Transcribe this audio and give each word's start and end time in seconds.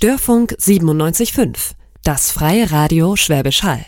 Störfunk 0.00 0.52
97.5, 0.60 1.72
das 2.04 2.30
freie 2.30 2.70
Radio 2.70 3.16
Schwäbisch 3.16 3.64
Hall. 3.64 3.84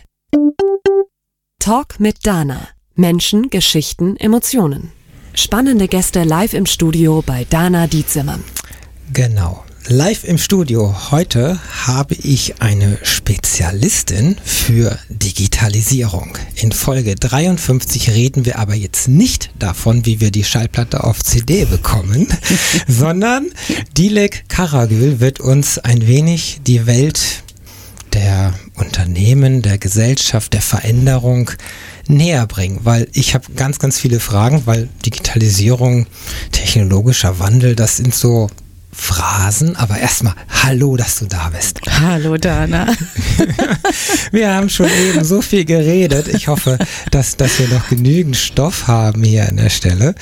Talk 1.61 2.01
mit 2.01 2.27
Dana. 2.27 2.67
Menschen, 2.97 3.49
Geschichten, 3.49 4.17
Emotionen. 4.17 4.91
Spannende 5.35 5.87
Gäste 5.87 6.25
live 6.25 6.55
im 6.55 6.67
Studio 6.67 7.23
bei 7.25 7.47
Dana 7.49 7.87
Dietzimmern. 7.87 8.43
Genau. 9.13 9.63
Live 9.89 10.25
im 10.25 10.39
Studio. 10.39 11.11
Heute 11.11 11.59
habe 11.87 12.15
ich 12.15 12.61
eine 12.61 12.99
Spezialistin 13.03 14.37
für 14.45 14.99
Digitalisierung. 15.09 16.37
In 16.55 16.71
Folge 16.71 17.17
53 17.17 18.11
reden 18.11 18.45
wir 18.45 18.59
aber 18.59 18.75
jetzt 18.75 19.09
nicht 19.09 19.51
davon, 19.59 20.05
wie 20.05 20.21
wir 20.21 20.31
die 20.31 20.45
Schallplatte 20.45 21.03
auf 21.03 21.25
CD 21.25 21.65
bekommen, 21.65 22.29
sondern 22.87 23.49
Dilek 23.97 24.45
Karagül 24.49 25.19
wird 25.19 25.41
uns 25.41 25.79
ein 25.79 26.07
wenig 26.07 26.61
die 26.67 26.87
Welt 26.87 27.43
der 28.13 28.55
Unternehmen, 28.75 29.63
der 29.63 29.79
Gesellschaft, 29.79 30.53
der 30.53 30.63
Veränderung 30.63 31.51
näher 32.07 32.47
bringen, 32.47 32.81
weil 32.85 33.09
ich 33.13 33.35
habe 33.35 33.53
ganz, 33.57 33.79
ganz 33.79 33.99
viele 33.99 34.21
Fragen, 34.21 34.63
weil 34.67 34.89
Digitalisierung, 35.07 36.07
technologischer 36.53 37.39
Wandel, 37.39 37.75
das 37.75 37.97
sind 37.97 38.15
so 38.15 38.49
Phrasen, 38.93 39.77
aber 39.77 39.99
erstmal 39.99 40.35
hallo, 40.49 40.97
dass 40.97 41.19
du 41.21 41.27
da 41.27 41.51
bist. 41.51 41.81
Hallo 41.89 42.37
Dana. 42.37 42.87
wir 44.33 44.53
haben 44.53 44.69
schon 44.69 44.89
eben 44.89 45.25
so 45.25 45.43
viel 45.43 45.65
geredet. 45.65 46.29
Ich 46.29 46.49
hoffe, 46.49 46.77
dass, 47.11 47.37
dass 47.37 47.59
wir 47.61 47.69
noch 47.69 47.89
genügend 47.89 48.37
Stoff 48.37 48.89
haben 48.89 49.23
hier 49.23 49.49
an 49.49 49.57
der 49.59 49.71
Stelle. 49.71 50.15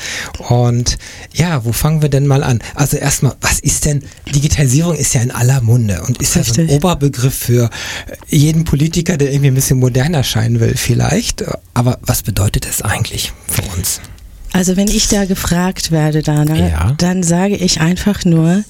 Und 0.49 0.99
ja, 1.33 1.65
wo 1.65 1.73
fangen 1.73 2.03
wir 2.03 2.11
denn 2.11 2.27
mal 2.27 2.43
an? 2.43 2.61
Also 2.75 2.99
erstmal, 2.99 3.37
was 3.41 3.59
ist 3.61 3.87
denn, 3.87 4.03
Digitalisierung 4.35 4.95
ist 4.95 5.15
ja 5.15 5.23
in 5.23 5.31
aller 5.31 5.63
Munde 5.63 6.03
und 6.03 6.21
ist 6.21 6.37
Richtig. 6.37 6.57
ja 6.57 6.65
so 6.67 6.71
ein 6.71 6.77
Oberbegriff 6.77 7.35
für 7.35 7.71
jeden 8.29 8.65
Politiker, 8.65 9.17
der 9.17 9.33
irgendwie 9.33 9.49
ein 9.49 9.55
bisschen 9.55 9.79
moderner 9.79 10.25
scheinen 10.25 10.61
will 10.61 10.77
vielleicht. 10.77 11.45
Aber 11.73 11.99
was 12.03 12.23
bedeutet 12.23 12.67
das 12.67 12.83
eigentlich 12.83 13.33
für 13.49 13.63
uns? 13.77 14.01
Also 14.53 14.77
wenn 14.77 14.89
ich 14.89 15.09
da 15.09 15.25
gefragt 15.25 15.91
werde, 15.91 16.23
Dana, 16.23 16.57
ja. 16.57 16.95
dann 16.99 17.23
sage 17.23 17.57
ich 17.57 17.81
einfach 17.81 18.25
nur, 18.25 18.65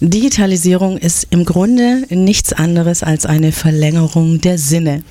Digitalisierung 0.00 0.98
ist 0.98 1.28
im 1.30 1.44
Grunde 1.44 2.02
nichts 2.10 2.52
anderes 2.52 3.02
als 3.02 3.26
eine 3.26 3.52
Verlängerung 3.52 4.40
der 4.40 4.58
Sinne. 4.58 5.02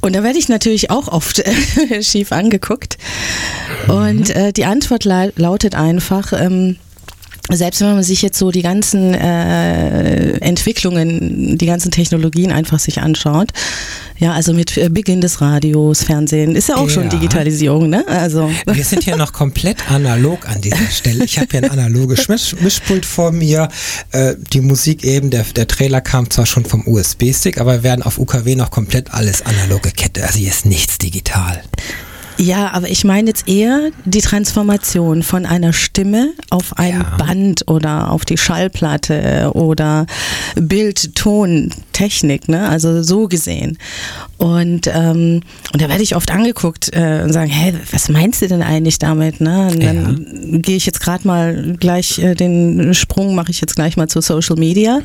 Und 0.00 0.14
da 0.14 0.22
werde 0.22 0.38
ich 0.38 0.48
natürlich 0.48 0.90
auch 0.90 1.08
oft 1.08 1.42
schief 2.00 2.32
angeguckt. 2.32 2.98
Mhm. 3.86 3.94
Und 3.94 4.30
äh, 4.30 4.52
die 4.52 4.64
Antwort 4.64 5.04
la 5.04 5.28
lautet 5.36 5.74
einfach, 5.74 6.32
ähm, 6.32 6.76
selbst 7.52 7.80
wenn 7.80 7.94
man 7.94 8.02
sich 8.02 8.22
jetzt 8.22 8.38
so 8.38 8.50
die 8.50 8.62
ganzen 8.62 9.14
äh, 9.14 10.38
Entwicklungen, 10.38 11.56
die 11.56 11.66
ganzen 11.66 11.90
Technologien 11.90 12.50
einfach 12.50 12.78
sich 12.78 13.00
anschaut, 13.00 13.52
ja, 14.18 14.32
also 14.32 14.52
mit 14.54 14.76
äh, 14.76 14.88
Beginn 14.88 15.20
des 15.20 15.40
Radios, 15.40 16.02
Fernsehen, 16.02 16.56
ist 16.56 16.68
ja 16.68 16.76
auch 16.76 16.88
ja. 16.88 16.94
schon 16.94 17.08
Digitalisierung, 17.08 17.88
ne? 17.88 18.04
Also. 18.08 18.50
Wir 18.66 18.84
sind 18.84 19.04
ja 19.04 19.16
noch 19.16 19.32
komplett 19.32 19.90
analog 19.90 20.48
an 20.48 20.60
dieser 20.60 20.90
Stelle. 20.90 21.24
Ich 21.24 21.38
habe 21.38 21.48
hier 21.50 21.64
ein 21.64 21.70
analoges 21.70 22.28
Misch 22.28 22.54
Mischpult 22.60 23.04
vor 23.04 23.32
mir. 23.32 23.68
Äh, 24.12 24.34
die 24.52 24.60
Musik 24.60 25.04
eben, 25.04 25.30
der, 25.30 25.44
der 25.44 25.66
Trailer 25.66 26.00
kam 26.00 26.30
zwar 26.30 26.46
schon 26.46 26.64
vom 26.64 26.86
USB-Stick, 26.86 27.60
aber 27.60 27.74
wir 27.74 27.82
werden 27.82 28.02
auf 28.02 28.18
UKW 28.18 28.54
noch 28.54 28.70
komplett 28.70 29.12
alles 29.12 29.42
analoge 29.42 29.90
Kette. 29.90 30.24
Also 30.24 30.38
hier 30.38 30.50
ist 30.50 30.66
nichts 30.66 30.98
digital. 30.98 31.62
Ja, 32.38 32.72
aber 32.72 32.88
ich 32.88 33.04
meine 33.04 33.28
jetzt 33.28 33.48
eher 33.48 33.90
die 34.04 34.20
Transformation 34.20 35.22
von 35.22 35.46
einer 35.46 35.72
Stimme 35.72 36.32
auf 36.50 36.76
ein 36.76 37.00
ja. 37.00 37.16
Band 37.16 37.68
oder 37.68 38.10
auf 38.10 38.24
die 38.24 38.36
Schallplatte 38.36 39.50
oder 39.54 40.06
Bild, 40.54 41.14
Ton, 41.14 41.70
Technik, 41.92 42.48
ne? 42.48 42.68
Also 42.68 43.02
so 43.02 43.26
gesehen. 43.26 43.78
Und, 44.38 44.86
ähm, 44.86 45.40
und 45.72 45.82
da 45.82 45.88
werde 45.88 46.02
ich 46.02 46.14
oft 46.14 46.30
angeguckt 46.30 46.90
äh, 46.92 47.22
und 47.24 47.32
sagen, 47.32 47.50
hey, 47.50 47.72
was 47.90 48.10
meinst 48.10 48.42
du 48.42 48.48
denn 48.48 48.62
eigentlich 48.62 48.98
damit? 48.98 49.40
Ne? 49.40 49.68
Und 49.72 49.82
dann 49.82 50.26
ja. 50.52 50.58
gehe 50.58 50.76
ich 50.76 50.84
jetzt 50.84 51.00
gerade 51.00 51.26
mal 51.26 51.74
gleich 51.80 52.18
äh, 52.18 52.34
den 52.34 52.92
Sprung, 52.92 53.34
mache 53.34 53.50
ich 53.50 53.62
jetzt 53.62 53.76
gleich 53.76 53.96
mal 53.96 54.08
zu 54.08 54.20
Social 54.20 54.56
Media. 54.56 55.00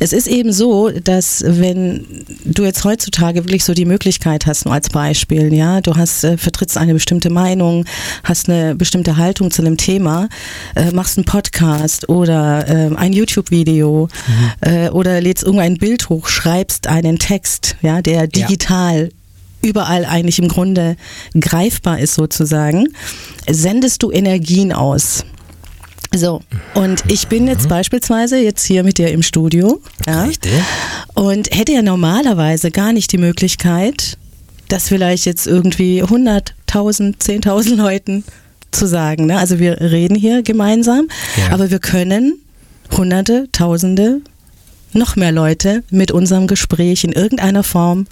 Es 0.00 0.12
ist 0.12 0.26
eben 0.26 0.52
so, 0.52 0.90
dass 0.90 1.44
wenn 1.46 2.04
du 2.44 2.64
jetzt 2.64 2.84
heutzutage 2.84 3.44
wirklich 3.44 3.64
so 3.64 3.74
die 3.74 3.84
Möglichkeit 3.84 4.46
hast, 4.46 4.64
nur 4.64 4.74
als 4.74 4.90
Beispiel, 4.90 5.54
ja, 5.54 5.80
du 5.80 5.94
hast 5.94 6.24
äh, 6.24 6.36
vertrittst 6.36 6.76
eine 6.76 6.94
bestimmte 6.94 7.30
Meinung, 7.30 7.84
hast 8.24 8.48
eine 8.48 8.74
bestimmte 8.74 9.16
Haltung 9.16 9.52
zu 9.52 9.62
einem 9.62 9.76
Thema, 9.76 10.28
äh, 10.74 10.90
machst 10.90 11.16
einen 11.16 11.26
Podcast 11.26 12.08
oder 12.08 12.68
äh, 12.68 12.96
ein 12.96 13.12
YouTube-Video 13.12 14.08
mhm. 14.26 14.68
äh, 14.68 14.88
oder 14.88 15.20
lädst 15.20 15.44
irgendein 15.44 15.76
Bild 15.76 16.08
hoch, 16.08 16.26
schreibst 16.26 16.88
einen 16.88 17.20
Text, 17.20 17.76
ja, 17.80 18.02
der 18.02 18.26
digital 18.26 18.63
digital 18.64 19.10
überall 19.62 20.04
eigentlich 20.04 20.38
im 20.38 20.48
Grunde 20.48 20.96
greifbar 21.38 21.98
ist 21.98 22.14
sozusagen, 22.14 22.88
sendest 23.48 24.02
du 24.02 24.10
Energien 24.10 24.72
aus. 24.72 25.24
So, 26.14 26.42
und 26.74 27.02
ich 27.10 27.28
bin 27.28 27.46
jetzt 27.46 27.64
mhm. 27.64 27.70
beispielsweise 27.70 28.38
jetzt 28.38 28.62
hier 28.64 28.84
mit 28.84 28.98
dir 28.98 29.10
im 29.10 29.22
Studio. 29.22 29.80
Ja, 30.06 30.28
und 31.14 31.50
hätte 31.50 31.72
ja 31.72 31.82
normalerweise 31.82 32.70
gar 32.70 32.92
nicht 32.92 33.10
die 33.10 33.18
Möglichkeit, 33.18 34.18
das 34.68 34.88
vielleicht 34.88 35.24
jetzt 35.24 35.46
irgendwie 35.46 36.02
100.000, 36.02 37.16
10.000 37.18 37.74
Leuten 37.76 38.22
zu 38.70 38.86
sagen. 38.86 39.26
Ne? 39.26 39.38
Also 39.38 39.58
wir 39.58 39.80
reden 39.80 40.14
hier 40.14 40.42
gemeinsam, 40.42 41.08
ja. 41.36 41.54
aber 41.54 41.70
wir 41.70 41.78
können 41.78 42.34
Hunderte, 42.92 43.48
Tausende, 43.50 44.20
noch 44.92 45.16
mehr 45.16 45.32
Leute 45.32 45.82
mit 45.90 46.12
unserem 46.12 46.46
Gespräch 46.46 47.02
in 47.02 47.12
irgendeiner 47.12 47.62
Form 47.62 48.06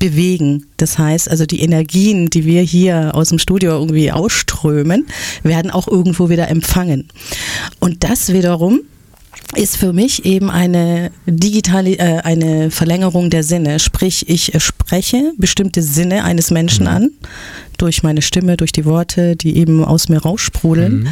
bewegen. 0.00 0.66
Das 0.76 0.98
heißt, 0.98 1.30
also 1.30 1.46
die 1.46 1.60
Energien, 1.60 2.28
die 2.30 2.44
wir 2.44 2.62
hier 2.62 3.14
aus 3.14 3.28
dem 3.28 3.38
Studio 3.38 3.70
irgendwie 3.70 4.10
ausströmen, 4.10 5.06
werden 5.44 5.70
auch 5.70 5.86
irgendwo 5.86 6.28
wieder 6.28 6.48
empfangen. 6.48 7.06
Und 7.78 8.02
das 8.02 8.32
wiederum 8.32 8.80
ist 9.56 9.76
für 9.76 9.92
mich 9.92 10.24
eben 10.24 10.50
eine 10.50 11.10
digitale, 11.26 11.98
äh, 11.98 12.20
eine 12.22 12.70
Verlängerung 12.70 13.30
der 13.30 13.42
Sinne. 13.42 13.78
Sprich, 13.78 14.28
ich 14.28 14.52
spreche 14.58 15.32
bestimmte 15.38 15.82
Sinne 15.82 16.24
eines 16.24 16.50
Menschen 16.50 16.84
mhm. 16.84 16.92
an 16.92 17.10
durch 17.78 18.02
meine 18.02 18.22
Stimme, 18.22 18.56
durch 18.56 18.72
die 18.72 18.84
Worte, 18.84 19.36
die 19.36 19.56
eben 19.56 19.84
aus 19.84 20.08
mir 20.08 20.18
raussprudeln. 20.18 21.00
Mhm. 21.00 21.08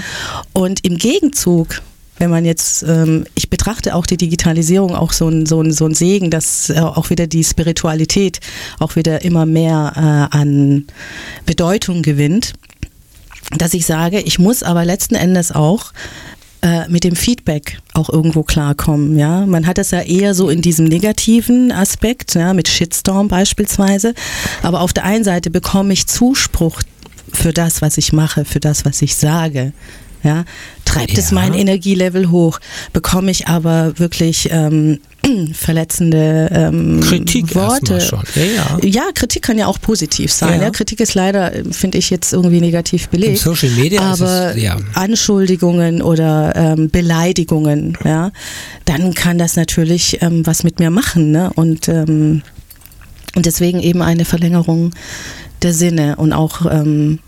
Und 0.53 0.85
im 0.85 0.99
Gegenzug 0.99 1.81
wenn 2.19 2.31
man 2.31 2.45
jetzt, 2.45 2.83
ähm, 2.83 3.25
ich 3.35 3.49
betrachte 3.49 3.95
auch 3.95 4.07
die 4.07 4.17
Digitalisierung 4.17 4.95
auch 4.95 5.13
so 5.13 5.29
ein, 5.29 5.47
so 5.47 5.61
ein, 5.61 5.73
so 5.73 5.87
ein 5.87 5.95
Segen, 5.95 6.31
dass 6.31 6.71
äh, 6.71 6.81
auch 6.81 7.11
wieder 7.11 7.27
die 7.27 7.45
Spiritualität 7.45 8.41
auch 8.79 8.97
wieder 8.97 9.23
immer 9.25 9.47
mehr 9.47 9.93
äh, 9.97 10.37
an 10.37 10.87
Bedeutung 11.47 12.03
gewinnt, 12.03 12.55
dass 13.57 13.75
ich 13.75 13.87
sage, 13.87 14.21
ich 14.21 14.39
muss 14.39 14.63
aber 14.63 14.85
letzten 14.85 15.15
Endes 15.15 15.53
auch 15.53 15.93
äh, 16.61 16.89
mit 16.89 17.05
dem 17.05 17.15
Feedback 17.15 17.79
auch 17.95 18.11
irgendwo 18.11 18.43
klarkommen. 18.43 19.17
Ja, 19.17 19.47
man 19.47 19.67
hat 19.67 19.79
es 19.79 19.93
ja 19.93 20.01
eher 20.01 20.35
so 20.35 20.51
in 20.51 20.61
diesem 20.61 20.87
negativen 20.87 21.71
Aspekt, 21.71 22.35
ja, 22.35 22.53
mit 22.53 22.69
Shitstorm 22.69 23.29
beispielsweise. 23.29 24.13
Aber 24.63 24.81
auf 24.81 24.93
der 24.93 25.05
einen 25.05 25.25
Seite 25.25 25.51
bekomme 25.51 25.93
ich 25.93 26.09
Zuspruch 26.09 26.83
für 27.33 27.53
das, 27.53 27.81
was 27.81 27.97
ich 27.97 28.13
mache, 28.13 28.45
für 28.45 28.61
das, 28.61 28.85
was 28.85 29.03
ich 29.03 29.15
sage. 29.15 29.73
Ja, 30.25 30.45
treibt 30.85 31.13
ja. 31.13 31.19
es 31.19 31.31
mein 31.31 31.55
Energielevel 31.55 32.31
hoch, 32.31 32.59
bekomme 32.93 33.31
ich 33.31 33.47
aber 33.47 33.99
wirklich 33.99 34.49
ähm, 34.51 34.99
verletzende 35.53 36.51
ähm, 36.53 37.01
Kritik 37.01 37.55
Worte. 37.55 38.01
Schon. 38.01 38.23
Ja, 38.35 38.79
ja. 38.83 38.89
ja, 38.89 39.03
Kritik 39.15 39.43
kann 39.43 39.59
ja 39.59 39.67
auch 39.67 39.81
positiv 39.81 40.33
sein. 40.33 40.61
Ja. 40.61 40.71
Kritik 40.71 41.01
ist 41.01 41.15
leider, 41.15 41.53
finde 41.71 41.99
ich, 41.99 42.11
jetzt 42.11 42.33
irgendwie 42.33 42.61
negativ 42.61 43.09
belegt. 43.09 43.31
Im 43.31 43.37
Social 43.37 43.71
Media 43.71 44.01
aber 44.01 44.57
es, 44.57 44.73
Anschuldigungen 44.95 46.03
oder 46.03 46.53
ähm, 46.57 46.91
Beleidigungen, 46.91 47.97
ja, 48.05 48.31
dann 48.85 49.15
kann 49.15 49.39
das 49.39 49.57
natürlich 49.57 50.23
ähm, 50.23 50.47
was 50.47 50.65
mit 50.65 50.79
mir 50.79 50.91
machen. 50.91 51.31
Ne? 51.31 51.51
Und, 51.55 51.89
ähm, 51.89 52.43
und 53.35 53.47
deswegen 53.47 53.81
eben 53.81 54.03
eine 54.03 54.25
Verlängerung 54.25 54.93
der 55.63 55.75
Sinne 55.75 56.17
und 56.17 56.33
auch 56.33 56.67
ähm, 56.71 57.19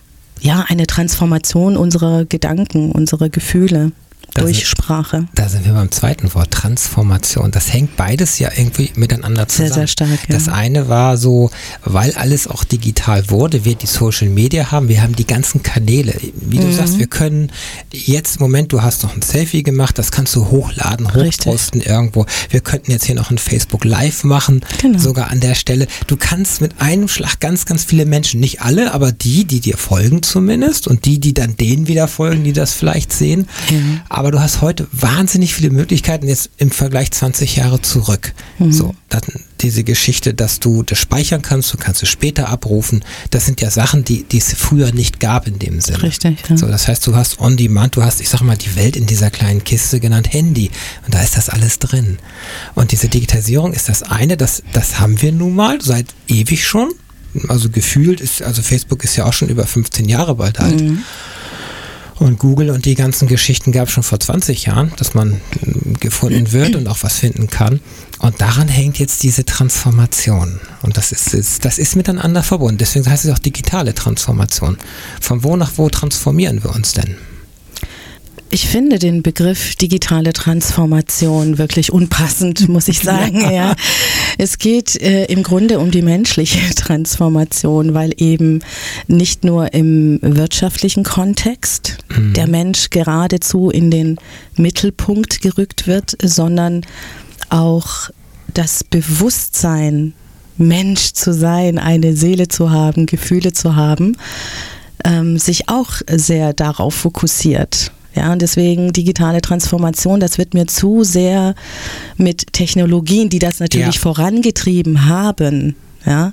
ja, 0.41 0.65
eine 0.69 0.87
Transformation 0.87 1.77
unserer 1.77 2.25
Gedanken, 2.25 2.93
unserer 2.93 3.29
Gefühle 3.29 3.93
da 4.35 4.43
durch 4.43 4.59
sind, 4.59 4.67
Sprache. 4.67 5.27
Da 5.35 5.49
sind 5.49 5.65
wir 5.65 5.73
beim 5.73 5.91
zweiten 5.91 6.33
Wort, 6.35 6.51
Transformation. 6.51 7.51
Das 7.51 7.73
hängt 7.73 7.97
beides 7.97 8.39
ja 8.39 8.51
irgendwie 8.55 8.91
miteinander 8.95 9.49
zusammen. 9.49 9.69
Sehr, 9.69 9.75
sehr 9.75 9.87
stark. 9.87 10.29
Ja. 10.29 10.35
Das 10.35 10.49
eine 10.49 10.89
war 10.89 11.17
so, 11.17 11.51
weil 11.85 12.13
alles 12.15 12.47
auch 12.47 12.65
digital 12.65 13.31
wurde, 13.31 13.65
wir 13.65 13.75
die 13.75 13.87
Social 13.87 14.29
Media 14.29 14.71
haben, 14.71 14.89
wir 14.89 15.03
haben 15.03 15.17
die 15.17 15.27
ganzen 15.27 15.63
Kanäle. 15.63 16.15
Wie 16.35 16.59
du 16.59 16.67
mhm. 16.67 16.73
sagst, 16.73 16.99
wir 16.99 17.07
können 17.07 17.51
jetzt 17.93 18.37
im 18.37 18.43
Moment, 18.43 18.73
du 18.73 18.83
hast 18.83 19.03
noch 19.03 19.15
ein 19.15 19.23
Selfie 19.23 19.63
gemacht, 19.63 19.99
das 19.99 20.13
kannst 20.13 20.35
du 20.37 20.47
hochladen, 20.47 21.09
hochposten 21.09 21.81
Richtig. 21.81 21.87
irgendwo. 21.87 22.27
Wir 22.51 22.61
könnten 22.61 22.91
jetzt 22.91 23.05
hier 23.05 23.15
noch 23.15 23.31
ein 23.31 23.39
Facebook 23.39 23.85
Live 23.85 24.25
machen, 24.25 24.61
genau. 24.81 24.99
sogar 24.99 25.31
an 25.31 25.41
der 25.41 25.55
Stelle. 25.55 25.87
Du 26.07 26.17
kannst 26.17 26.61
mit 26.61 26.81
einem 26.81 27.09
Schlag 27.09 27.41
ganz, 27.41 27.67
ganz 27.67 27.85
viele 27.85 28.07
Menschen, 28.07 28.41
nicht 28.41 28.63
alle, 28.63 28.93
aber 28.93 29.13
die, 29.13 29.45
die 29.45 29.61
dir 29.61 29.77
folgen 29.77 30.23
zumindest 30.23 30.87
und 30.87 31.05
die, 31.05 31.19
die 31.19 31.35
dann 31.35 31.57
denen 31.57 31.89
wieder 31.89 32.07
folgen, 32.07 32.45
die 32.45 32.53
das 32.53 32.73
vielleicht 32.73 33.13
sehen, 33.13 33.49
mhm 33.71 34.01
Aber 34.13 34.33
du 34.33 34.41
hast 34.41 34.61
heute 34.61 34.89
wahnsinnig 34.91 35.55
viele 35.55 35.71
Möglichkeiten 35.71 36.27
jetzt 36.27 36.51
im 36.57 36.73
Vergleich 36.73 37.13
20 37.13 37.55
Jahre 37.55 37.81
zurück. 37.81 38.33
Mhm. 38.59 38.73
So, 38.73 38.95
dann 39.09 39.23
diese 39.61 39.85
Geschichte, 39.85 40.35
dass 40.35 40.59
du 40.59 40.83
das 40.83 40.99
speichern 40.99 41.43
kannst, 41.43 41.73
du 41.73 41.79
kannst 41.79 42.03
es 42.03 42.09
später 42.09 42.49
abrufen. 42.49 43.05
Das 43.31 43.47
sind 43.47 43.61
ja 43.61 43.71
Sachen, 43.71 44.05
die, 44.05 44.25
die 44.25 44.39
es 44.39 44.53
früher 44.53 44.91
nicht 44.91 45.21
gab 45.21 45.47
in 45.47 45.61
dem 45.61 45.81
Sinne. 45.81 46.03
Richtig. 46.03 46.39
Ja. 46.49 46.57
So, 46.57 46.67
das 46.67 46.89
heißt, 46.89 47.07
du 47.07 47.15
hast 47.15 47.39
on 47.39 47.57
demand, 47.57 47.95
du 47.95 48.03
hast, 48.03 48.21
ich 48.21 48.29
sag 48.29 48.41
mal, 48.41 48.57
die 48.57 48.75
Welt 48.75 48.97
in 48.97 49.07
dieser 49.07 49.31
kleinen 49.31 49.63
Kiste 49.63 50.01
genannt 50.01 50.33
Handy. 50.33 50.73
Und 51.07 51.15
da 51.15 51.23
ist 51.23 51.37
das 51.37 51.49
alles 51.49 51.79
drin. 51.79 52.19
Und 52.75 52.91
diese 52.91 53.09
Digitalisierung 53.09 53.73
ist 53.73 53.89
das 53.89 54.03
eine, 54.03 54.37
das, 54.37 54.65
das 54.73 54.99
haben 54.99 55.23
wir 55.23 55.31
nun 55.31 55.55
mal 55.55 55.81
seit 55.81 56.07
ewig 56.27 56.67
schon. 56.67 56.91
Also 57.47 57.71
gefühlt 57.71 58.21
ist, 58.21 58.43
also 58.43 58.61
Facebook 58.61 59.05
ist 59.05 59.15
ja 59.15 59.25
auch 59.25 59.33
schon 59.33 59.51
über 59.51 59.69
15 59.69 60.09
Jahre 60.09 60.35
bald 60.35 60.59
alt. 60.59 60.81
Mhm. 60.81 61.05
Und 62.21 62.39
Google 62.39 62.69
und 62.69 62.85
die 62.85 62.97
ganzen 62.97 63.29
Geschichten 63.29 63.73
gab 63.73 63.89
es 63.89 63.95
schon 63.95 64.03
vor 64.03 64.21
20 64.21 64.67
Jahren, 64.67 64.93
dass 64.99 65.15
man 65.15 65.41
gefunden 66.01 66.53
wird 66.53 66.77
und 66.77 66.87
auch 66.87 66.99
was 67.01 67.17
finden 67.17 67.49
kann. 67.49 67.81
Und 68.19 68.43
daran 68.43 68.69
hängt 68.69 68.99
jetzt 68.99 69.23
diese 69.23 69.47
Transformation. 69.47 70.61
Und 70.83 70.99
das 70.99 71.13
ist, 71.13 71.33
ist, 71.33 71.65
das 71.65 71.79
ist 71.79 71.97
miteinander 71.97 72.43
verbunden. 72.43 72.77
Deswegen 72.77 73.09
heißt 73.09 73.25
es 73.25 73.31
auch 73.33 73.39
digitale 73.39 73.95
Transformation. 73.95 74.77
Von 75.19 75.43
wo 75.45 75.57
nach 75.57 75.73
wo 75.77 75.89
transformieren 75.89 76.63
wir 76.63 76.75
uns 76.75 76.93
denn? 76.93 77.17
Ich 78.53 78.67
finde 78.67 78.99
den 78.99 79.23
Begriff 79.23 79.77
digitale 79.77 80.33
Transformation 80.33 81.57
wirklich 81.59 81.93
unpassend, 81.93 82.69
muss 82.69 82.89
ich 82.89 82.99
sagen. 82.99 83.41
Ja. 83.43 83.53
ja. 83.53 83.77
Es 84.39 84.59
geht 84.59 85.01
äh, 85.01 85.27
im 85.27 85.45
Grunde 85.45 85.79
um 85.79 85.93
die 85.93 86.03
menschliche 86.03 86.59
Transformation, 86.75 87.95
weil 87.95 88.13
eben 88.17 88.61
nicht 89.07 89.45
nur 89.45 89.73
im 89.73 90.19
wirtschaftlichen 90.21 91.05
Kontext 91.05 91.99
mhm. 92.09 92.33
der 92.33 92.49
Mensch 92.49 92.91
geradezu 92.91 93.71
in 93.71 93.93
den 93.93 94.17
Mittelpunkt 94.57 95.43
gerückt 95.43 95.87
wird, 95.87 96.17
sondern 96.21 96.83
auch 97.51 98.11
das 98.53 98.83
Bewusstsein, 98.83 100.15
Mensch 100.57 101.13
zu 101.13 101.33
sein, 101.33 101.79
eine 101.79 102.17
Seele 102.17 102.49
zu 102.49 102.71
haben, 102.71 103.07
Gefühle 103.07 103.53
zu 103.53 103.77
haben, 103.77 104.17
ähm, 105.05 105.39
sich 105.39 105.69
auch 105.69 105.93
sehr 106.11 106.53
darauf 106.53 106.95
fokussiert. 106.95 107.93
Ja, 108.15 108.33
und 108.33 108.43
deswegen 108.43 108.93
digitale 108.93 109.41
Transformation, 109.41 110.21
das 110.21 110.37
wird 110.37 110.55
mir 110.55 110.67
zu 110.67 111.05
sehr 111.05 111.55
mit 112.17 112.53
Technologien, 112.53 113.29
die 113.29 113.39
das 113.39 113.61
natürlich 113.61 113.97
ja. 113.97 114.01
vorangetrieben 114.01 115.07
haben, 115.07 115.77
ja, 116.05 116.33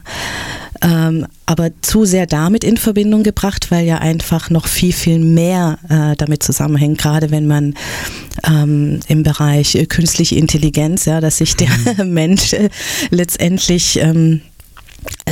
ähm, 0.81 1.25
aber 1.45 1.69
zu 1.81 2.05
sehr 2.05 2.25
damit 2.25 2.63
in 2.63 2.77
Verbindung 2.77 3.23
gebracht, 3.23 3.71
weil 3.71 3.85
ja 3.85 3.97
einfach 3.97 4.49
noch 4.49 4.67
viel, 4.67 4.93
viel 4.93 5.19
mehr 5.19 5.79
äh, 5.89 6.15
damit 6.15 6.43
zusammenhängt, 6.43 6.99
gerade 6.99 7.31
wenn 7.31 7.47
man 7.47 7.73
ähm, 8.45 8.99
im 9.07 9.23
Bereich 9.23 9.75
äh, 9.75 9.85
künstliche 9.85 10.35
Intelligenz, 10.35 11.05
ja, 11.05 11.21
dass 11.21 11.37
sich 11.37 11.55
der 11.55 11.69
mhm. 11.97 12.13
Mensch 12.13 12.53
äh, 12.53 12.69
letztendlich 13.09 13.99
ähm, 13.99 14.41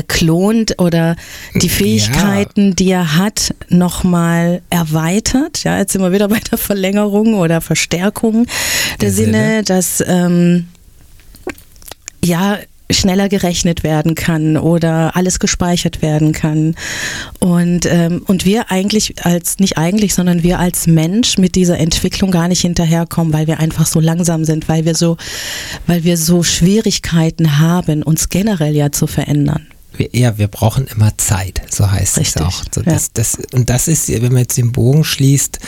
klont 0.07 0.79
oder 0.79 1.15
die 1.55 1.69
Fähigkeiten, 1.69 2.69
ja. 2.69 2.73
die 2.73 2.91
er 2.91 3.17
hat, 3.17 3.53
nochmal 3.69 4.61
erweitert. 4.69 5.63
Ja, 5.63 5.77
jetzt 5.77 5.93
sind 5.93 6.01
wir 6.01 6.11
wieder 6.11 6.27
bei 6.27 6.39
der 6.39 6.57
Verlängerung 6.57 7.35
oder 7.35 7.61
Verstärkung 7.61 8.45
der, 8.45 8.53
der 9.01 9.11
Sinne, 9.11 9.31
Sinne, 9.31 9.63
dass 9.63 10.03
ähm, 10.05 10.67
ja 12.23 12.57
schneller 12.95 13.29
gerechnet 13.29 13.83
werden 13.83 14.15
kann 14.15 14.57
oder 14.57 15.15
alles 15.15 15.39
gespeichert 15.39 16.01
werden 16.01 16.31
kann. 16.31 16.75
Und, 17.39 17.85
ähm, 17.85 18.23
und 18.25 18.45
wir 18.45 18.71
eigentlich 18.71 19.25
als, 19.25 19.59
nicht 19.59 19.77
eigentlich, 19.77 20.13
sondern 20.13 20.43
wir 20.43 20.59
als 20.59 20.87
Mensch 20.87 21.37
mit 21.37 21.55
dieser 21.55 21.77
Entwicklung 21.77 22.31
gar 22.31 22.47
nicht 22.47 22.61
hinterherkommen, 22.61 23.33
weil 23.33 23.47
wir 23.47 23.59
einfach 23.59 23.85
so 23.85 23.99
langsam 23.99 24.45
sind, 24.45 24.67
weil 24.69 24.85
wir 24.85 24.95
so, 24.95 25.17
weil 25.87 26.03
wir 26.03 26.17
so 26.17 26.43
Schwierigkeiten 26.43 27.59
haben, 27.59 28.03
uns 28.03 28.29
generell 28.29 28.75
ja 28.75 28.91
zu 28.91 29.07
verändern 29.07 29.67
ja, 30.11 30.37
wir 30.37 30.47
brauchen 30.47 30.87
immer 30.87 31.17
Zeit, 31.17 31.61
so 31.69 31.89
heißt 31.89 32.17
Richtig, 32.17 32.35
es 32.35 32.41
auch. 32.41 32.63
So, 32.73 32.81
ja. 32.81 32.93
das, 32.93 33.11
das, 33.13 33.37
und 33.53 33.69
das 33.69 33.87
ist, 33.87 34.09
wenn 34.09 34.31
man 34.31 34.41
jetzt 34.41 34.57
den 34.57 34.71
Bogen 34.71 35.03
schließt, 35.03 35.59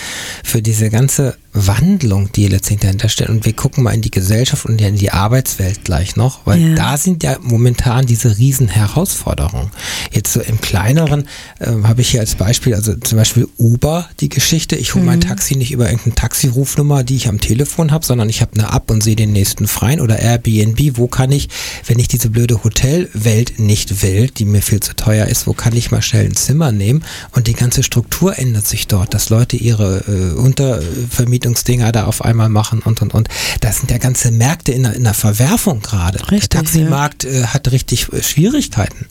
für 0.44 0.62
diese 0.62 0.89
ganze 0.89 1.38
Wandlung, 1.65 2.31
die 2.31 2.48
letztendlich 2.48 2.88
dahinter 2.88 3.09
steht. 3.09 3.30
Und 3.30 3.45
wir 3.45 3.54
gucken 3.54 3.83
mal 3.83 3.94
in 3.94 4.01
die 4.01 4.12
Gesellschaft 4.12 4.65
und 4.65 4.80
in 4.81 4.95
die 4.95 5.12
Arbeitswelt 5.12 5.83
gleich 5.83 6.15
noch, 6.15 6.45
weil 6.45 6.59
ja. 6.59 6.75
da 6.75 6.98
sind 6.98 7.24
ja 7.24 7.38
momentan 7.42 8.06
diese 8.06 8.38
riesen 8.38 8.68
Herausforderungen. 8.68 9.71
Jetzt 10.12 10.33
so 10.33 10.42
im 10.42 10.62
kleineren 10.62 11.27
äh, 11.59 11.71
habe 11.83 12.01
ich 12.01 12.09
hier 12.09 12.19
als 12.19 12.36
Beispiel, 12.36 12.75
also 12.75 12.94
zum 12.95 13.18
Beispiel 13.18 13.48
Uber, 13.57 14.07
die 14.19 14.30
Geschichte. 14.30 14.75
Ich 14.75 14.94
hole 14.94 15.04
mhm. 15.04 15.07
mein 15.07 15.21
Taxi 15.21 15.56
nicht 15.56 15.71
über 15.71 15.86
irgendeine 15.86 16.15
Taxirufnummer, 16.15 17.04
die 17.04 17.15
ich 17.15 17.27
am 17.27 17.39
Telefon 17.39 17.92
habe, 17.92 18.06
sondern 18.06 18.30
ich 18.30 18.42
habe 18.42 18.60
eine 18.60 18.75
App 18.75 18.92
und 18.92 19.01
sehe 19.01 19.15
den 19.15 19.31
nächsten 19.31 19.68
freien 19.68 20.01
oder 20.01 20.19
Airbnb. 20.19 20.98
Wo 20.98 21.07
kann 21.07 21.31
ich, 21.31 21.50
wenn 21.86 22.00
ich 22.00 22.07
diese 22.07 22.30
blöde 22.30 22.63
Hotelwelt 22.63 23.60
nicht 23.60 24.03
will, 24.03 24.30
die 24.30 24.45
mir 24.45 24.62
viel 24.62 24.80
zu 24.80 24.95
teuer 24.95 25.27
ist, 25.27 25.48
wo 25.48 25.53
kann 25.53 25.75
ich 25.75 25.92
mal 25.92 26.01
schnell 26.01 26.25
ein 26.25 26.36
Zimmer 26.36 26.71
nehmen? 26.71 27.03
Und 27.31 27.48
die 27.48 27.53
ganze 27.53 27.83
Struktur 27.83 28.38
ändert 28.38 28.68
sich 28.68 28.88
dort, 28.88 29.13
dass 29.13 29.30
Leute 29.30 29.57
ihre 29.57 30.03
äh, 30.07 30.38
Untervermietung 30.38 31.47
Vermietungsdinger 31.48 31.92
da 31.92 32.06
auf 32.06 32.24
einmal 32.24 32.50
machen 32.50 32.82
und 32.84 33.02
und 33.02 33.14
und. 33.14 33.30
Da 33.62 33.72
sind 33.72 33.92
ja 33.92 33.98
ganze 33.98 34.32
Märkte 34.32 34.72
in 34.72 34.84
der, 34.84 34.94
in 34.94 35.04
der 35.04 35.14
Verwerfung 35.14 35.82
gerade. 35.82 36.20
Der 36.30 36.40
Taximarkt 36.42 37.24
ja. 37.24 37.30
äh, 37.30 37.44
hat 37.44 37.72
richtig 37.72 38.12
äh, 38.12 38.22
Schwierigkeiten. 38.22 39.06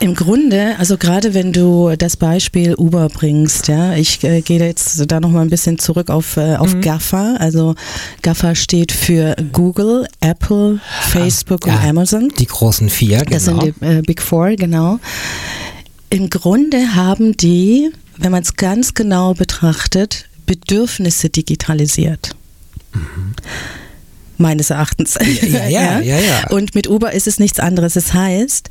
Im 0.00 0.14
Grunde, 0.14 0.76
also 0.78 0.96
gerade 0.96 1.34
wenn 1.34 1.52
du 1.52 1.96
das 1.98 2.16
Beispiel 2.16 2.76
Uber 2.76 3.08
bringst, 3.08 3.66
ja, 3.66 3.94
ich 3.94 4.22
äh, 4.22 4.42
gehe 4.42 4.60
jetzt 4.60 5.10
da 5.10 5.18
noch 5.18 5.30
mal 5.30 5.40
ein 5.40 5.50
bisschen 5.50 5.80
zurück 5.80 6.08
auf, 6.08 6.36
äh, 6.36 6.54
auf 6.54 6.74
mhm. 6.74 6.82
GAFA. 6.82 7.34
Also 7.40 7.74
GAFA 8.22 8.54
steht 8.54 8.92
für 8.92 9.34
Google, 9.52 10.06
Apple, 10.20 10.78
Facebook 11.00 11.66
ja, 11.66 11.74
und 11.74 11.84
Amazon. 11.84 12.28
Die 12.38 12.46
großen 12.46 12.88
vier, 12.88 13.18
genau. 13.18 13.30
Das 13.30 13.44
sind 13.44 13.58
genau. 13.58 13.72
die 13.80 13.86
äh, 13.86 14.02
Big 14.02 14.22
Four, 14.22 14.50
genau. 14.50 15.00
Im 16.10 16.30
Grunde 16.30 16.94
haben 16.94 17.36
die, 17.36 17.90
wenn 18.18 18.30
man 18.30 18.42
es 18.42 18.54
ganz 18.54 18.94
genau 18.94 19.34
betrachtet, 19.34 20.28
Bedürfnisse 20.48 21.28
digitalisiert. 21.28 22.34
Mhm. 22.92 23.34
Meines 24.38 24.70
Erachtens. 24.70 25.16
Ja, 25.42 25.66
ja, 25.68 26.00
ja, 26.00 26.18
ja, 26.18 26.48
Und 26.50 26.74
mit 26.74 26.88
Uber 26.88 27.12
ist 27.12 27.26
es 27.26 27.38
nichts 27.38 27.60
anderes. 27.60 27.94
Das 27.94 28.14
heißt, 28.14 28.70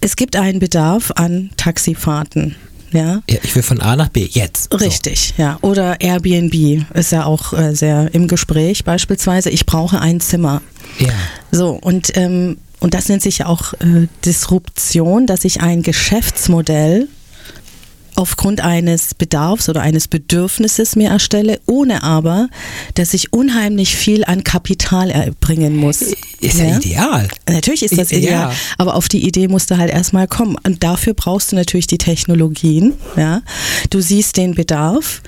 es 0.00 0.16
gibt 0.16 0.36
einen 0.36 0.58
Bedarf 0.58 1.12
an 1.14 1.50
Taxifahrten. 1.56 2.56
Ja. 2.92 3.22
ja. 3.28 3.38
ich 3.42 3.54
will 3.54 3.62
von 3.62 3.80
A 3.80 3.94
nach 3.94 4.08
B 4.08 4.26
jetzt. 4.28 4.72
Richtig, 4.80 5.34
so. 5.36 5.42
ja. 5.42 5.58
Oder 5.60 6.00
Airbnb 6.00 6.84
ist 6.94 7.12
ja 7.12 7.24
auch 7.24 7.52
äh, 7.52 7.74
sehr 7.74 8.12
im 8.14 8.26
Gespräch 8.26 8.84
beispielsweise. 8.84 9.50
Ich 9.50 9.66
brauche 9.66 10.00
ein 10.00 10.18
Zimmer. 10.20 10.62
Ja. 10.98 11.12
So, 11.52 11.78
und, 11.80 12.16
ähm, 12.16 12.56
und 12.80 12.94
das 12.94 13.08
nennt 13.08 13.22
sich 13.22 13.38
ja 13.38 13.46
auch 13.46 13.74
äh, 13.74 14.08
Disruption, 14.24 15.26
dass 15.26 15.44
ich 15.44 15.60
ein 15.60 15.82
Geschäftsmodell 15.82 17.06
aufgrund 18.16 18.60
eines 18.60 19.14
Bedarfs 19.14 19.68
oder 19.68 19.82
eines 19.82 20.08
Bedürfnisses 20.08 20.96
mir 20.96 21.10
erstelle, 21.10 21.60
ohne 21.66 22.02
aber, 22.02 22.48
dass 22.94 23.14
ich 23.14 23.32
unheimlich 23.32 23.96
viel 23.96 24.24
an 24.24 24.44
Kapital 24.44 25.10
erbringen 25.10 25.76
muss. 25.76 26.02
Ist 26.40 26.58
ja, 26.58 26.64
ja 26.64 26.76
ideal. 26.78 27.28
Natürlich 27.48 27.82
ist 27.82 27.98
das 27.98 28.12
ideal, 28.12 28.50
ja. 28.50 28.52
aber 28.78 28.94
auf 28.94 29.08
die 29.08 29.26
Idee 29.26 29.48
musst 29.48 29.70
du 29.70 29.78
halt 29.78 29.90
erstmal 29.90 30.26
kommen. 30.26 30.56
Und 30.64 30.82
dafür 30.82 31.14
brauchst 31.14 31.52
du 31.52 31.56
natürlich 31.56 31.86
die 31.86 31.98
Technologien. 31.98 32.94
Ja? 33.16 33.42
Du 33.90 34.00
siehst 34.00 34.36
den 34.36 34.54
Bedarf 34.54 35.22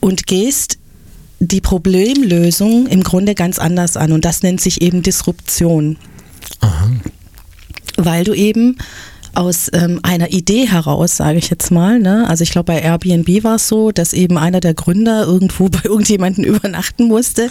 und 0.00 0.26
gehst 0.26 0.78
die 1.40 1.60
Problemlösung 1.60 2.86
im 2.86 3.02
Grunde 3.02 3.34
ganz 3.34 3.58
anders 3.58 3.96
an. 3.96 4.12
Und 4.12 4.24
das 4.24 4.42
nennt 4.42 4.60
sich 4.60 4.82
eben 4.82 5.02
Disruption. 5.02 5.96
Aha. 6.60 6.90
Weil 7.96 8.24
du 8.24 8.32
eben 8.34 8.76
aus 9.38 9.70
ähm, 9.72 10.00
einer 10.02 10.32
Idee 10.32 10.66
heraus, 10.66 11.16
sage 11.16 11.38
ich 11.38 11.48
jetzt 11.48 11.70
mal. 11.70 12.00
Ne? 12.00 12.28
Also 12.28 12.42
ich 12.42 12.50
glaube, 12.50 12.72
bei 12.72 12.80
Airbnb 12.80 13.44
war 13.44 13.54
es 13.54 13.68
so, 13.68 13.92
dass 13.92 14.12
eben 14.12 14.36
einer 14.36 14.58
der 14.60 14.74
Gründer 14.74 15.24
irgendwo 15.24 15.68
bei 15.68 15.80
irgendjemanden 15.84 16.44
übernachten 16.44 17.04
musste 17.04 17.48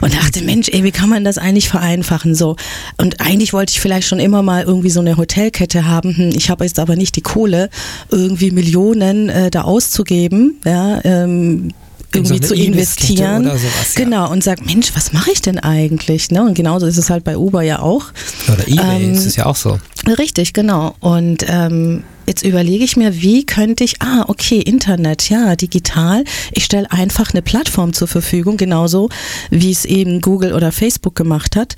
und 0.00 0.14
dachte, 0.14 0.42
Mensch, 0.42 0.70
ey, 0.72 0.82
wie 0.82 0.92
kann 0.92 1.10
man 1.10 1.24
das 1.24 1.36
eigentlich 1.36 1.68
vereinfachen? 1.68 2.34
So 2.34 2.56
und 2.96 3.20
eigentlich 3.20 3.52
wollte 3.52 3.72
ich 3.72 3.80
vielleicht 3.80 4.08
schon 4.08 4.18
immer 4.18 4.42
mal 4.42 4.64
irgendwie 4.64 4.90
so 4.90 5.00
eine 5.00 5.18
Hotelkette 5.18 5.86
haben. 5.86 6.16
Hm, 6.16 6.30
ich 6.34 6.48
habe 6.48 6.64
jetzt 6.64 6.78
aber 6.78 6.96
nicht 6.96 7.16
die 7.16 7.22
Kohle, 7.22 7.68
irgendwie 8.10 8.50
Millionen 8.50 9.28
äh, 9.28 9.50
da 9.50 9.62
auszugeben. 9.62 10.58
Ja, 10.64 11.00
ähm, 11.04 11.70
irgendwie 12.16 12.42
so 12.42 12.54
zu 12.54 12.54
investieren. 12.54 13.44
Sowas, 13.44 13.62
ja. 13.62 14.04
Genau, 14.04 14.30
und 14.30 14.42
sagt, 14.42 14.66
Mensch, 14.66 14.90
was 14.94 15.12
mache 15.12 15.30
ich 15.32 15.42
denn 15.42 15.58
eigentlich? 15.58 16.30
Ne? 16.30 16.42
Und 16.42 16.54
genauso 16.54 16.86
ist 16.86 16.96
es 16.96 17.10
halt 17.10 17.24
bei 17.24 17.36
Uber 17.36 17.62
ja 17.62 17.80
auch. 17.80 18.06
Oder 18.52 18.66
eBay 18.66 19.04
ähm, 19.04 19.12
ist 19.12 19.26
es 19.26 19.36
ja 19.36 19.46
auch 19.46 19.56
so. 19.56 19.78
Richtig, 20.18 20.52
genau. 20.52 20.94
Und 21.00 21.44
ähm, 21.48 22.04
jetzt 22.26 22.44
überlege 22.44 22.84
ich 22.84 22.96
mir, 22.96 23.20
wie 23.20 23.44
könnte 23.44 23.84
ich, 23.84 24.02
ah, 24.02 24.24
okay, 24.28 24.60
Internet, 24.60 25.28
ja, 25.30 25.56
digital. 25.56 26.24
Ich 26.52 26.64
stelle 26.64 26.90
einfach 26.90 27.32
eine 27.32 27.42
Plattform 27.42 27.92
zur 27.92 28.08
Verfügung, 28.08 28.56
genauso 28.56 29.08
wie 29.50 29.70
es 29.70 29.84
eben 29.84 30.20
Google 30.20 30.52
oder 30.52 30.72
Facebook 30.72 31.14
gemacht 31.14 31.56
hat. 31.56 31.76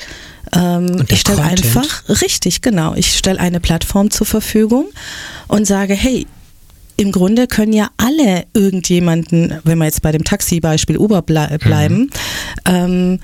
Ähm, 0.54 1.04
ich 1.08 1.20
stelle 1.20 1.42
einfach, 1.42 2.08
richtig, 2.22 2.62
genau, 2.62 2.94
ich 2.94 3.16
stelle 3.16 3.40
eine 3.40 3.60
Plattform 3.60 4.10
zur 4.10 4.26
Verfügung 4.26 4.86
und 5.46 5.66
sage, 5.66 5.94
hey, 5.94 6.26
im 6.98 7.12
Grunde 7.12 7.46
können 7.46 7.72
ja 7.72 7.88
alle 7.96 8.44
irgendjemanden, 8.54 9.54
wenn 9.64 9.78
wir 9.78 9.84
jetzt 9.84 10.02
bei 10.02 10.12
dem 10.12 10.24
Taxi-Beispiel 10.24 10.98
Uber 10.98 11.22
blei 11.22 11.56
bleiben, 11.58 11.96
mhm. 11.96 12.10
ähm, 12.66 13.18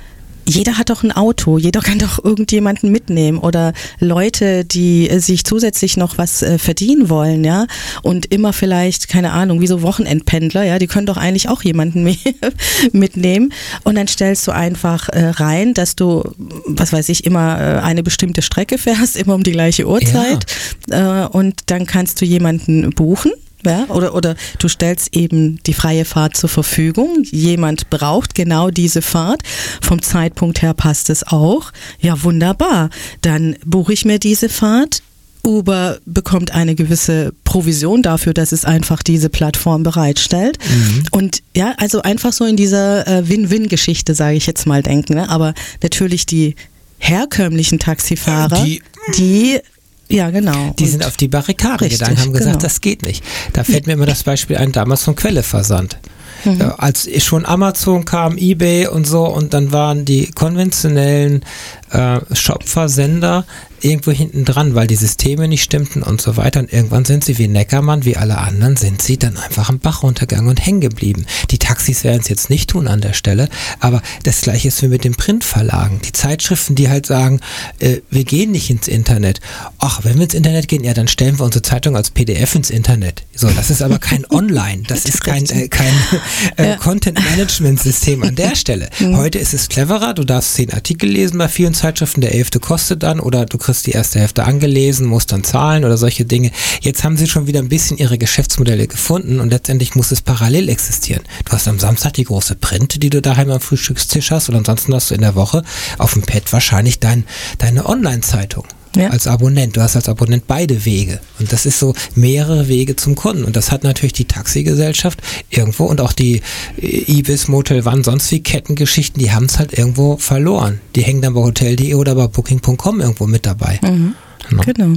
jeder 0.47 0.79
hat 0.79 0.91
doch 0.91 1.03
ein 1.03 1.13
Auto, 1.13 1.59
jeder 1.59 1.81
kann 1.81 1.99
doch 1.99 2.23
irgendjemanden 2.23 2.93
mitnehmen 2.93 3.39
oder 3.39 3.73
Leute, 3.99 4.65
die 4.65 5.09
äh, 5.09 5.19
sich 5.19 5.45
zusätzlich 5.45 5.97
noch 5.97 6.19
was 6.19 6.43
äh, 6.43 6.59
verdienen 6.59 7.09
wollen, 7.09 7.45
ja, 7.45 7.67
und 8.03 8.27
immer 8.27 8.53
vielleicht, 8.53 9.09
keine 9.09 9.33
Ahnung, 9.33 9.61
wie 9.61 9.67
so 9.67 9.83
Wochenendpendler, 9.83 10.63
ja, 10.63 10.79
die 10.79 10.87
können 10.87 11.07
doch 11.07 11.17
eigentlich 11.17 11.49
auch 11.49 11.63
jemanden 11.63 12.05
mitnehmen 12.93 13.53
und 13.85 13.97
dann 13.97 14.07
stellst 14.07 14.47
du 14.47 14.53
einfach 14.53 15.09
äh, 15.09 15.31
rein, 15.31 15.75
dass 15.75 15.97
du, 15.97 16.23
was 16.67 16.93
weiß 16.93 17.09
ich, 17.09 17.25
immer 17.25 17.61
äh, 17.61 17.81
eine 17.81 18.03
bestimmte 18.03 18.43
Strecke 18.43 18.79
fährst, 18.79 19.17
immer 19.25 19.35
um 19.35 19.43
die 19.43 19.53
gleiche 19.53 19.89
Uhrzeit 19.89 20.45
ja. 20.91 21.27
Und 21.27 21.63
dann 21.67 21.87
kannst 21.87 22.21
du 22.21 22.25
jemanden 22.25 22.91
buchen 22.91 23.33
ja, 23.67 23.87
oder, 23.89 24.15
oder 24.15 24.37
du 24.59 24.69
stellst 24.69 25.15
eben 25.15 25.63
die 25.65 25.75
freie 25.75 26.05
Fahrt 26.05 26.37
zur 26.37 26.49
Verfügung. 26.49 27.25
Jemand 27.25 27.91
braucht 27.91 28.35
genau 28.35 28.71
diese 28.71 29.03
Fahrt. 29.03 29.43
Vom 29.81 30.03
Zeitpunkt 30.03 30.63
her 30.63 30.75
passt 30.75 31.11
es 31.11 31.27
auch. 31.27 31.73
Ja, 32.01 32.23
wunderbar. 32.23 32.91
Dann 33.21 33.57
buche 33.65 33.93
ich 33.93 34.05
mir 34.05 34.19
diese 34.19 34.49
Fahrt. 34.49 35.03
Uber 35.47 35.99
bekommt 36.07 36.53
eine 36.53 36.75
gewisse 36.75 37.35
Provision 37.45 38.03
dafür, 38.03 38.33
dass 38.33 38.53
es 38.53 38.65
einfach 38.65 39.03
diese 39.03 39.29
Plattform 39.29 39.83
bereitstellt. 39.83 40.59
Mhm. 40.59 41.05
Und 41.11 41.43
ja, 41.55 41.75
also 41.77 42.03
einfach 42.03 42.33
so 42.33 42.45
in 42.45 42.57
dieser 42.57 43.07
äh, 43.07 43.29
Win-Win-Geschichte, 43.29 44.15
sage 44.15 44.37
ich 44.37 44.47
jetzt 44.47 44.67
mal, 44.67 44.83
denken. 44.83 45.15
Ne? 45.15 45.29
Aber 45.29 45.55
natürlich 45.83 46.27
die 46.27 46.57
herkömmlichen 46.99 47.79
Taxifahrer, 47.79 48.65
die, 48.65 48.83
die 49.19 49.61
ja, 50.09 50.31
genau. 50.31 50.75
Die 50.79 50.85
und 50.85 50.91
sind 50.91 51.05
auf 51.07 51.17
die 51.17 51.29
Barrikaden 51.29 51.89
gegangen, 51.89 52.19
haben 52.19 52.33
gesagt, 52.33 52.53
genau. 52.53 52.63
das 52.63 52.81
geht 52.81 53.03
nicht. 53.03 53.25
Da 53.53 53.65
fällt 53.65 53.87
mir 53.87 53.95
immer 53.95 54.07
das 54.07 54.23
Beispiel 54.23 54.57
ein, 54.57 54.73
damals 54.73 55.03
vom 55.03 55.17
Quelleversand. 55.17 55.99
Mhm. 56.45 56.73
Als 56.77 57.09
schon 57.23 57.47
Amazon 57.47 58.05
kam, 58.05 58.37
eBay 58.37 58.87
und 58.89 59.07
so, 59.07 59.27
und 59.27 59.55
dann 59.55 59.73
waren 59.73 60.05
die 60.05 60.31
konventionellen 60.31 61.45
äh, 61.91 62.21
Shop-Versender 62.33 63.47
irgendwo 63.85 64.11
hinten 64.13 64.45
dran, 64.45 64.75
weil 64.75 64.87
die 64.87 64.97
Systeme 64.97 65.47
nicht 65.47 65.63
stimmten 65.63 66.03
und 66.03 66.21
so 66.21 66.37
weiter. 66.37 66.61
Und 66.61 66.73
irgendwann 66.73 67.05
sind 67.05 67.25
sie 67.25 67.39
wie 67.39 67.49
Neckermann, 67.49 68.05
wie 68.05 68.17
alle 68.17 68.39
anderen, 68.39 68.77
sind 68.77 69.03
sie 69.03 69.19
dann 69.19 69.37
einfach 69.37 69.69
am 69.69 69.79
Bach 69.79 70.03
runtergegangen 70.03 70.49
und 70.49 70.65
hängen 70.65 70.81
geblieben. 70.81 71.27
Die 71.51 71.59
Taxis 71.59 72.03
werden 72.03 72.21
es 72.23 72.29
jetzt 72.29 72.49
nicht 72.49 72.71
tun 72.71 72.89
an 72.89 73.03
der 73.03 73.13
Stelle, 73.13 73.49
aber 73.81 74.03
das 74.23 74.41
gleiche 74.41 74.69
ist 74.69 74.83
wie 74.83 74.89
mit 74.89 75.05
den 75.05 75.15
Printverlagen. 75.15 76.01
Die 76.01 76.13
Zeitschriften, 76.13 76.75
die 76.75 76.89
halt 76.89 77.05
sagen, 77.07 77.41
äh, 77.79 77.99
wir 78.11 78.25
gehen 78.25 78.53
nicht 78.53 78.71
ins 78.71 78.89
Internet. 78.89 79.41
Ach, 79.79 80.01
wenn 80.05 80.17
wir 80.17 80.25
ins 80.25 80.35
Internet 80.35 80.69
gehen, 80.69 80.83
ja, 80.83 80.95
dann 80.95 81.09
stellen 81.09 81.39
wir 81.39 81.45
unsere 81.45 81.63
Zeitung 81.63 81.95
als 81.95 82.11
PDF 82.11 82.55
ins 82.55 82.71
Internet. 82.71 83.25
So, 83.35 83.51
das 83.51 83.71
ist 83.71 83.83
aber 83.83 83.99
kein 83.99 84.25
Online, 84.31 84.83
das 84.87 85.05
ist 85.05 85.23
kein, 85.23 85.45
äh, 85.51 85.69
kein 85.69 85.93
äh, 86.57 86.69
ja. 86.69 86.77
Content-Management-System 86.77 88.23
an 88.23 88.35
der 88.35 88.57
Stelle. 88.57 88.89
Mhm. 88.99 89.19
Heute 89.19 89.39
ist 89.39 89.53
es 89.53 89.69
cleverer, 89.69 90.15
du 90.15 90.25
darfst 90.25 90.55
zehn 90.55 90.73
Artikel 90.73 91.11
lesen 91.11 91.37
bei 91.37 91.49
vielen 91.49 91.75
Zeitschriften, 91.75 92.23
der 92.23 92.35
elfte 92.35 92.61
kostet 92.61 93.03
dann 93.03 93.21
oder 93.21 93.45
du 93.45 93.59
kriegst 93.59 93.74
die 93.83 93.93
erste 93.93 94.21
Hälfte 94.21 94.45
angelesen, 94.45 95.07
musst 95.07 95.33
dann 95.33 95.45
zahlen 95.45 95.85
oder 95.85 95.97
solche 95.97 96.25
Dinge. 96.25 96.51
Jetzt 96.81 97.05
haben 97.05 97.17
sie 97.17 97.27
schon 97.27 97.47
wieder 97.47 97.61
ein 97.61 97.69
bisschen 97.69 97.99
ihre 97.99 98.19
Geschäftsmodelle 98.19 98.87
gefunden 98.87 99.41
und 99.41 99.51
letztendlich 99.51 99.95
muss 99.95 100.13
es 100.13 100.23
parallel 100.23 100.69
existieren. 100.69 101.23
Du 101.45 101.53
hast 101.53 101.69
am 101.69 101.79
Samstag 101.79 102.15
die 102.15 102.25
große 102.25 102.57
Print, 102.57 103.03
die 103.03 103.11
du 103.11 103.21
daheim 103.21 103.51
am 103.51 103.61
Frühstückstisch 103.61 104.31
hast 104.31 104.49
und 104.49 104.57
ansonsten 104.57 104.95
hast 104.95 105.11
du 105.11 105.15
in 105.15 105.21
der 105.21 105.35
Woche 105.35 105.63
auf 105.99 106.15
dem 106.15 106.23
Pad 106.23 106.53
wahrscheinlich 106.53 107.01
dein, 107.01 107.25
deine 107.59 107.87
Online-Zeitung 107.87 108.65
ja. 108.97 109.11
als 109.11 109.27
Abonnent. 109.27 109.77
Du 109.77 109.83
hast 109.83 109.97
als 109.97 110.09
Abonnent 110.09 110.47
beide 110.47 110.85
Wege. 110.85 111.21
Und 111.39 111.53
das 111.53 111.67
ist 111.67 111.79
so 111.79 111.95
mehrere 112.15 112.69
Wege 112.69 112.97
zum 112.97 113.15
Kunden. 113.15 113.45
Und 113.45 113.57
das 113.57 113.71
hat 113.71 113.85
natürlich 113.85 114.13
die 114.13 114.27
Taxigesellschaft 114.27 115.21
irgendwo 115.51 115.85
und 115.85 116.01
auch 116.01 116.13
die 116.13 116.43
Ibis, 116.77 117.49
Motel 117.49 117.87
One, 117.87 118.05
sonst 118.05 118.31
wie 118.31 118.41
Kettengeschichten, 118.41 119.21
die 119.21 119.33
haben 119.33 119.47
es 119.47 119.59
halt 119.59 119.77
irgendwo 119.77 120.17
verloren. 120.17 120.81
Die 120.95 121.03
hängen 121.03 121.23
dann 121.23 121.35
bei 121.35 121.41
Hotel.de 121.41 121.95
oder 121.95 122.15
bei 122.15 122.27
Booking.com 122.27 123.01
irgendwo 123.01 123.27
mit 123.27 123.47
dabei. 123.47 123.81
Mhm. 123.83 124.15
No. 124.51 124.63
Genau. 124.65 124.95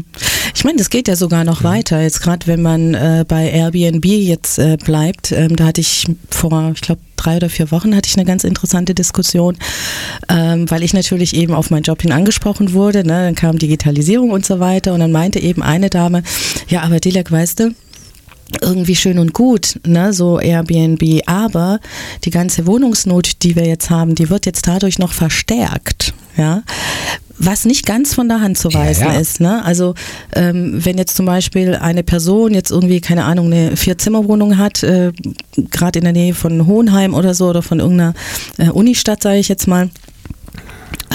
Ich 0.56 0.64
meine, 0.64 0.78
das 0.78 0.90
geht 0.90 1.08
ja 1.08 1.16
sogar 1.16 1.44
noch 1.44 1.62
mhm. 1.62 1.66
weiter. 1.66 2.02
Jetzt 2.02 2.22
gerade, 2.22 2.48
wenn 2.48 2.62
man 2.62 2.94
äh, 2.94 3.26
bei 3.28 3.50
Airbnb 3.50 4.06
jetzt 4.06 4.60
äh, 4.60 4.78
bleibt, 4.78 5.32
ähm, 5.32 5.56
da 5.56 5.68
hatte 5.68 5.82
ich 5.82 6.06
vor, 6.30 6.72
ich 6.74 6.82
glaube, 6.82 7.02
drei 7.16 7.38
oder 7.38 7.50
vier 7.50 7.72
Wochen 7.72 7.96
hatte 7.96 8.08
ich 8.08 8.16
eine 8.16 8.26
ganz 8.26 8.44
interessante 8.44 8.94
Diskussion, 8.94 9.58
ähm, 10.30 10.70
weil 10.70 10.84
ich 10.84 10.94
natürlich 10.94 11.36
eben 11.36 11.54
auf 11.54 11.70
meinen 11.70 11.84
Job 11.84 12.02
hin 12.02 12.12
angesprochen 12.12 12.74
wurde. 12.74 13.00
Ne? 13.00 13.26
Dann 13.26 13.36
kam 13.36 13.58
Digitalisierung 13.58 14.32
und 14.32 14.46
so 14.46 14.60
weiter 14.60 14.94
und 14.94 15.00
dann 15.00 15.12
meinte 15.12 15.40
eben 15.40 15.62
eine 15.62 15.90
Dame, 15.90 16.24
ja, 16.68 16.82
aber 16.84 17.00
Dilek, 17.00 17.32
weißt 17.32 17.60
du, 17.60 17.76
irgendwie 18.62 18.96
schön 18.96 19.20
und 19.20 19.34
gut, 19.34 19.80
ne, 19.86 20.14
so 20.14 20.40
Airbnb, 20.40 21.22
aber 21.26 21.80
die 22.24 22.30
ganze 22.30 22.66
Wohnungsnot, 22.66 23.44
die 23.44 23.56
wir 23.56 23.66
jetzt 23.66 23.90
haben, 23.90 24.16
die 24.16 24.30
wird 24.30 24.46
jetzt 24.46 24.68
dadurch 24.68 25.00
noch 25.00 25.12
verstärkt, 25.12 26.14
ja, 26.38 26.64
was 27.40 27.66
nicht 27.66 27.86
ganz 27.86 28.14
von 28.14 28.28
der 28.28 28.42
Hand 28.42 28.58
zu 28.58 28.74
weisen 28.74 29.08
ja, 29.08 29.14
ja. 29.14 29.20
ist. 29.20 29.40
Ne? 29.40 29.64
Also 29.64 29.94
ähm, 30.34 30.84
wenn 30.84 30.98
jetzt 30.98 31.16
zum 31.16 31.26
Beispiel 31.26 31.76
eine 31.76 32.04
Person 32.04 32.54
jetzt 32.54 32.72
irgendwie, 32.72 33.02
keine 33.02 33.26
Ahnung, 33.26 33.48
eine 33.48 33.78
Vier-Zimmer-Wohnung 33.78 34.58
hat, 34.58 34.84
äh, 34.84 35.12
gerade 35.72 36.00
in 36.00 36.06
der 36.06 36.14
Nähe 36.14 36.34
von 36.34 36.66
Hohenheim 36.66 37.14
oder 37.14 37.34
so 37.34 37.48
oder 37.50 37.62
von 37.62 37.80
irgendeiner 37.80 38.14
äh, 38.58 38.70
Unistadt, 38.70 39.22
sage 39.24 39.38
ich 39.38 39.48
jetzt 39.48 39.68
mal, 39.68 39.90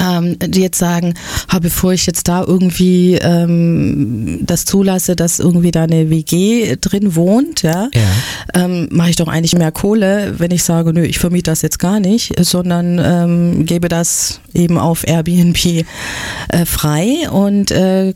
ähm, 0.02 0.36
die 0.38 0.60
jetzt 0.60 0.78
sagen, 0.78 1.14
ha, 1.50 1.58
bevor 1.58 1.92
ich 1.92 2.06
jetzt 2.06 2.28
da 2.28 2.44
irgendwie 2.44 3.14
ähm, 3.14 4.40
das 4.42 4.64
zulasse, 4.64 5.16
dass 5.16 5.38
irgendwie 5.38 5.70
da 5.70 5.84
eine 5.84 6.10
WG 6.10 6.76
drin 6.80 7.14
wohnt, 7.14 7.62
ja, 7.62 7.88
ja. 7.94 8.64
Ähm, 8.64 8.88
mache 8.90 9.10
ich 9.10 9.16
doch 9.16 9.28
eigentlich 9.28 9.54
mehr 9.56 9.72
Kohle, 9.72 10.34
wenn 10.38 10.50
ich 10.50 10.64
sage, 10.64 10.92
nö, 10.92 11.02
ich 11.02 11.18
vermiete 11.18 11.50
das 11.50 11.62
jetzt 11.62 11.78
gar 11.78 12.00
nicht, 12.00 12.34
sondern 12.44 13.00
ähm, 13.02 13.66
gebe 13.66 13.88
das 13.88 14.40
eben 14.54 14.78
auf 14.78 15.06
Airbnb 15.06 15.58
äh, 15.64 15.84
frei 16.66 17.30
und 17.30 17.70
äh, 17.70 18.14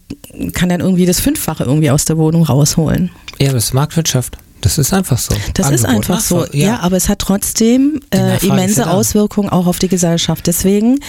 kann 0.52 0.68
dann 0.68 0.80
irgendwie 0.80 1.06
das 1.06 1.20
Fünffache 1.20 1.64
irgendwie 1.64 1.90
aus 1.90 2.04
der 2.04 2.18
Wohnung 2.18 2.42
rausholen. 2.42 3.10
Ja, 3.38 3.52
das 3.52 3.66
ist 3.66 3.74
Marktwirtschaft. 3.74 4.38
Das 4.60 4.78
ist 4.78 4.92
einfach 4.92 5.18
so. 5.18 5.34
Das 5.54 5.66
Angebot 5.66 5.74
ist 5.74 5.84
einfach 5.84 6.20
so, 6.20 6.46
ja. 6.52 6.66
ja. 6.66 6.80
aber 6.80 6.96
es 6.96 7.08
hat 7.08 7.20
trotzdem 7.20 8.00
äh, 8.10 8.44
immense 8.44 8.88
Auswirkungen 8.88 9.48
auch 9.48 9.66
auf 9.66 9.78
die 9.78 9.88
Gesellschaft. 9.88 10.46
Deswegen 10.46 11.00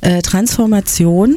äh, 0.00 0.22
Transformation 0.22 1.36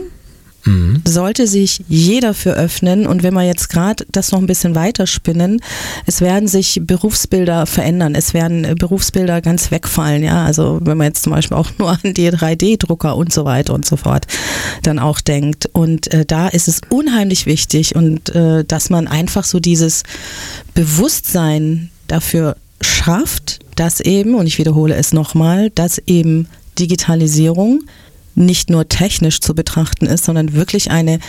Sollte 1.05 1.47
sich 1.47 1.83
jeder 1.87 2.33
für 2.33 2.53
öffnen. 2.53 3.07
Und 3.07 3.23
wenn 3.23 3.33
wir 3.33 3.43
jetzt 3.43 3.69
gerade 3.69 4.05
das 4.11 4.31
noch 4.31 4.39
ein 4.39 4.47
bisschen 4.47 4.75
weiterspinnen, 4.75 5.61
es 6.05 6.21
werden 6.21 6.47
sich 6.47 6.81
Berufsbilder 6.83 7.65
verändern, 7.65 8.15
es 8.15 8.33
werden 8.33 8.75
Berufsbilder 8.75 9.41
ganz 9.41 9.71
wegfallen, 9.71 10.23
ja, 10.23 10.45
also 10.45 10.79
wenn 10.81 10.97
man 10.97 11.07
jetzt 11.07 11.23
zum 11.23 11.31
Beispiel 11.31 11.57
auch 11.57 11.69
nur 11.79 11.89
an 11.89 12.13
die 12.13 12.29
3D-Drucker 12.29 13.15
und 13.15 13.33
so 13.33 13.45
weiter 13.45 13.73
und 13.73 13.85
so 13.85 13.97
fort 13.97 14.27
dann 14.83 14.99
auch 14.99 15.21
denkt. 15.21 15.69
Und 15.73 16.13
äh, 16.13 16.25
da 16.25 16.47
ist 16.47 16.67
es 16.67 16.81
unheimlich 16.89 17.45
wichtig 17.45 17.95
und 17.95 18.33
äh, 18.35 18.63
dass 18.63 18.89
man 18.89 19.07
einfach 19.07 19.43
so 19.43 19.59
dieses 19.59 20.03
Bewusstsein 20.73 21.89
dafür 22.07 22.55
schafft, 22.81 23.59
dass 23.75 23.99
eben, 23.99 24.35
und 24.35 24.47
ich 24.47 24.57
wiederhole 24.57 24.95
es 24.95 25.13
nochmal, 25.13 25.69
dass 25.71 25.97
eben 26.05 26.47
Digitalisierung 26.77 27.83
nicht 28.35 28.69
nur 28.69 28.87
technisch 28.87 29.41
zu 29.41 29.53
betrachten 29.53 30.05
ist, 30.05 30.25
sondern 30.25 30.53
wirklich 30.53 30.91
eine 30.91 31.19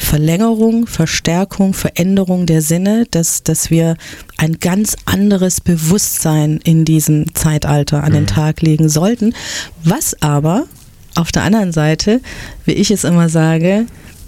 Verlängerung, 0.00 0.86
Verstärkung, 0.86 1.74
Veränderung 1.74 2.46
der 2.46 2.62
Sinne, 2.62 3.06
dass, 3.10 3.42
dass 3.42 3.70
wir 3.70 3.96
ein 4.38 4.58
ganz 4.58 4.96
anderes 5.04 5.60
Bewusstsein 5.60 6.58
in 6.64 6.84
diesem 6.84 7.34
Zeitalter 7.34 8.02
an 8.02 8.12
den 8.12 8.22
mhm. 8.22 8.28
Tag 8.28 8.62
legen 8.62 8.88
sollten. 8.88 9.34
Was 9.84 10.20
aber 10.22 10.64
auf 11.14 11.32
der 11.32 11.42
anderen 11.42 11.72
Seite, 11.72 12.20
wie 12.64 12.72
ich 12.72 12.90
es 12.90 13.04
immer 13.04 13.28
sage, 13.28 13.86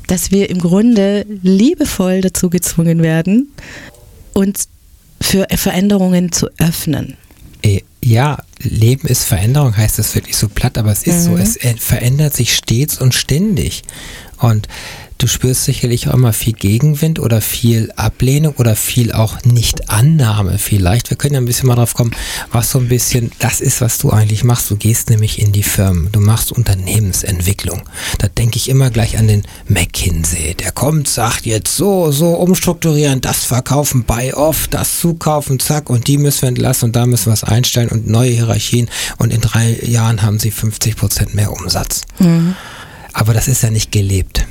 dass 0.08 0.30
wir 0.30 0.50
im 0.50 0.58
Grunde 0.58 1.24
liebevoll 1.42 2.20
dazu 2.20 2.50
gezwungen 2.50 3.02
werden, 3.02 3.50
uns 4.34 4.68
für 5.20 5.46
Veränderungen 5.54 6.32
zu 6.32 6.48
öffnen. 6.58 7.16
Ja, 8.04 8.42
Leben 8.58 9.06
ist 9.06 9.24
Veränderung, 9.24 9.76
heißt 9.76 9.98
das 9.98 10.14
wirklich 10.16 10.36
so 10.36 10.48
platt, 10.48 10.76
aber 10.76 10.90
es 10.90 11.04
ist 11.04 11.28
mhm. 11.28 11.36
so, 11.36 11.36
es 11.36 11.58
verändert 11.78 12.34
sich 12.34 12.54
stets 12.54 13.00
und 13.00 13.14
ständig. 13.14 13.84
Und 14.38 14.66
Du 15.22 15.28
spürst 15.28 15.66
sicherlich 15.66 16.08
auch 16.08 16.14
immer 16.14 16.32
viel 16.32 16.52
Gegenwind 16.52 17.20
oder 17.20 17.40
viel 17.40 17.92
Ablehnung 17.94 18.56
oder 18.56 18.74
viel 18.74 19.12
auch 19.12 19.36
Nicht-Annahme 19.44 20.58
vielleicht. 20.58 21.10
Wir 21.10 21.16
können 21.16 21.34
ja 21.34 21.40
ein 21.40 21.44
bisschen 21.44 21.68
mal 21.68 21.76
drauf 21.76 21.94
kommen, 21.94 22.10
was 22.50 22.72
so 22.72 22.80
ein 22.80 22.88
bisschen 22.88 23.30
das 23.38 23.60
ist, 23.60 23.80
was 23.80 23.98
du 23.98 24.10
eigentlich 24.10 24.42
machst. 24.42 24.68
Du 24.68 24.74
gehst 24.74 25.10
nämlich 25.10 25.40
in 25.40 25.52
die 25.52 25.62
Firmen, 25.62 26.10
du 26.10 26.18
machst 26.18 26.50
Unternehmensentwicklung. 26.50 27.82
Da 28.18 28.26
denke 28.26 28.56
ich 28.56 28.68
immer 28.68 28.90
gleich 28.90 29.16
an 29.16 29.28
den 29.28 29.44
McKinsey. 29.68 30.56
Der 30.56 30.72
kommt, 30.72 31.06
sagt 31.06 31.46
jetzt 31.46 31.76
so, 31.76 32.10
so 32.10 32.30
umstrukturieren, 32.30 33.20
das 33.20 33.44
verkaufen, 33.44 34.02
buy 34.02 34.32
off, 34.32 34.66
das 34.66 34.98
zukaufen, 34.98 35.60
zack, 35.60 35.88
und 35.88 36.08
die 36.08 36.18
müssen 36.18 36.42
wir 36.42 36.48
entlassen 36.48 36.86
und 36.86 36.96
da 36.96 37.06
müssen 37.06 37.26
wir 37.26 37.34
es 37.34 37.44
einstellen 37.44 37.90
und 37.90 38.08
neue 38.08 38.30
Hierarchien 38.32 38.90
und 39.18 39.32
in 39.32 39.40
drei 39.40 39.78
Jahren 39.84 40.22
haben 40.22 40.40
sie 40.40 40.50
50 40.50 40.96
Prozent 40.96 41.32
mehr 41.36 41.52
Umsatz. 41.52 42.00
Mhm. 42.18 42.56
Aber 43.12 43.34
das 43.34 43.46
ist 43.46 43.62
ja 43.62 43.70
nicht 43.70 43.92
gelebt. 43.92 44.46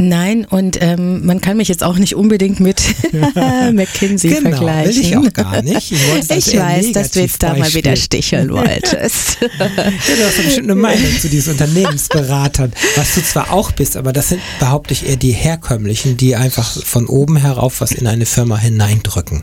Nein, 0.00 0.46
und 0.46 0.78
ähm, 0.80 1.26
man 1.26 1.42
kann 1.42 1.58
mich 1.58 1.68
jetzt 1.68 1.84
auch 1.84 1.98
nicht 1.98 2.14
unbedingt 2.14 2.58
mit 2.58 2.82
McKinsey 3.72 4.30
genau, 4.30 4.50
vergleichen. 4.50 4.94
Will 4.94 5.00
ich 5.04 5.16
auch 5.16 5.32
gar 5.32 5.60
nicht. 5.60 5.92
Ich, 5.92 6.30
ich 6.30 6.58
weiß, 6.58 6.92
dass 6.92 7.10
du 7.10 7.20
jetzt 7.20 7.42
da 7.42 7.54
mal 7.54 7.72
wieder 7.74 7.94
sticheln 7.96 8.50
wolltest. 8.52 9.38
ja, 9.40 9.68
du 9.68 10.26
hast 10.26 10.42
bestimmt 10.42 10.70
eine 10.70 10.74
Meinung 10.74 11.20
zu 11.20 11.28
diesen 11.28 11.52
Unternehmensberatern, 11.52 12.72
was 12.96 13.14
du 13.14 13.22
zwar 13.22 13.52
auch 13.52 13.72
bist, 13.72 13.98
aber 13.98 14.14
das 14.14 14.30
sind, 14.30 14.40
behaupte 14.58 14.94
ich, 14.94 15.06
eher 15.06 15.16
die 15.16 15.32
herkömmlichen, 15.32 16.16
die 16.16 16.34
einfach 16.34 16.70
von 16.82 17.06
oben 17.06 17.36
herauf 17.36 17.82
was 17.82 17.92
in 17.92 18.06
eine 18.06 18.24
Firma 18.24 18.56
hineindrücken. 18.56 19.42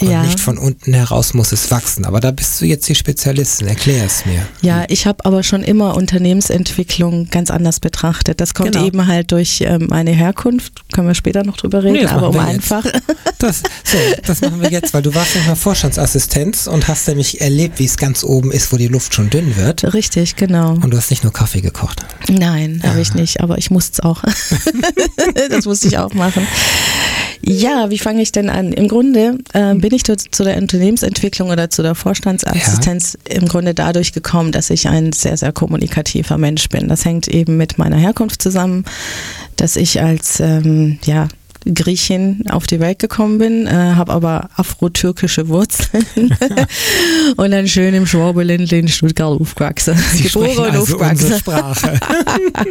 Und 0.00 0.10
ja. 0.10 0.22
nicht 0.22 0.40
von 0.40 0.58
unten 0.58 0.92
heraus 0.92 1.34
muss 1.34 1.52
es 1.52 1.70
wachsen. 1.70 2.04
Aber 2.04 2.20
da 2.20 2.30
bist 2.30 2.60
du 2.60 2.64
jetzt 2.64 2.88
die 2.88 2.94
Spezialistin. 2.94 3.68
Erklär 3.68 4.04
es 4.04 4.26
mir. 4.26 4.46
Ja, 4.62 4.84
ich 4.88 5.06
habe 5.06 5.24
aber 5.24 5.42
schon 5.42 5.62
immer 5.62 5.96
Unternehmensentwicklung 5.96 7.28
ganz 7.30 7.50
anders 7.50 7.80
betrachtet. 7.80 8.40
Das 8.40 8.54
kommt 8.54 8.72
genau. 8.72 8.86
eben 8.86 9.06
halt 9.06 9.32
durch 9.32 9.60
ähm, 9.60 9.86
meine 9.90 10.10
Herkunft. 10.10 10.82
Können 10.92 11.08
wir 11.08 11.14
später 11.14 11.44
noch 11.44 11.56
drüber 11.56 11.82
reden, 11.82 11.94
nee, 11.94 12.06
aber 12.06 12.30
um 12.30 12.38
einfach. 12.38 12.84
Das, 13.38 13.62
so, 13.84 13.98
das 14.26 14.40
machen 14.40 14.62
wir 14.62 14.70
jetzt, 14.70 14.94
weil 14.94 15.02
du 15.02 15.14
warst 15.14 15.34
nicht 15.34 15.46
mal 15.46 15.54
Vorstandsassistenz 15.54 16.66
und 16.66 16.88
hast 16.88 17.06
nämlich 17.08 17.42
erlebt, 17.42 17.78
wie 17.78 17.84
es 17.84 17.98
ganz 17.98 18.24
oben 18.24 18.50
ist, 18.50 18.72
wo 18.72 18.78
die 18.78 18.86
Luft 18.86 19.12
schon 19.12 19.28
dünn 19.28 19.56
wird. 19.56 19.92
Richtig, 19.92 20.36
genau. 20.36 20.70
Und 20.70 20.90
du 20.90 20.96
hast 20.96 21.10
nicht 21.10 21.24
nur 21.24 21.32
Kaffee 21.32 21.60
gekocht. 21.60 22.06
Nein, 22.30 22.80
habe 22.82 23.02
ich 23.02 23.12
nicht, 23.12 23.42
aber 23.42 23.58
ich 23.58 23.70
musste 23.70 23.92
es 23.92 24.00
auch. 24.00 24.22
das 25.50 25.66
musste 25.66 25.88
ich 25.88 25.98
auch 25.98 26.14
machen. 26.14 26.46
Ja, 27.46 27.90
wie 27.90 27.98
fange 27.98 28.22
ich 28.22 28.32
denn 28.32 28.48
an? 28.48 28.72
Im 28.72 28.88
Grunde 28.88 29.38
äh, 29.52 29.74
bin 29.74 29.94
ich 29.94 30.04
zu, 30.04 30.16
zu, 30.16 30.44
der 30.44 30.56
Unternehmensentwicklung 30.56 31.50
oder 31.50 31.68
zu 31.68 31.82
der 31.82 31.94
Vorstandsassistenz 31.94 33.18
ja. 33.28 33.36
im 33.36 33.48
Grunde 33.48 33.74
dadurch 33.74 34.12
gekommen, 34.12 34.50
dass 34.50 34.70
ich 34.70 34.88
ein 34.88 35.12
sehr, 35.12 35.36
sehr 35.36 35.52
kommunikativer 35.52 36.38
Mensch 36.38 36.70
bin. 36.70 36.88
Das 36.88 37.04
hängt 37.04 37.28
eben 37.28 37.58
mit 37.58 37.76
meiner 37.76 37.96
Herkunft 37.96 38.40
zusammen, 38.40 38.84
dass 39.56 39.76
ich 39.76 40.00
als 40.00 40.40
ähm, 40.40 40.98
ja, 41.04 41.28
Griechin 41.72 42.44
auf 42.50 42.66
die 42.66 42.80
Welt 42.80 42.98
gekommen 42.98 43.38
bin, 43.38 43.66
äh, 43.66 43.70
habe 43.70 44.12
aber 44.12 44.50
afro-türkische 44.56 45.48
Wurzeln 45.48 46.04
und 47.36 47.50
dann 47.50 47.66
schön 47.66 47.94
im 47.94 48.06
Schwabeländle 48.06 48.78
in 48.78 48.88
Stuttgart 48.88 49.40
aufgewachsen. 49.40 49.96
Sie 50.12 50.24
Geboren 50.24 50.58
und 50.58 50.64
also 50.70 50.94
aufgewachsen. 50.94 51.38
Sprache. 51.38 52.00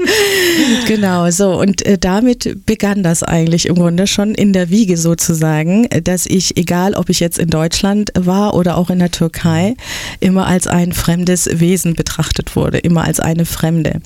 genau, 0.88 1.30
so 1.32 1.60
und 1.60 1.86
äh, 1.86 1.98
damit 1.98 2.66
begann 2.66 3.04
das 3.04 3.24
eigentlich 3.24 3.68
im 3.68 3.76
Grunde 3.76 4.08
schon 4.08 4.36
in 4.36 4.54
der 4.54 4.70
Wiege 4.70 4.98
sozusagen, 4.98 5.88
dass 6.04 6.26
ich, 6.26 6.58
egal 6.58 6.94
ob 6.94 7.10
ich 7.10 7.20
jetzt 7.20 7.40
in 7.40 7.50
Deutschland 7.50 8.12
war 8.18 8.54
oder 8.54 8.78
auch 8.78 8.90
in 8.90 9.00
der 9.00 9.12
Türkei, 9.12 9.76
immer 10.20 10.48
als 10.48 10.68
ein 10.68 10.94
fremdes 10.94 11.50
Wesen 11.60 11.96
betrachtet 11.96 12.56
wurde, 12.56 12.78
immer 12.78 13.04
als 13.04 13.20
eine 13.20 13.46
Fremde. 13.46 14.02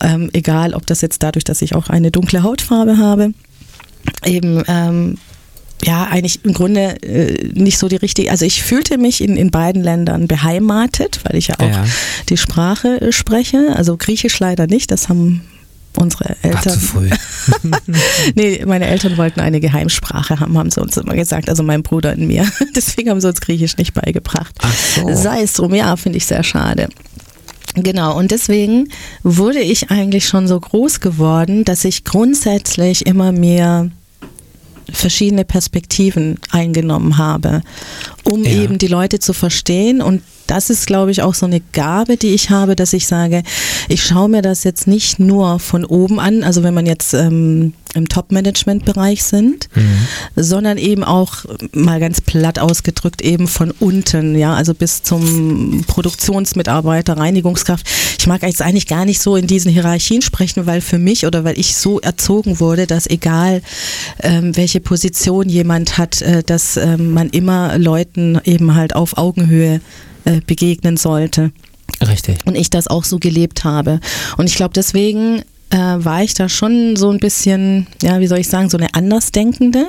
Ähm, 0.00 0.30
egal, 0.32 0.74
ob 0.74 0.86
das 0.86 1.00
jetzt 1.00 1.22
dadurch, 1.22 1.44
dass 1.44 1.62
ich 1.62 1.74
auch 1.74 1.88
eine 1.88 2.10
dunkle 2.10 2.42
Hautfarbe 2.42 2.98
habe, 2.98 3.32
eben 4.24 4.62
ähm, 4.68 5.18
ja, 5.84 6.04
eigentlich 6.04 6.44
im 6.44 6.52
Grunde 6.52 7.02
äh, 7.02 7.50
nicht 7.54 7.78
so 7.78 7.88
die 7.88 7.96
richtige, 7.96 8.30
also 8.30 8.44
ich 8.44 8.62
fühlte 8.62 8.98
mich 8.98 9.20
in, 9.20 9.36
in 9.36 9.50
beiden 9.50 9.82
Ländern 9.82 10.28
beheimatet, 10.28 11.20
weil 11.24 11.36
ich 11.36 11.48
ja 11.48 11.56
auch 11.58 11.68
ja. 11.68 11.84
die 12.28 12.36
Sprache 12.36 13.00
äh, 13.00 13.12
spreche, 13.12 13.74
also 13.74 13.96
Griechisch 13.96 14.38
leider 14.38 14.66
nicht, 14.66 14.90
das 14.92 15.08
haben 15.08 15.42
unsere 15.96 16.36
Eltern. 16.42 16.64
War 16.64 16.72
zu 16.72 16.80
früh. 16.80 17.10
nee, 18.34 18.64
meine 18.64 18.86
Eltern 18.86 19.16
wollten 19.16 19.40
eine 19.40 19.60
Geheimsprache 19.60 20.40
haben, 20.40 20.56
haben 20.56 20.70
sie 20.70 20.80
uns 20.80 20.96
immer 20.96 21.14
gesagt, 21.14 21.48
also 21.48 21.62
mein 21.62 21.82
Bruder 21.82 22.12
und 22.12 22.26
mir. 22.26 22.46
Deswegen 22.76 23.10
haben 23.10 23.20
sie 23.20 23.28
uns 23.28 23.40
Griechisch 23.40 23.76
nicht 23.76 23.92
beigebracht. 23.92 24.54
Ach 24.62 24.74
so. 24.74 25.14
Sei 25.14 25.42
es 25.42 25.52
drum, 25.54 25.74
ja, 25.74 25.96
finde 25.96 26.18
ich 26.18 26.26
sehr 26.26 26.42
schade. 26.42 26.88
Genau, 27.74 28.18
und 28.18 28.30
deswegen 28.30 28.88
wurde 29.22 29.60
ich 29.60 29.90
eigentlich 29.90 30.26
schon 30.26 30.46
so 30.46 30.60
groß 30.60 31.00
geworden, 31.00 31.64
dass 31.64 31.84
ich 31.84 32.04
grundsätzlich 32.04 33.06
immer 33.06 33.32
mehr 33.32 33.90
verschiedene 34.90 35.44
Perspektiven 35.44 36.38
eingenommen 36.50 37.16
habe, 37.16 37.62
um 38.24 38.44
ja. 38.44 38.50
eben 38.50 38.78
die 38.78 38.88
Leute 38.88 39.20
zu 39.20 39.32
verstehen 39.32 40.02
und 40.02 40.22
das 40.46 40.70
ist, 40.70 40.86
glaube 40.86 41.10
ich, 41.10 41.22
auch 41.22 41.34
so 41.34 41.46
eine 41.46 41.60
Gabe, 41.72 42.16
die 42.16 42.34
ich 42.34 42.50
habe, 42.50 42.76
dass 42.76 42.92
ich 42.92 43.06
sage, 43.06 43.42
ich 43.88 44.02
schaue 44.02 44.28
mir 44.28 44.42
das 44.42 44.64
jetzt 44.64 44.86
nicht 44.86 45.18
nur 45.18 45.58
von 45.58 45.84
oben 45.84 46.20
an, 46.20 46.42
also 46.42 46.62
wenn 46.62 46.74
man 46.74 46.86
jetzt 46.86 47.14
ähm, 47.14 47.74
im 47.94 48.08
Top-Management-Bereich 48.08 49.22
sind, 49.22 49.68
mhm. 49.74 50.06
sondern 50.36 50.78
eben 50.78 51.04
auch 51.04 51.44
mal 51.72 52.00
ganz 52.00 52.20
platt 52.20 52.58
ausgedrückt 52.58 53.20
eben 53.22 53.48
von 53.48 53.70
unten, 53.70 54.36
ja, 54.36 54.54
also 54.54 54.74
bis 54.74 55.02
zum 55.02 55.84
Produktionsmitarbeiter, 55.86 57.16
Reinigungskraft. 57.16 57.86
Ich 58.18 58.26
mag 58.26 58.42
jetzt 58.42 58.62
eigentlich 58.62 58.86
gar 58.86 59.04
nicht 59.04 59.20
so 59.20 59.36
in 59.36 59.46
diesen 59.46 59.70
Hierarchien 59.70 60.22
sprechen, 60.22 60.66
weil 60.66 60.80
für 60.80 60.98
mich 60.98 61.26
oder 61.26 61.44
weil 61.44 61.58
ich 61.58 61.76
so 61.76 62.00
erzogen 62.00 62.60
wurde, 62.60 62.86
dass 62.86 63.06
egal 63.06 63.62
ähm, 64.22 64.56
welche 64.56 64.80
Position 64.80 65.48
jemand 65.48 65.98
hat, 65.98 66.22
äh, 66.22 66.42
dass 66.42 66.76
ähm, 66.76 67.12
man 67.12 67.28
immer 67.30 67.78
Leuten 67.78 68.40
eben 68.44 68.74
halt 68.74 68.94
auf 68.94 69.18
Augenhöhe 69.18 69.80
äh, 70.24 70.40
begegnen 70.46 70.96
sollte. 70.96 71.52
Richtig. 72.00 72.38
Und 72.46 72.56
ich 72.56 72.70
das 72.70 72.88
auch 72.88 73.04
so 73.04 73.18
gelebt 73.18 73.64
habe. 73.64 74.00
Und 74.36 74.46
ich 74.46 74.56
glaube, 74.56 74.72
deswegen 74.74 75.42
äh, 75.70 75.76
war 75.76 76.22
ich 76.22 76.34
da 76.34 76.48
schon 76.48 76.96
so 76.96 77.10
ein 77.10 77.18
bisschen, 77.18 77.86
ja, 78.02 78.20
wie 78.20 78.26
soll 78.26 78.38
ich 78.38 78.48
sagen, 78.48 78.70
so 78.70 78.78
eine 78.78 78.94
Andersdenkende. 78.94 79.86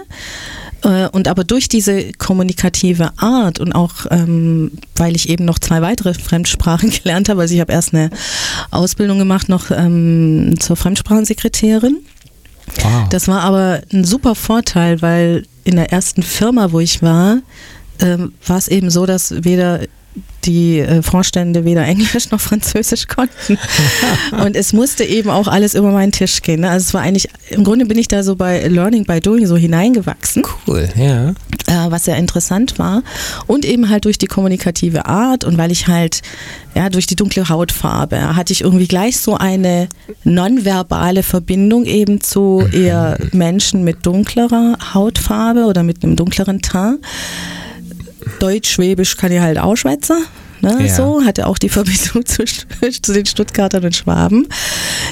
Äh, 0.83 1.07
und 1.09 1.27
aber 1.27 1.43
durch 1.43 1.67
diese 1.69 2.11
kommunikative 2.13 3.11
Art 3.17 3.59
und 3.59 3.73
auch, 3.73 4.05
ähm, 4.11 4.71
weil 4.95 5.15
ich 5.15 5.29
eben 5.29 5.45
noch 5.45 5.59
zwei 5.59 5.81
weitere 5.81 6.13
Fremdsprachen 6.13 6.89
gelernt 7.03 7.29
habe, 7.29 7.41
also 7.41 7.53
ich 7.53 7.61
habe 7.61 7.71
erst 7.71 7.93
eine 7.93 8.09
Ausbildung 8.71 9.19
gemacht 9.19 9.49
noch 9.49 9.71
ähm, 9.71 10.55
zur 10.59 10.75
Fremdsprachensekretärin. 10.75 11.97
Wow. 12.81 13.09
Das 13.09 13.27
war 13.27 13.41
aber 13.41 13.81
ein 13.91 14.03
super 14.03 14.35
Vorteil, 14.35 15.01
weil 15.01 15.45
in 15.63 15.75
der 15.75 15.91
ersten 15.91 16.23
Firma, 16.23 16.71
wo 16.71 16.79
ich 16.79 17.01
war, 17.01 17.39
ähm, 17.99 18.33
war 18.45 18.57
es 18.57 18.67
eben 18.67 18.89
so, 18.89 19.05
dass 19.05 19.43
weder 19.43 19.81
die 20.45 20.79
äh, 20.79 21.01
Vorstände 21.01 21.65
weder 21.65 21.85
Englisch 21.85 22.31
noch 22.31 22.41
Französisch 22.41 23.07
konnten. 23.07 23.57
und 24.43 24.55
es 24.55 24.73
musste 24.73 25.03
eben 25.03 25.29
auch 25.29 25.47
alles 25.47 25.73
über 25.73 25.91
meinen 25.91 26.11
Tisch 26.11 26.41
gehen. 26.41 26.61
Ne? 26.61 26.69
Also 26.69 26.87
es 26.87 26.93
war 26.93 27.01
eigentlich, 27.01 27.29
im 27.49 27.63
Grunde 27.63 27.85
bin 27.85 27.97
ich 27.97 28.07
da 28.07 28.23
so 28.23 28.35
bei 28.35 28.67
Learning 28.67 29.05
by 29.05 29.19
Doing 29.19 29.45
so 29.45 29.55
hineingewachsen. 29.55 30.43
Cool, 30.67 30.89
ja. 30.95 31.29
Äh, 31.67 31.91
was 31.91 32.05
sehr 32.05 32.17
interessant 32.17 32.77
war. 32.77 33.03
Und 33.47 33.65
eben 33.65 33.89
halt 33.89 34.05
durch 34.05 34.17
die 34.17 34.27
kommunikative 34.27 35.05
Art 35.05 35.43
und 35.43 35.57
weil 35.57 35.71
ich 35.71 35.87
halt, 35.87 36.21
ja, 36.75 36.89
durch 36.89 37.07
die 37.07 37.15
dunkle 37.15 37.47
Hautfarbe 37.47 38.35
hatte 38.35 38.51
ich 38.51 38.61
irgendwie 38.61 38.87
gleich 38.87 39.19
so 39.19 39.37
eine 39.37 39.87
nonverbale 40.23 41.23
Verbindung 41.23 41.85
eben 41.85 42.19
zu 42.19 42.67
eher 42.71 43.17
Menschen 43.31 43.83
mit 43.83 44.05
dunklerer 44.05 44.77
Hautfarbe 44.93 45.65
oder 45.65 45.83
mit 45.83 46.03
einem 46.03 46.15
dunkleren 46.15 46.61
Teint. 46.61 46.99
Deutsch, 48.39 48.69
Schwäbisch 48.71 49.17
kann 49.17 49.31
ich 49.31 49.39
halt 49.39 49.59
auch 49.59 49.75
schwätzen. 49.75 50.25
Ne, 50.63 50.77
ja. 50.87 50.93
So 50.93 51.25
hatte 51.25 51.45
auch 51.47 51.57
die 51.57 51.67
Verbindung 51.77 52.25
zu, 52.25 52.45
zu, 52.45 53.13
den 53.13 53.25
Stuttgartern 53.25 53.83
und 53.83 53.95
Schwaben. 53.95 54.47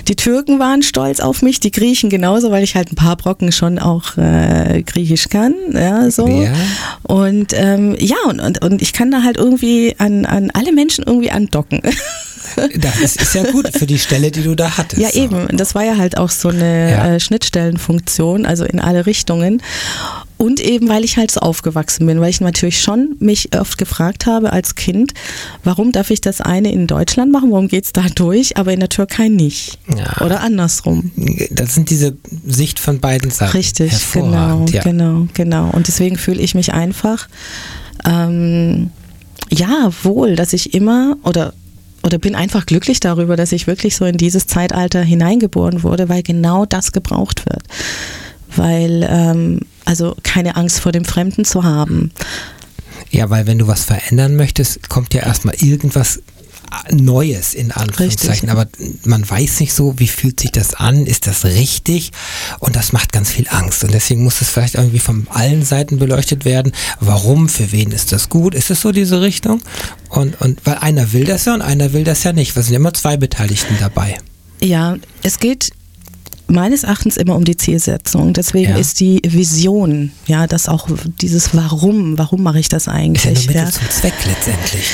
Die 0.08 0.15
Türken 0.15 0.60
waren 0.60 0.82
stolz 0.82 1.19
auf 1.19 1.41
mich, 1.41 1.60
die 1.60 1.71
Griechen 1.71 2.10
genauso, 2.10 2.52
weil 2.52 2.63
ich 2.63 2.76
halt 2.76 2.91
ein 2.91 2.95
paar 2.95 3.17
Brocken 3.17 3.52
schon 3.52 3.78
auch 3.78 4.17
äh, 4.17 4.82
Griechisch 4.84 5.28
kann. 5.28 5.54
Ja, 5.74 6.10
so. 6.10 6.26
Ja. 6.26 6.54
Und 7.04 7.54
ähm, 7.54 7.97
ja, 8.00 8.15
und, 8.30 8.39
und, 8.39 8.63
und 8.63 8.82
ich 8.82 8.93
kann 8.93 9.12
da 9.12 9.24
halt 9.24 9.36
irgendwie 9.36 9.93
an, 9.97 10.26
an 10.26 10.52
alle 10.52 10.71
Menschen 10.71 11.04
irgendwie 11.06 11.32
andocken. 11.32 11.82
Das 12.77 12.99
ist, 12.99 13.21
ist, 13.21 13.36
ja 13.36 13.49
gut 13.51 13.69
für 13.73 13.86
die 13.86 13.99
Stelle, 13.99 14.32
die 14.32 14.43
du 14.43 14.56
da 14.56 14.77
hattest. 14.77 15.01
Ja, 15.01 15.10
eben. 15.10 15.47
Das 15.56 15.75
war 15.75 15.84
ja 15.84 15.97
halt 15.97 16.17
auch 16.17 16.30
so 16.30 16.49
eine 16.49 16.91
ja. 16.91 17.08
äh, 17.15 17.19
Schnittstellenfunktion, 17.19 18.45
also 18.45 18.65
in 18.65 18.80
alle 18.80 19.06
Richtungen. 19.06 19.62
Und 20.38 20.60
eben, 20.60 20.89
weil 20.89 21.04
ich 21.04 21.17
halt 21.17 21.30
so 21.30 21.39
aufgewachsen 21.41 22.08
bin, 22.08 22.19
weil 22.19 22.32
ich 22.32 22.41
natürlich 22.41 22.82
schon 22.82 23.15
mich 23.19 23.56
oft 23.56 23.77
gefragt 23.77 24.25
habe 24.25 24.51
als 24.51 24.73
Kind, 24.73 25.13
warum 25.63 25.91
darf 25.91 26.10
ich 26.10 26.19
das 26.19 26.41
eine 26.41 26.71
in 26.71 26.88
Deutschland 26.88 27.32
machen, 27.32 27.51
warum 27.51 27.67
geht 27.67 27.86
es 27.86 27.93
da 27.93 28.06
durch, 28.15 28.58
aber 28.58 28.73
in 28.73 28.80
der 28.80 28.89
Türkei 28.89 29.27
nicht? 29.27 29.77
Ja. 29.95 30.25
Oder 30.25 30.41
andersrum. 30.41 31.12
Das 31.51 31.75
sind 31.75 31.91
diese 31.91 32.17
Sicht 32.43 32.80
von 32.80 32.99
beiden 32.99 33.30
Seiten. 33.30 33.51
Richtig, 33.51 33.93
genau, 34.13 34.65
ja. 34.71 34.82
genau, 34.82 35.27
genau. 35.36 35.69
Und 35.69 35.88
deswegen 35.88 36.17
fühle 36.17 36.41
ich 36.41 36.56
mich 36.56 36.73
einfach, 36.73 37.27
ähm, 38.04 38.89
ja, 39.51 39.91
wohl, 40.01 40.36
dass 40.36 40.54
ich 40.54 40.73
immer 40.73 41.17
oder 41.23 41.54
oder 42.04 42.18
bin 42.18 42.36
einfach 42.36 42.66
glücklich 42.66 43.00
darüber, 43.00 43.36
dass 43.36 43.52
ich 43.52 43.68
wirklich 43.68 43.96
so 43.96 44.06
in 44.06 44.18
dieses 44.18 44.48
Zeitalter 44.48 45.02
hineingeboren 45.02 45.84
wurde, 45.84 46.10
weil 46.10 46.24
genau 46.24 46.66
das 46.66 46.92
gebraucht 46.92 47.46
wird 47.46 47.64
weil 48.56 49.08
ähm, 49.10 49.60
also 49.86 50.16
keine 50.24 50.56
Angst 50.56 50.80
vor 50.80 50.92
dem 50.92 51.06
Fremden 51.06 51.46
zu 51.46 51.64
haben. 51.64 52.12
Ja, 53.10 53.30
weil 53.30 53.46
wenn 53.48 53.58
du 53.58 53.68
was 53.68 53.84
verändern 53.84 54.36
möchtest, 54.36 54.90
kommt 54.90 55.14
ja 55.14 55.24
erstmal 55.24 55.56
irgendwas 55.56 56.22
Neues 56.92 57.54
in 57.54 57.72
Anführungszeichen, 57.72 58.50
richtig. 58.50 58.50
aber 58.50 58.68
man 59.04 59.30
weiß 59.30 59.60
nicht 59.60 59.74
so, 59.74 59.94
wie 59.98 60.08
fühlt 60.08 60.40
sich 60.40 60.52
das 60.52 60.74
an, 60.74 61.06
ist 61.06 61.28
das 61.28 61.44
richtig 61.46 62.12
und 62.60 62.76
das 62.76 62.94
macht 62.94 63.12
ganz 63.12 63.30
viel 63.32 63.48
Angst 63.50 63.84
und 63.84 63.94
deswegen 63.94 64.24
muss 64.24 64.42
es 64.42 64.50
vielleicht 64.50 64.76
irgendwie 64.76 65.00
von 65.00 65.28
allen 65.30 65.64
Seiten 65.64 66.00
beleuchtet 66.00 66.46
werden, 66.46 66.72
warum, 67.00 67.50
für 67.50 67.72
wen 67.72 67.92
ist 67.92 68.12
das 68.12 68.30
gut, 68.30 68.56
ist 68.56 68.70
es 68.72 68.82
so 68.82 68.92
diese 68.92 69.22
Richtung 69.22 69.62
und, 70.10 70.40
und 70.42 70.60
weil 70.66 70.76
einer 70.76 71.12
will 71.14 71.26
das 71.26 71.46
ja 71.46 71.54
und 71.54 71.62
einer 71.62 71.94
will 71.94 72.04
das 72.04 72.24
ja 72.24 72.34
nicht, 72.34 72.56
weil 72.56 72.62
es 72.62 72.68
sind 72.68 72.76
immer 72.76 72.94
zwei 72.94 73.18
Beteiligten 73.18 73.76
dabei. 73.80 74.18
Ja, 74.62 74.96
es 75.24 75.40
geht 75.40 75.72
meines 76.48 76.84
Erachtens 76.84 77.18
immer 77.18 77.36
um 77.36 77.46
die 77.46 77.58
Zielsetzung. 77.58 78.34
Deswegen 78.34 78.72
Ja. 78.72 78.78
ist 78.78 79.00
die 79.00 79.22
Vision, 79.26 80.12
ja, 80.28 80.48
das 80.48 80.68
auch 80.68 80.88
dieses 81.22 81.56
Warum, 81.56 82.18
warum 82.18 82.44
mache 82.44 82.60
ich 82.60 82.68
das 82.70 82.84
Ist 82.84 82.88
ja 82.88 82.94
eigentlich? 82.94 83.24
nur 83.24 83.34
Mittel 83.48 83.56
ja. 83.56 83.72
zum 83.72 83.90
Zweck 83.90 84.14
letztendlich. 84.26 84.86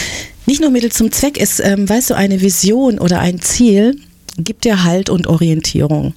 Nicht 0.48 0.62
nur 0.62 0.72
Mittel 0.72 0.92
zum 0.92 1.12
Zweck 1.12 1.38
ist, 1.38 1.60
ähm, 1.60 1.88
weißt 1.88 2.10
du, 2.10 2.14
eine 2.16 2.42
Vision 2.42 3.00
oder 3.00 3.20
ein 3.20 3.42
Ziel 3.42 4.00
gibt 4.38 4.64
dir 4.64 4.84
Halt 4.84 5.10
und 5.10 5.28
Orientierung. 5.28 6.14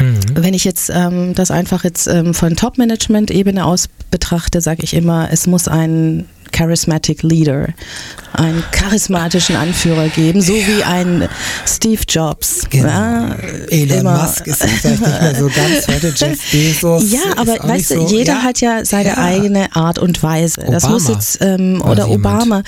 Mhm. 0.00 0.18
Wenn 0.34 0.52
ich 0.52 0.64
jetzt 0.64 0.90
ähm, 0.92 1.32
das 1.34 1.50
einfach 1.50 1.84
jetzt 1.84 2.08
ähm, 2.08 2.34
von 2.34 2.56
Top-Management-Ebene 2.56 3.64
aus 3.64 3.88
betrachte, 4.10 4.60
sage 4.60 4.82
ich 4.82 4.94
immer, 4.94 5.28
es 5.30 5.46
muss 5.46 5.68
ein 5.68 6.26
charismatic 6.50 7.22
Leader, 7.22 7.68
einen 8.34 8.62
charismatischen 8.72 9.56
Anführer 9.56 10.08
geben, 10.08 10.40
so 10.40 10.54
wie 10.54 10.82
ein 10.84 11.28
Steve 11.66 12.02
Jobs. 12.08 12.62
Genau. 12.70 12.88
Ja, 12.88 13.34
Elon 13.68 13.98
immer- 13.98 14.22
Musk 14.22 14.46
ist 14.46 14.62
vielleicht 14.62 14.84
nicht 14.84 15.00
mehr 15.00 15.34
so 15.34 15.46
ganz 15.46 15.88
heute, 15.88 16.12
Jeff 16.16 16.50
Bezos. 16.50 17.10
Ja, 17.10 17.20
aber 17.36 17.56
weißt 17.68 17.90
du, 17.92 18.06
so, 18.06 18.16
jeder 18.16 18.34
ja. 18.34 18.42
hat 18.42 18.60
ja 18.60 18.84
seine 18.84 19.18
eigene 19.18 19.74
Art 19.74 19.98
und 19.98 20.22
Weise. 20.22 20.64
Das 20.70 20.88
muss 20.88 21.04
Obama 21.04 21.14
jetzt, 21.18 21.38
ähm, 21.40 21.82
oder. 21.82 22.08
Obama. 22.08 22.62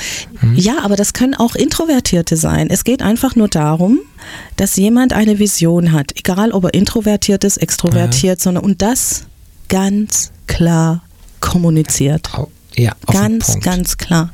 Ja, 0.54 0.82
aber 0.82 0.96
das 0.96 1.12
können 1.12 1.34
auch 1.34 1.54
Introvertierte 1.54 2.36
sein. 2.36 2.68
Es 2.70 2.84
geht 2.84 3.02
einfach 3.02 3.36
nur 3.36 3.48
darum, 3.48 4.00
dass 4.56 4.76
jemand 4.76 5.12
eine 5.12 5.38
Vision 5.38 5.92
hat, 5.92 6.12
egal 6.16 6.52
ob 6.52 6.64
er 6.64 6.74
introvertiert 6.74 7.44
ist, 7.44 7.58
extrovertiert, 7.58 8.40
sondern 8.40 8.64
und 8.64 8.82
das 8.82 9.24
ganz 9.68 10.30
klar 10.46 11.02
kommuniziert. 11.40 12.28
Ja, 12.76 12.92
Ganz, 13.06 13.60
ganz 13.60 13.96
klar. 13.98 14.30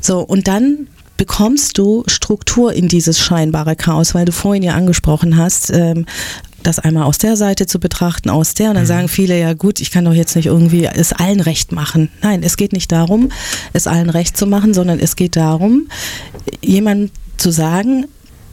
So, 0.00 0.20
und 0.20 0.48
dann 0.48 0.88
bekommst 1.16 1.76
du 1.78 2.02
Struktur 2.06 2.72
in 2.72 2.88
dieses 2.88 3.18
scheinbare 3.18 3.76
Chaos, 3.76 4.14
weil 4.14 4.24
du 4.24 4.32
vorhin 4.32 4.62
ja 4.62 4.74
angesprochen 4.74 5.36
hast, 5.36 5.70
ähm, 5.70 6.06
das 6.62 6.78
einmal 6.78 7.04
aus 7.04 7.18
der 7.18 7.36
Seite 7.36 7.66
zu 7.66 7.78
betrachten, 7.78 8.28
aus 8.30 8.54
der, 8.54 8.68
und 8.68 8.74
Mhm. 8.74 8.78
dann 8.78 8.86
sagen 8.86 9.08
viele, 9.08 9.38
ja 9.38 9.52
gut, 9.54 9.80
ich 9.80 9.90
kann 9.90 10.04
doch 10.04 10.12
jetzt 10.14 10.36
nicht 10.36 10.46
irgendwie 10.46 10.84
es 10.86 11.12
allen 11.12 11.40
recht 11.40 11.72
machen. 11.72 12.10
Nein, 12.22 12.42
es 12.42 12.56
geht 12.56 12.72
nicht 12.72 12.90
darum, 12.92 13.30
es 13.72 13.86
allen 13.86 14.10
recht 14.10 14.36
zu 14.36 14.46
machen, 14.46 14.74
sondern 14.74 14.98
es 14.98 15.16
geht 15.16 15.36
darum, 15.36 15.88
jemandem 16.62 17.10
zu 17.36 17.50
sagen, 17.50 18.06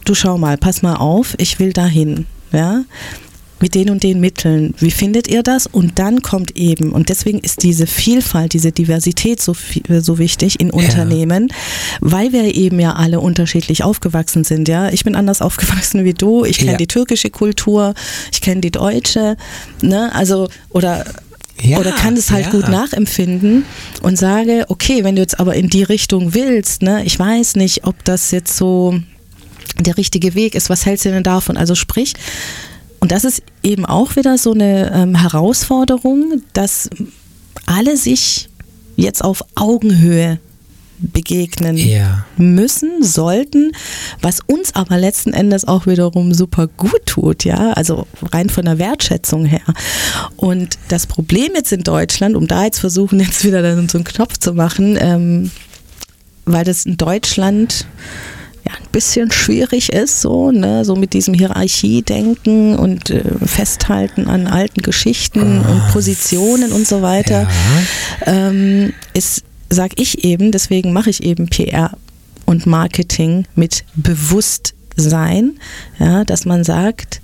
du 0.06 0.14
schau 0.16 0.38
mal, 0.38 0.58
pass 0.58 0.82
mal 0.82 0.96
auf, 0.96 1.36
ich 1.38 1.60
will 1.60 1.74
dahin, 1.74 2.26
ja 2.52 2.84
mit 3.60 3.74
den 3.76 3.90
und 3.90 4.04
den 4.04 4.20
Mitteln. 4.20 4.74
Wie 4.80 4.92
findet 4.92 5.28
ihr 5.28 5.42
das? 5.44 5.66
Und 5.68 5.98
dann 6.00 6.22
kommt 6.22 6.56
eben, 6.58 6.92
und 6.92 7.10
deswegen 7.10 7.40
ist 7.40 7.64
diese 7.64 7.88
Vielfalt, 7.88 8.54
diese 8.54 8.72
Diversität 8.72 9.42
so, 9.42 9.56
so 10.00 10.18
wichtig 10.20 10.60
in 10.60 10.70
Unternehmen, 10.72 11.50
weil 12.00 12.32
wir 12.34 12.44
eben 12.56 12.80
ja 12.80 12.94
alle 12.94 13.20
unterschiedlich 13.20 13.84
aufgewachsen 13.84 14.44
sind. 14.44 14.68
Ja, 14.68 14.90
Ich 14.90 15.04
bin 15.04 15.16
anders 15.16 15.42
aufgewachsen 15.48 16.04
wie 16.06 16.14
du. 16.14 16.46
Ich 16.46 16.60
kenne 16.60 16.72
Ja. 16.74 16.78
die 16.78 16.88
türkische 16.88 17.30
Kultur, 17.30 17.94
ich 18.32 18.42
kenne 18.42 18.62
die 18.62 18.72
deutsche. 18.72 19.38
Ne? 19.82 20.14
Also, 20.14 20.50
oder 20.70 21.06
Ja, 21.62 21.80
oder 21.80 21.92
kann 21.92 22.16
es 22.16 22.30
halt 22.30 22.46
ja. 22.46 22.52
gut 22.52 22.70
nachempfinden 22.70 23.66
und 24.04 24.18
sage, 24.20 24.66
okay, 24.70 25.04
wenn 25.04 25.16
du 25.16 25.22
jetzt 25.24 25.40
aber 25.40 25.56
in 25.56 25.70
die 25.70 25.82
Richtung 25.84 26.36
willst, 26.36 26.84
ne, 26.84 27.04
ich 27.06 27.18
weiß 27.18 27.56
nicht, 27.56 27.86
ob 27.86 28.04
das 28.04 28.30
jetzt 28.30 28.56
so 28.56 29.00
der 29.80 29.98
richtige 29.98 30.36
Weg 30.36 30.54
ist, 30.54 30.70
was 30.70 30.86
hältst 30.86 31.06
du 31.06 31.10
denn 31.10 31.24
davon? 31.24 31.58
Also 31.58 31.74
sprich, 31.74 32.14
und 33.00 33.12
das 33.12 33.24
ist 33.24 33.44
eben 33.64 33.86
auch 33.86 34.16
wieder 34.16 34.38
so 34.38 34.54
eine 34.54 34.92
ähm, 34.94 35.16
Herausforderung, 35.16 36.42
dass 36.54 36.90
alle 37.66 37.98
sich 37.98 38.50
jetzt 38.96 39.24
auf 39.24 39.44
Augenhöhe 39.56 40.40
begegnen 41.00 41.78
Ja. 41.78 42.26
müssen, 42.38 43.04
sollten, 43.04 43.72
was 44.22 44.40
uns 44.48 44.74
aber 44.76 44.98
letzten 44.98 45.32
Endes 45.34 45.68
auch 45.68 45.86
wiederum 45.86 46.34
super 46.34 46.68
gut 46.68 47.06
tut, 47.06 47.44
ja, 47.44 47.74
also 47.74 48.08
rein 48.32 48.50
von 48.50 48.66
der 48.66 48.80
Wertschätzung 48.80 49.46
her. 49.46 49.62
Und 50.38 50.78
das 50.88 51.06
Problem 51.06 51.52
jetzt 51.54 51.72
in 51.72 51.84
Deutschland, 51.84 52.36
um 52.36 52.48
da 52.48 52.66
jetzt 52.66 52.80
versuchen, 52.80 53.20
jetzt 53.20 53.44
wieder 53.46 53.62
so 53.88 53.98
einen 53.98 54.06
Knopf 54.06 54.38
zu 54.38 54.54
machen, 54.54 54.98
ähm, 55.00 55.52
weil 56.46 56.64
das 56.64 56.86
in 56.86 56.98
Deutschland 56.98 57.86
ja, 58.68 58.74
ein 58.76 58.92
bisschen 58.92 59.32
schwierig 59.32 59.94
ist, 59.94 60.22
so, 60.22 60.52
ne, 60.52 60.84
so 60.84 60.96
mit 60.96 61.14
diesem 61.14 61.34
Hierarchiedenken 61.34 62.76
und 62.76 63.10
äh, 63.10 63.24
Festhalten 63.46 64.28
an 64.28 64.48
alten 64.48 64.82
Geschichten 64.82 65.60
und 65.62 65.82
Positionen 65.94 66.72
und 66.72 66.88
so 66.88 67.02
weiter, 67.02 67.48
Ja. 68.26 68.48
ähm, 68.50 68.94
ist, 69.14 69.44
sag 69.70 70.00
ich 70.00 70.24
eben, 70.24 70.52
deswegen 70.52 70.92
mache 70.94 71.10
ich 71.10 71.24
eben 71.24 71.48
PR 71.48 71.92
und 72.46 72.66
Marketing 72.66 73.46
mit 73.56 73.84
Bewusstsein, 73.96 75.60
ja, 76.00 76.24
dass 76.24 76.46
man 76.46 76.64
sagt, 76.64 77.22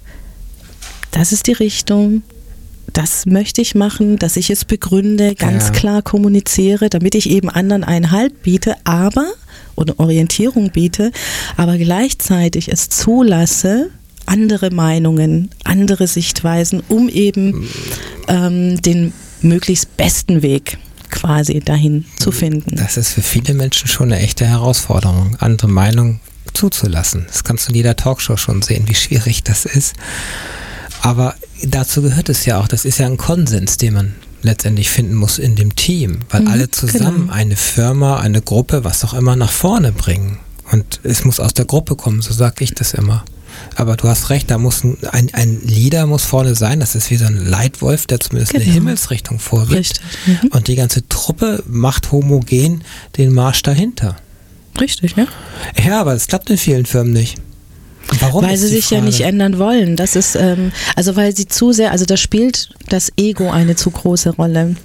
das 1.11 1.31
ist 1.31 1.47
die 1.47 1.53
Richtung, 1.53 2.23
das 2.91 3.25
möchte 3.25 3.61
ich 3.61 3.75
machen, 3.75 4.19
dass 4.19 4.35
ich 4.37 4.49
es 4.49 4.65
begründe, 4.65 5.35
ganz 5.35 5.65
Ja. 5.65 5.71
klar 5.71 6.01
kommuniziere, 6.01 6.89
damit 6.89 7.15
ich 7.15 7.29
eben 7.29 7.49
anderen 7.49 7.83
einen 7.83 8.11
Halt 8.11 8.43
biete, 8.43 8.75
aber 8.83 9.25
oder 9.75 9.99
Orientierung 9.99 10.71
biete, 10.71 11.11
aber 11.57 11.77
gleichzeitig 11.77 12.71
es 12.71 12.89
zulasse, 12.89 13.89
andere 14.25 14.71
Meinungen, 14.71 15.49
andere 15.63 16.07
Sichtweisen, 16.07 16.81
um 16.87 17.09
eben 17.09 17.67
ähm, 18.27 18.81
den 18.81 19.13
möglichst 19.41 19.97
besten 19.97 20.41
Weg 20.41 20.77
quasi 21.09 21.59
dahin 21.59 22.05
zu 22.17 22.31
finden. 22.31 22.75
Das 22.75 22.97
ist 22.97 23.11
für 23.11 23.21
viele 23.21 23.53
Menschen 23.53 23.87
schon 23.87 24.11
eine 24.11 24.21
echte 24.21 24.45
Herausforderung, 24.45 25.37
andere 25.39 25.67
Meinungen 25.67 26.19
zuzulassen. 26.53 27.25
Das 27.27 27.43
kannst 27.43 27.67
du 27.67 27.69
in 27.69 27.75
jeder 27.75 27.95
Talkshow 27.95 28.37
schon 28.37 28.61
sehen, 28.61 28.87
wie 28.87 28.95
schwierig 28.95 29.43
das 29.43 29.65
ist. 29.65 29.95
Aber 31.01 31.35
dazu 31.63 32.01
gehört 32.01 32.29
es 32.29 32.45
ja 32.45 32.59
auch, 32.59 32.67
das 32.67 32.85
ist 32.85 32.97
ja 32.99 33.07
ein 33.07 33.17
Konsens, 33.17 33.77
den 33.77 33.93
man 33.93 34.13
letztendlich 34.43 34.89
finden 34.89 35.15
muss 35.15 35.39
in 35.39 35.55
dem 35.55 35.75
Team, 35.75 36.19
weil 36.29 36.41
Mhm, 36.41 36.47
alle 36.49 36.69
zusammen 36.71 37.21
genau. 37.23 37.33
eine 37.33 37.55
Firma, 37.55 38.19
eine 38.19 38.41
Gruppe, 38.41 38.83
was 38.83 39.03
auch 39.03 39.13
immer 39.13 39.35
nach 39.35 39.51
vorne 39.51 39.91
bringen. 39.91 40.39
Und 40.71 40.99
es 41.03 41.23
muss 41.25 41.39
aus 41.39 41.53
der 41.53 41.65
Gruppe 41.65 41.95
kommen, 41.95 42.21
so 42.21 42.33
sage 42.33 42.63
ich 42.63 42.73
das 42.73 42.93
immer. 42.93 43.23
Aber 43.75 43.95
du 43.95 44.07
hast 44.07 44.29
recht, 44.31 44.49
da 44.49 44.57
muss 44.57 44.83
ein, 44.83 44.97
ein, 45.11 45.29
ein 45.33 45.61
Leader 45.65 46.07
muss 46.07 46.25
vorne 46.25 46.55
sein, 46.55 46.79
das 46.79 46.95
ist 46.95 47.11
wie 47.11 47.17
so 47.17 47.25
ein 47.25 47.45
Leitwolf, 47.45 48.07
der 48.07 48.19
zumindest 48.19 48.53
eine 48.55 48.63
Genau. 48.63 48.73
Himmelsrichtung 48.75 49.39
vorgibt. 49.39 49.99
Mhm. 50.25 50.49
Und 50.51 50.67
die 50.67 50.75
ganze 50.75 51.07
Truppe 51.07 51.63
macht 51.67 52.11
homogen 52.11 52.83
den 53.17 53.31
Marsch 53.33 53.61
dahinter. 53.61 54.15
Richtig, 54.79 55.15
ja. 55.15 55.27
Ja, 55.85 56.01
aber 56.01 56.13
das 56.13 56.27
klappt 56.27 56.49
in 56.49 56.57
vielen 56.57 56.85
Firmen 56.87 57.13
nicht. 57.13 57.37
Warum? 58.19 58.43
weil 58.45 58.57
sie 58.57 58.67
sich 58.67 58.89
ja 58.89 58.97
Frage. 58.99 59.05
nicht 59.05 59.21
ändern 59.21 59.57
wollen. 59.59 59.95
Das 59.95 60.15
ist, 60.15 60.35
ähm, 60.35 60.71
also 60.95 61.15
weil 61.15 61.35
sie 61.35 61.47
zu 61.47 61.71
sehr, 61.71 61.91
also 61.91 62.05
da 62.05 62.17
spielt 62.17 62.69
das 62.89 63.11
Ego 63.17 63.49
eine 63.49 63.75
zu 63.75 63.91
große 63.91 64.31
Rolle. 64.31 64.75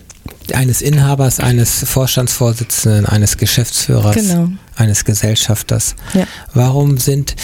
Eines 0.53 0.81
Inhabers, 0.81 1.41
eines 1.41 1.85
Vorstandsvorsitzenden, 1.85 3.07
eines 3.07 3.37
Geschäftsführers, 3.37 4.15
Genau. 4.17 4.49
eines 4.77 5.05
Gesellschafters. 5.05 5.95
Ja. 6.15 6.27
Warum 6.55 6.97
sind, 6.99 7.35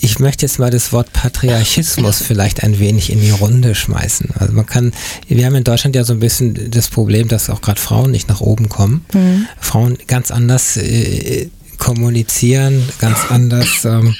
ich 0.00 0.18
möchte 0.20 0.46
jetzt 0.46 0.58
mal 0.58 0.70
das 0.70 0.92
Wort 0.92 1.12
Patriarchismus 1.12 2.22
vielleicht 2.26 2.62
ein 2.62 2.78
wenig 2.78 3.10
in 3.12 3.20
die 3.20 3.30
Runde 3.30 3.74
schmeißen. 3.74 4.30
Also 4.38 4.52
man 4.54 4.64
kann, 4.66 4.92
wir 5.28 5.44
haben 5.44 5.54
in 5.54 5.64
Deutschland 5.64 5.96
ja 5.96 6.04
so 6.04 6.12
ein 6.14 6.20
bisschen 6.20 6.70
das 6.70 6.88
Problem, 6.88 7.28
dass 7.28 7.50
auch 7.50 7.60
gerade 7.60 7.80
Frauen 7.80 8.10
nicht 8.10 8.28
nach 8.28 8.40
oben 8.40 8.68
kommen. 8.68 9.04
Mhm. 9.12 9.46
Frauen 9.60 9.98
ganz 10.06 10.30
anders 10.30 10.76
äh, 10.78 11.50
kommunizieren, 11.84 12.82
ganz 12.98 13.30
anders 13.30 13.84
ähm, 13.84 14.14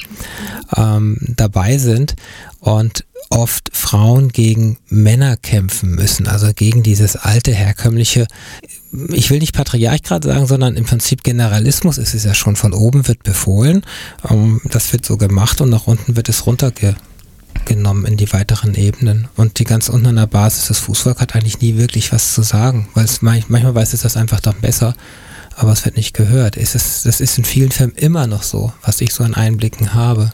ähm, 0.77 1.17
dabei 1.35 1.79
sind 1.79 2.15
und 2.61 3.07
oft 3.31 3.71
Frauen 3.73 4.29
gegen 4.29 4.77
Männer 4.91 5.39
kämpfen 5.39 5.95
müssen, 5.95 6.29
also 6.29 6.53
gegen 6.55 6.83
dieses 6.83 7.17
alte 7.17 7.53
herkömmliche, 7.53 8.27
ich 9.09 9.31
will 9.31 9.39
nicht 9.39 9.55
Patriarch 9.55 10.03
gerade 10.03 10.29
sagen, 10.29 10.47
sondern 10.47 10.77
im 10.77 10.85
Prinzip 10.85 11.25
Generalismus 11.25 11.97
ist 11.97 12.15
es 12.15 12.25
ja 12.25 12.35
schon, 12.35 12.55
von 12.55 12.75
oben 12.75 13.09
wird 13.09 13.23
befohlen, 13.23 13.83
ähm, 14.29 14.61
das 14.67 14.93
wird 14.93 15.07
so 15.07 15.17
gemacht 15.17 15.63
und 15.63 15.71
nach 15.71 15.87
unten 15.87 16.17
wird 16.17 16.29
es 16.29 16.45
runtergenommen 16.47 18.05
in 18.05 18.19
die 18.19 18.31
weiteren 18.35 18.75
Ebenen 18.75 19.29
und 19.37 19.59
die 19.59 19.65
ganz 19.65 19.89
unten 19.89 20.09
an 20.09 20.17
der 20.17 20.27
Basis, 20.27 20.69
das 20.69 20.81
Fußvolk 20.81 21.19
hat 21.19 21.35
eigentlich 21.35 21.61
nie 21.61 21.79
wirklich 21.79 22.13
was 22.13 22.35
zu 22.35 22.43
sagen, 22.43 22.89
weil 22.93 23.07
es 23.07 23.23
manch- 23.23 23.47
manchmal 23.49 23.75
weiß 23.75 23.95
es 23.95 24.03
das 24.03 24.19
einfach 24.19 24.41
doch 24.41 24.55
besser, 24.55 24.95
aber 25.57 25.73
es 25.73 25.85
wird 25.85 25.97
nicht 25.97 26.15
gehört. 26.15 26.57
Es 26.57 26.75
ist, 26.75 27.07
das 27.07 27.21
ist 27.21 27.39
in 27.39 27.45
vielen 27.45 27.71
Firmen 27.71 27.97
immer 27.97 28.27
noch 28.27 28.43
so, 28.43 28.73
was 28.83 29.01
ich 29.01 29.13
so 29.13 29.25
an 29.25 29.35
Einblicken 29.35 29.95
habe. 29.95 30.33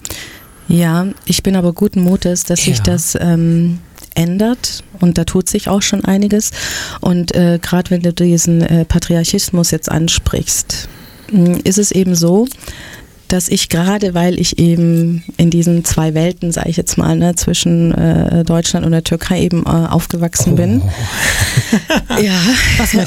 Ja, 0.68 1.06
ich 1.24 1.42
bin 1.42 1.56
aber 1.56 1.72
guten 1.72 2.02
Mutes, 2.02 2.44
dass 2.44 2.60
sich 2.64 2.78
Ja. 2.78 2.82
das 2.84 3.16
ähm, 3.20 3.78
ändert 4.14 4.84
und 5.00 5.18
da 5.18 5.24
tut 5.24 5.48
sich 5.48 5.68
auch 5.68 5.82
schon 5.82 6.04
einiges. 6.04 6.50
Und 7.00 7.34
äh, 7.34 7.58
gerade 7.60 7.90
wenn 7.90 8.02
du 8.02 8.12
diesen 8.12 8.62
äh, 8.62 8.84
Patriarchismus 8.84 9.70
jetzt 9.72 9.90
ansprichst, 9.90 10.88
mh, 11.32 11.58
ist 11.64 11.78
es 11.78 11.90
eben 11.90 12.14
so, 12.14 12.46
dass 13.32 13.48
ich 13.48 13.68
gerade, 13.68 14.14
weil 14.14 14.38
ich 14.38 14.58
eben 14.58 15.22
in 15.36 15.50
diesen 15.50 15.84
zwei 15.84 16.14
Welten, 16.14 16.52
sage 16.52 16.70
ich 16.70 16.76
jetzt 16.76 16.98
mal, 16.98 17.16
ne, 17.16 17.34
zwischen 17.36 17.94
äh, 17.94 18.44
Deutschland 18.44 18.84
und 18.84 18.92
der 18.92 19.04
Türkei 19.04 19.42
eben 19.42 19.64
äh, 19.66 19.68
aufgewachsen 19.68 20.54
oh. 20.54 20.56
bin. 20.56 20.82
ja, 22.22 22.40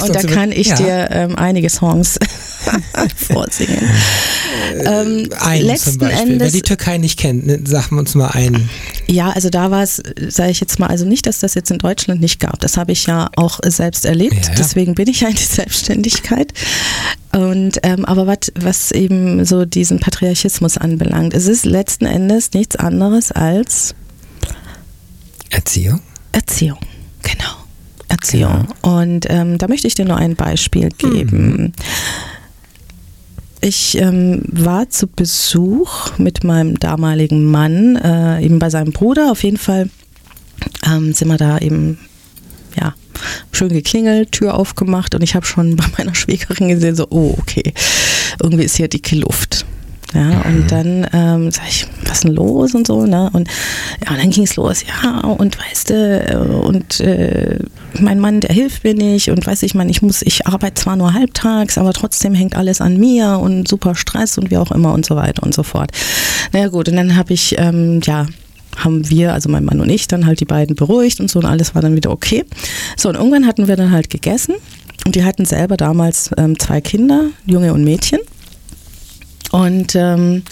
und 0.02 0.16
da 0.16 0.24
kann 0.24 0.52
ich 0.52 0.68
ja. 0.68 0.76
dir 0.76 1.08
ähm, 1.12 1.36
einige 1.36 1.70
Songs 1.70 2.18
vorsingen. 3.16 3.90
Ähm, 4.86 5.30
einen 5.40 5.66
letzten 5.66 5.92
zum 5.92 6.00
Beispiel. 6.00 6.32
Endes, 6.32 6.40
Wer 6.40 6.52
die 6.52 6.62
Türkei 6.62 6.98
nicht 6.98 7.20
kennt, 7.20 7.46
ne, 7.46 7.60
sagen 7.66 7.96
wir 7.96 8.00
uns 8.00 8.16
mal 8.16 8.30
einen. 8.30 8.70
Ja, 9.08 9.32
also 9.32 9.50
da 9.50 9.72
war 9.72 9.84
es, 9.84 10.02
sage 10.30 10.52
ich 10.52 10.60
jetzt 10.60 10.80
mal, 10.80 10.88
also 10.88 11.06
nicht, 11.06 11.28
dass 11.28 11.40
das 11.40 11.54
jetzt 11.54 11.70
in 11.70 11.80
Deutschland 11.80 12.22
nicht 12.22 12.40
gab. 12.40 12.60
Das 12.62 12.78
habe 12.78 12.94
ich 12.94 13.06
ja 13.06 13.30
auch 13.36 13.60
selbst 13.66 14.06
erlebt. 14.06 14.46
Ja, 14.46 14.52
ja. 14.52 14.56
Deswegen 14.58 14.96
bin 14.96 15.08
ich 15.10 15.22
ja 15.22 15.28
in 15.28 15.36
die 15.36 15.44
Selbstständigkeit. 15.44 16.54
Und 17.34 17.80
ähm, 17.84 18.06
aber 18.06 18.28
wat, 18.28 18.52
was 18.56 18.92
eben 18.92 19.44
so 19.44 19.66
diesen 19.66 20.00
Patriarchismus 20.00 20.78
anbelangt, 20.78 21.34
es 21.34 21.48
ist 21.48 21.66
letzten 21.66 22.06
Endes 22.06 22.54
nichts 22.54 22.76
anderes 22.76 23.32
als 23.32 23.96
Erziehung. 25.50 26.00
Erziehung, 26.32 26.80
genau. 27.24 27.56
Erziehung. 28.08 28.68
Genau. 28.82 29.00
Und 29.02 29.26
ähm, 29.30 29.58
da 29.58 29.68
möchte 29.68 29.88
ich 29.88 29.96
dir 29.96 30.06
nur 30.06 30.18
ein 30.18 30.36
Beispiel 30.36 30.90
geben. 30.90 31.52
Mhm. 31.52 31.74
Ich 33.62 33.98
ähm, 33.98 34.42
war 34.52 34.90
zu 34.90 35.08
Besuch 35.08 36.18
mit 36.18 36.44
meinem 36.44 36.80
damaligen 36.80 37.46
Mann, 37.46 37.96
äh, 37.96 38.44
eben 38.44 38.60
bei 38.60 38.70
seinem 38.70 38.92
Bruder. 38.92 39.32
Auf 39.32 39.44
jeden 39.44 39.58
Fall 39.58 39.90
ähm, 40.86 41.14
sind 41.14 41.30
wir 41.30 41.38
da 41.38 41.60
eben, 41.60 41.98
schön 43.52 43.70
geklingelt, 43.70 44.32
Tür 44.32 44.56
aufgemacht 44.56 45.16
und 45.16 45.22
ich 45.22 45.36
habe 45.36 45.46
schon 45.46 45.76
bei 45.78 45.86
meiner 45.98 46.16
Schwägerin 46.16 46.70
gesehen, 46.70 46.96
so, 46.96 47.08
oh, 47.10 47.36
okay, 47.38 47.74
irgendwie 48.42 48.64
ist 48.64 48.78
hier 48.78 48.88
dicke 48.88 49.16
Luft. 49.16 49.66
Ja, 50.14 50.42
und 50.42 50.66
mhm. 50.66 50.68
dann 50.68 51.08
ähm, 51.12 51.52
sag 51.52 51.68
ich, 51.68 51.88
was 52.04 52.18
ist 52.18 52.24
denn 52.26 52.34
los 52.34 52.76
und 52.76 52.86
so, 52.86 53.06
ne? 53.08 53.32
Und 53.34 53.48
ja, 54.06 54.12
und 54.12 54.20
dann 54.20 54.30
ging 54.30 54.44
es 54.44 54.56
los, 54.56 54.84
ja, 54.84 55.22
und 55.22 55.58
weißt 55.58 55.90
du, 55.90 56.30
äh, 56.30 56.36
und 56.36 57.00
äh, 57.00 57.58
mein 58.00 58.20
Mann, 58.20 58.40
der 58.40 58.54
hilft 58.54 58.84
mir 58.84 58.94
nicht 58.94 59.32
und 59.32 59.46
weiß 59.46 59.64
ich, 59.64 59.74
man, 59.74 59.90
ich 59.90 60.04
muss, 60.04 60.22
ich 60.22 60.46
arbeite 60.46 60.76
zwar 60.76 60.96
nur 60.96 61.14
halbtags, 61.14 61.80
aber 61.80 61.94
trotzdem 61.94 62.36
hängt 62.36 62.56
alles 62.56 62.80
an 62.80 62.98
mir 62.98 63.40
und 63.40 63.68
super 63.68 63.96
Stress 63.96 64.38
und 64.38 64.52
wie 64.52 64.58
auch 64.58 64.72
immer 64.72 64.94
und 64.94 65.06
so 65.06 65.16
weiter 65.16 65.42
und 65.42 65.56
so 65.56 65.64
fort. 65.64 65.92
Na 66.52 66.60
naja, 66.60 66.70
gut, 66.70 66.90
und 66.90 66.96
dann 66.96 67.16
habe 67.16 67.34
ich, 67.34 67.56
ähm, 67.58 68.00
ja, 68.04 68.28
haben 68.78 69.10
wir, 69.10 69.34
also 69.34 69.50
mein 69.50 69.66
Mann 69.66 69.82
und 69.82 69.90
ich, 69.90 70.08
dann 70.08 70.26
halt 70.26 70.40
die 70.40 70.46
beiden 70.46 70.76
beruhigt 70.76 71.20
und 71.20 71.30
so 71.30 71.40
und 71.40 71.46
alles 71.46 71.76
war 71.76 71.82
dann 71.82 71.96
wieder 71.96 72.12
okay. 72.12 72.46
So, 72.98 73.10
und 73.10 73.16
irgendwann 73.16 73.46
hatten 73.46 73.68
wir 73.68 73.76
dann 73.76 73.92
halt 73.92 74.10
gegessen 74.10 74.56
und 75.06 75.16
die 75.16 75.24
hatten 75.24 75.46
selber 75.46 75.78
damals 75.78 76.32
ähm, 76.38 76.58
zwei 76.60 76.82
Kinder, 76.82 77.28
Junge 77.46 77.74
und 77.74 77.84
Mädchen. 77.84 78.20
Und 79.52 79.96
ähm, 79.96 80.44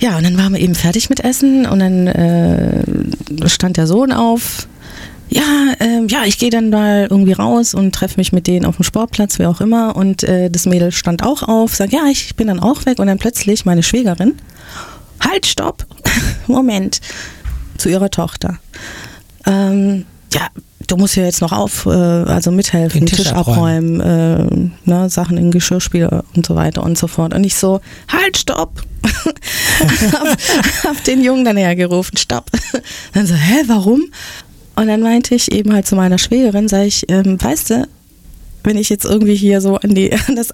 ja, 0.00 0.16
und 0.16 0.24
dann 0.24 0.38
waren 0.38 0.54
wir 0.54 0.60
eben 0.60 0.74
fertig 0.74 1.10
mit 1.10 1.20
Essen 1.20 1.66
und 1.66 1.80
dann 1.80 2.06
äh, 2.06 3.48
stand 3.48 3.76
der 3.76 3.86
Sohn 3.86 4.12
auf. 4.12 4.68
Ja, 5.28 5.74
ähm, 5.80 6.06
ja, 6.08 6.24
ich 6.24 6.38
gehe 6.38 6.50
dann 6.50 6.70
mal 6.70 7.08
irgendwie 7.10 7.32
raus 7.32 7.74
und 7.74 7.94
treffe 7.94 8.16
mich 8.16 8.32
mit 8.32 8.46
denen 8.46 8.64
auf 8.64 8.76
dem 8.76 8.84
Sportplatz, 8.84 9.38
wie 9.38 9.44
auch 9.44 9.60
immer. 9.60 9.94
Und 9.96 10.22
äh, 10.22 10.50
das 10.50 10.66
Mädel 10.66 10.92
stand 10.92 11.22
auch 11.22 11.42
auf, 11.42 11.74
sagt, 11.74 11.92
ja, 11.92 12.06
ich 12.10 12.34
bin 12.36 12.46
dann 12.46 12.60
auch 12.60 12.86
weg. 12.86 12.98
Und 12.98 13.08
dann 13.08 13.18
plötzlich 13.18 13.66
meine 13.66 13.82
Schwägerin, 13.82 14.34
halt, 15.20 15.46
stopp, 15.46 15.86
Moment, 16.46 17.00
zu 17.76 17.88
ihrer 17.88 18.10
Tochter. 18.10 18.58
Ähm, 19.46 20.04
ja, 20.32 20.48
du 20.86 20.96
musst 20.96 21.16
ja 21.16 21.24
jetzt 21.24 21.40
noch 21.40 21.52
auf, 21.52 21.86
äh, 21.86 21.90
also 21.90 22.50
mithelfen, 22.50 23.06
Tisch, 23.06 23.18
Tisch, 23.18 23.32
abräumen, 23.32 24.00
abräumen 24.00 24.72
äh, 24.84 24.90
ne, 24.90 25.10
Sachen 25.10 25.36
in 25.36 25.50
Geschirrspüler 25.50 26.24
und 26.34 26.46
so 26.46 26.54
weiter 26.54 26.82
und 26.82 26.98
so 26.98 27.06
fort. 27.06 27.34
Und 27.34 27.44
ich 27.44 27.54
so, 27.54 27.80
halt, 28.08 28.36
stopp! 28.36 28.82
hab, 30.12 30.38
hab 30.84 31.04
den 31.04 31.22
Jungen 31.22 31.44
dann 31.44 31.56
hergerufen, 31.56 32.16
stopp. 32.16 32.50
Dann 33.14 33.26
so, 33.26 33.34
hä, 33.34 33.62
warum? 33.66 34.02
Und 34.76 34.86
dann 34.86 35.00
meinte 35.00 35.34
ich 35.34 35.50
eben 35.50 35.72
halt 35.72 35.86
zu 35.86 35.96
meiner 35.96 36.18
Schwägerin, 36.18 36.68
sag 36.68 36.84
ich, 36.84 37.10
ähm, 37.10 37.40
weißt 37.40 37.70
du, 37.70 37.88
wenn 38.64 38.76
ich 38.76 38.90
jetzt 38.90 39.04
irgendwie 39.04 39.34
hier 39.34 39.60
so 39.60 39.76
an, 39.76 39.94
die, 39.94 40.12
an, 40.12 40.36
das, 40.36 40.50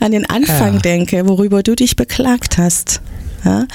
an 0.00 0.12
den 0.12 0.24
Anfang 0.24 0.74
ja. 0.74 0.80
denke, 0.80 1.28
worüber 1.28 1.62
du 1.62 1.74
dich 1.74 1.96
beklagt 1.96 2.58
hast, 2.58 3.02
ja, 3.44 3.66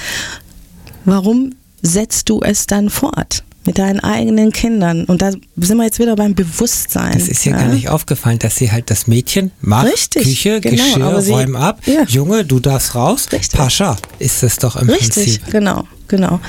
warum 1.05 1.53
setzt 1.81 2.29
du 2.29 2.41
es 2.41 2.67
dann 2.67 2.89
fort? 2.89 3.43
mit 3.65 3.79
deinen 3.79 3.99
eigenen 3.99 4.51
Kindern. 4.51 5.05
Und 5.05 5.21
da 5.21 5.31
sind 5.31 5.77
wir 5.77 5.85
jetzt 5.85 5.99
wieder 5.99 6.15
beim 6.15 6.35
Bewusstsein. 6.35 7.13
Das 7.13 7.27
ist 7.27 7.45
ja, 7.45 7.53
ja? 7.53 7.57
gar 7.57 7.73
nicht 7.73 7.89
aufgefallen, 7.89 8.39
dass 8.39 8.55
sie 8.57 8.71
halt 8.71 8.89
das 8.91 9.07
Mädchen 9.07 9.51
macht, 9.61 9.87
Richtig, 9.87 10.23
Küche, 10.23 10.61
genau, 10.61 10.83
Geschirr, 10.83 11.21
sie, 11.21 11.31
räum 11.31 11.55
ab. 11.55 11.81
Ja. 11.85 12.03
Junge, 12.07 12.45
du 12.45 12.59
darfst 12.59 12.95
raus. 12.95 13.27
Richtig. 13.31 13.59
Pascha 13.59 13.97
ist 14.19 14.43
das 14.43 14.57
doch 14.57 14.75
im 14.75 14.89
Richtig, 14.89 15.41
Prinzip. 15.41 15.51
genau, 15.51 15.87
genau. 16.07 16.39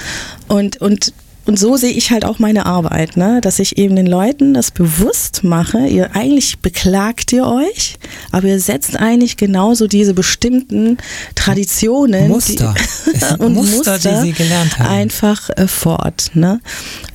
Und, 0.48 0.80
und 0.80 1.12
und 1.46 1.58
so 1.58 1.76
sehe 1.76 1.92
ich 1.92 2.10
halt 2.10 2.24
auch 2.24 2.40
meine 2.40 2.66
Arbeit, 2.66 3.16
ne? 3.16 3.40
dass 3.40 3.60
ich 3.60 3.78
eben 3.78 3.94
den 3.94 4.06
Leuten 4.06 4.52
das 4.52 4.72
bewusst 4.72 5.44
mache. 5.44 5.86
Ihr 5.86 6.14
eigentlich 6.16 6.58
beklagt 6.58 7.32
ihr 7.32 7.46
euch, 7.46 7.94
aber 8.32 8.48
ihr 8.48 8.58
setzt 8.58 8.96
eigentlich 8.96 9.36
genauso 9.36 9.86
diese 9.86 10.12
bestimmten 10.12 10.98
Traditionen 11.36 12.28
Muster. 12.28 12.74
Die, 13.06 13.42
und 13.42 13.54
Muster, 13.54 13.92
Muster, 13.92 13.98
die 13.98 14.26
sie 14.26 14.32
gelernt 14.32 14.78
haben. 14.78 14.88
einfach 14.88 15.48
äh, 15.50 15.68
fort. 15.68 16.32
Ne? 16.34 16.60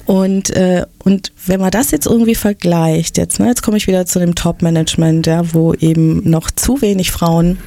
Und, 0.06 0.50
äh, 0.52 0.86
und 1.04 1.34
wenn 1.46 1.60
man 1.60 1.72
das 1.72 1.92
jetzt 1.92 2.06
irgendwie 2.06 2.36
vergleicht, 2.36 3.18
jetzt, 3.18 3.40
ne, 3.40 3.48
jetzt 3.48 3.64
komme 3.64 3.78
ich 3.78 3.88
wieder 3.88 4.06
zu 4.06 4.20
dem 4.20 4.36
Top-Management, 4.36 5.28
ja, 5.28 5.54
wo 5.54 5.74
eben 5.74 6.30
noch 6.30 6.52
zu 6.52 6.82
wenig 6.82 7.12
Frauen 7.12 7.58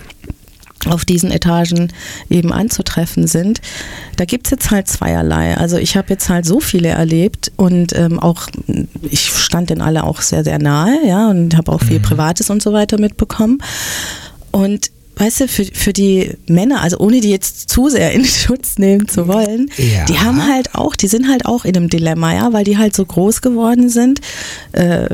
auf 0.87 1.05
diesen 1.05 1.31
Etagen 1.31 1.93
eben 2.29 2.53
anzutreffen 2.53 3.27
sind. 3.27 3.61
Da 4.17 4.25
gibt 4.25 4.47
es 4.47 4.51
jetzt 4.51 4.71
halt 4.71 4.89
zweierlei. 4.89 5.57
Also 5.57 5.77
ich 5.77 5.97
habe 5.97 6.11
jetzt 6.11 6.29
halt 6.29 6.45
so 6.45 6.61
viele 6.61 6.89
erlebt 6.89 7.53
und 7.57 7.97
ähm, 7.97 8.21
auch, 8.21 8.49
ich 9.03 9.31
stand 9.31 9.71
den 9.71 9.81
alle 9.81 10.05
auch 10.05 10.21
sehr, 10.21 10.45
sehr 10.45 10.59
nahe, 10.59 11.07
ja, 11.07 11.31
und 11.31 11.57
habe 11.57 11.73
auch 11.73 11.81
viel 11.81 11.99
mhm. 11.99 12.03
Privates 12.03 12.51
und 12.51 12.63
so 12.63 12.73
weiter 12.73 13.01
mitbekommen. 13.01 13.59
Und 14.51 14.91
weißt 15.17 15.41
du, 15.41 15.49
für, 15.49 15.65
für 15.65 15.93
die 15.93 16.37
Männer, 16.47 16.83
also 16.83 16.99
ohne 16.99 17.21
die 17.21 17.31
jetzt 17.31 17.71
zu 17.71 17.89
sehr 17.89 18.13
in 18.13 18.25
Schutz 18.25 18.79
nehmen 18.79 19.09
zu 19.09 19.29
wollen, 19.29 19.71
ja. 19.77 20.05
die 20.07 20.19
haben 20.19 20.47
halt 20.47 20.75
auch, 20.75 20.97
die 20.97 21.09
sind 21.09 21.29
halt 21.29 21.47
auch 21.47 21.65
in 21.65 21.77
einem 21.77 21.89
Dilemma, 21.89 22.35
ja, 22.35 22.53
weil 22.53 22.65
die 22.65 22.79
halt 22.79 22.95
so 22.95 23.05
groß 23.05 23.41
geworden 23.41 23.89
sind. 23.89 24.21
Äh, 24.73 25.09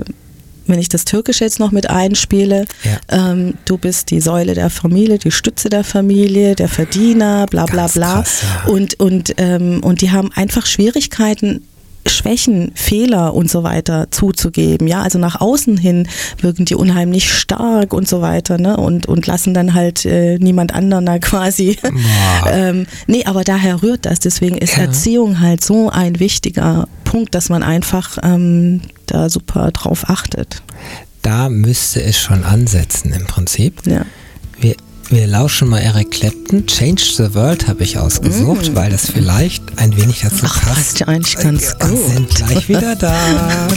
wenn 0.70 0.78
ich 0.78 0.88
das 0.88 1.04
Türkische 1.04 1.44
jetzt 1.44 1.60
noch 1.60 1.70
mit 1.70 1.90
einspiele, 1.90 2.66
ja. 2.84 3.30
ähm, 3.30 3.54
du 3.64 3.78
bist 3.78 4.10
die 4.10 4.20
Säule 4.20 4.54
der 4.54 4.70
Familie, 4.70 5.18
die 5.18 5.30
Stütze 5.30 5.68
der 5.68 5.84
Familie, 5.84 6.54
der 6.54 6.68
Verdiener, 6.68 7.46
bla 7.46 7.66
bla 7.66 7.82
Ganz 7.82 7.94
bla. 7.94 8.14
Krass, 8.14 8.42
ja. 8.42 8.72
Und, 8.72 9.00
und, 9.00 9.34
ähm, 9.38 9.80
und 9.82 10.00
die 10.00 10.10
haben 10.10 10.32
einfach 10.32 10.66
Schwierigkeiten, 10.66 11.66
Schwächen, 12.06 12.72
Fehler 12.74 13.34
und 13.34 13.50
so 13.50 13.62
weiter 13.62 14.10
zuzugeben. 14.10 14.86
Ja, 14.86 15.02
also 15.02 15.18
nach 15.18 15.40
außen 15.40 15.76
hin 15.76 16.08
wirken 16.40 16.64
die 16.64 16.74
unheimlich 16.74 17.32
stark 17.32 17.92
und 17.92 18.08
so 18.08 18.22
weiter, 18.22 18.58
ne? 18.58 18.76
Und, 18.76 19.06
und 19.06 19.26
lassen 19.26 19.54
dann 19.54 19.74
halt 19.74 20.04
äh, 20.06 20.38
niemand 20.38 20.74
anderen 20.74 21.06
da 21.06 21.18
quasi. 21.18 21.78
ähm, 22.50 22.86
nee, 23.06 23.24
aber 23.24 23.44
daher 23.44 23.82
rührt 23.82 24.06
das. 24.06 24.18
Deswegen 24.18 24.56
ist 24.56 24.76
ja. 24.76 24.84
Erziehung 24.84 25.40
halt 25.40 25.62
so 25.62 25.90
ein 25.90 26.20
wichtiger 26.20 26.88
Punkt, 27.04 27.34
dass 27.34 27.48
man 27.48 27.62
einfach 27.62 28.18
ähm, 28.22 28.80
da 29.06 29.28
super 29.28 29.70
drauf 29.72 30.08
achtet. 30.08 30.62
Da 31.22 31.48
müsste 31.48 32.02
es 32.02 32.18
schon 32.18 32.44
ansetzen 32.44 33.12
im 33.12 33.26
Prinzip. 33.26 33.86
Ja. 33.86 34.06
Wir, 34.58 34.76
wir 35.10 35.26
lauschen 35.26 35.68
mal 35.68 35.80
Eric 35.80 36.12
Clapton. 36.12 36.66
Change 36.66 37.02
the 37.16 37.34
World 37.34 37.66
habe 37.66 37.82
ich 37.82 37.98
ausgesucht, 37.98 38.72
mm. 38.72 38.76
weil 38.76 38.90
das 38.90 39.10
vielleicht 39.10 39.62
ein 39.76 39.96
wenig 39.96 40.20
dazu 40.20 40.46
Ach, 40.46 40.60
passt. 40.60 40.74
passt 40.74 41.00
ja 41.00 41.08
eigentlich 41.08 41.36
ganz 41.36 41.74
wir 41.78 41.88
gut. 41.88 42.12
sind 42.12 42.34
gleich 42.34 42.68
wieder 42.68 42.94
da. 42.94 43.12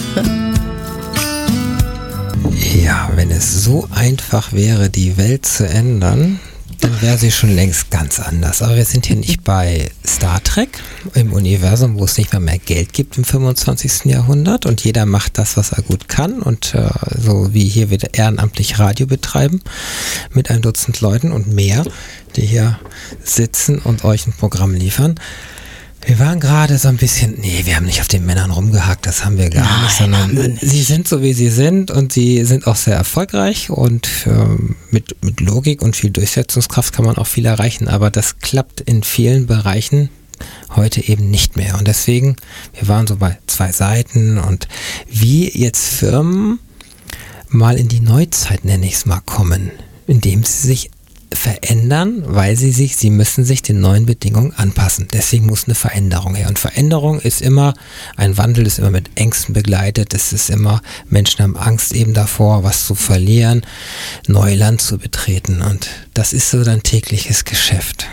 ja, 2.84 3.10
wenn 3.16 3.32
es 3.32 3.64
so 3.64 3.88
einfach 3.92 4.54
wäre, 4.54 4.90
die 4.90 5.18
Welt 5.18 5.46
zu 5.46 5.68
ändern, 5.68 6.40
dann 6.84 7.02
wäre 7.02 7.18
sie 7.18 7.32
schon 7.32 7.56
längst 7.56 7.92
ganz 7.92 8.20
anders. 8.20 8.62
Aber 8.62 8.76
wir 8.76 8.84
sind 8.84 9.06
hier 9.06 9.16
nicht 9.16 9.46
bei 9.46 9.90
Star 10.06 10.44
Trek 10.44 10.84
im 11.14 11.32
Universum, 11.32 11.98
wo 11.98 12.04
es 12.04 12.18
nicht 12.18 12.34
mehr 12.34 12.42
mehr 12.42 12.58
Geld 12.58 12.92
gibt 12.92 13.18
im 13.18 13.24
25. 13.24 14.06
Jahrhundert 14.06 14.66
und 14.66 14.84
jeder 14.84 15.06
macht 15.06 15.38
das, 15.38 15.56
was 15.56 15.72
er 15.72 15.82
gut 15.84 16.10
kann 16.10 16.42
und 16.42 16.76
äh, 16.76 16.90
so 17.18 17.54
wie 17.54 17.70
hier 17.70 17.90
wieder 17.90 18.14
ehrenamtlich 18.14 18.80
Radio 18.80 19.08
betreiben 19.08 19.62
mit 20.34 20.52
ein 20.52 20.62
Dutzend 20.62 21.00
Leuten 21.00 21.32
und 21.32 21.48
mehr, 21.48 21.86
die 22.36 22.46
hier 22.46 22.78
sitzen 23.24 23.80
und 23.80 24.04
euch 24.04 24.28
ein 24.28 24.34
Programm 24.34 24.74
liefern. 24.74 25.16
Wir 26.06 26.20
waren 26.20 26.40
gerade 26.40 26.78
so 26.78 26.90
ein 26.90 26.98
bisschen, 26.98 27.36
nee, 27.40 27.62
wir 27.64 27.76
haben 27.76 27.86
nicht 27.86 28.02
auf 28.02 28.08
den 28.08 28.26
Männern 28.26 28.52
rumgehackt, 28.52 29.06
das 29.06 29.24
haben 29.24 29.38
wir 29.38 29.50
gar 29.50 29.64
Nein, 29.64 29.84
nicht, 29.84 29.96
sondern 29.96 30.34
nicht. 30.34 30.60
sie 30.62 30.84
sind 30.84 31.08
so, 31.08 31.22
wie 31.22 31.34
sie 31.34 31.50
sind 31.50 31.92
und 31.92 32.12
sie 32.12 32.44
sind 32.44 32.68
auch 32.68 32.76
sehr 32.76 32.96
erfolgreich 32.96 33.70
und 33.70 34.10
ähm, 34.26 34.76
mit, 34.92 35.16
mit 35.24 35.40
Logik 35.40 35.82
und 35.82 35.96
viel 35.96 36.12
Durchsetzungskraft 36.12 36.94
kann 36.94 37.06
man 37.06 37.18
auch 37.18 37.28
viel 37.28 37.46
erreichen, 37.46 37.88
aber 37.88 38.12
das 38.12 38.40
klappt 38.40 38.82
in 38.82 39.04
vielen 39.04 39.48
Bereichen 39.48 40.10
heute 40.76 41.08
eben 41.08 41.30
nicht 41.30 41.56
mehr. 41.56 41.78
Und 41.78 41.88
deswegen, 41.88 42.36
wir 42.78 42.88
waren 42.88 43.08
so 43.08 43.16
bei 43.16 43.38
zwei 43.48 43.72
Seiten 43.72 44.38
und 44.38 44.68
wie 45.10 45.50
jetzt 45.58 45.88
Firmen 45.88 46.60
mal 47.50 47.78
in 47.78 47.88
die 47.88 48.00
Neuzeit, 48.02 48.66
nenne 48.66 48.86
ich 48.86 48.94
es 48.94 49.06
mal, 49.06 49.22
kommen, 49.26 49.72
indem 50.08 50.44
sie 50.44 50.68
sich 50.68 50.92
verändern, 51.36 52.24
weil 52.26 52.56
sie 52.56 52.72
sich, 52.72 52.96
sie 52.96 53.10
müssen 53.10 53.44
sich 53.44 53.62
den 53.62 53.80
neuen 53.82 54.06
Bedingungen 54.06 54.54
anpassen. 54.54 55.08
Deswegen 55.12 55.46
muss 55.46 55.66
eine 55.66 55.76
Veränderung 55.76 56.36
her. 56.36 56.48
Und 56.48 56.60
Veränderung 56.60 57.20
ist 57.20 57.42
immer, 57.42 57.74
ein 58.16 58.38
Wandel 58.38 58.66
ist 58.66 58.80
immer 58.80 58.92
mit 58.92 59.12
Ängsten 59.16 59.54
begleitet. 59.54 60.14
Es 60.14 60.34
ist 60.34 60.50
immer, 60.50 60.82
Menschen 61.08 61.44
haben 61.44 61.58
Angst 61.58 61.94
eben 61.94 62.14
davor, 62.14 62.64
was 62.64 62.86
zu 62.86 62.96
verlieren, 62.96 63.66
Neuland 64.28 64.82
zu 64.82 64.98
betreten. 64.98 65.62
Und 65.62 65.90
das 66.14 66.34
ist 66.34 66.50
so 66.50 66.64
dein 66.64 66.84
tägliches 66.84 67.46
Geschäft. 67.46 68.08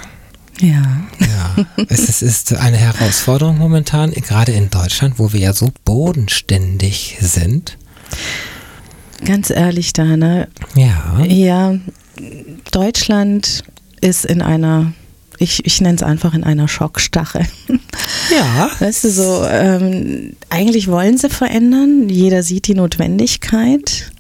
Ja. 0.61 0.83
Ja, 1.19 1.67
es 1.89 2.21
ist 2.23 2.53
eine 2.55 2.77
Herausforderung 2.77 3.57
momentan, 3.57 4.13
gerade 4.13 4.53
in 4.53 4.69
Deutschland, 4.69 5.19
wo 5.19 5.33
wir 5.33 5.41
ja 5.41 5.53
so 5.55 5.73
bodenständig 5.85 7.17
sind. 7.21 7.79
Ganz 9.25 9.51
ehrlich, 9.51 9.93
Dana. 9.93 10.49
Ja. 10.75 11.23
Ja, 11.25 11.75
Deutschland 12.73 13.65
ist 14.01 14.25
in 14.25 14.43
einer, 14.43 14.93
ich, 15.39 15.65
ich 15.67 15.81
nenne 15.81 15.97
es 15.97 16.03
einfach 16.03 16.35
in 16.35 16.45
einer 16.45 16.69
Schockstache. 16.69 17.47
Ja. 18.31 18.71
Weißt 18.79 19.05
du, 19.05 19.11
so, 19.11 19.45
ähm, 19.45 20.35
eigentlich 20.49 20.89
wollen 20.89 21.19
sie 21.19 21.29
verändern, 21.29 22.09
jeder 22.09 22.43
sieht 22.43 22.67
die 22.67 22.75
Notwendigkeit. 22.75 24.13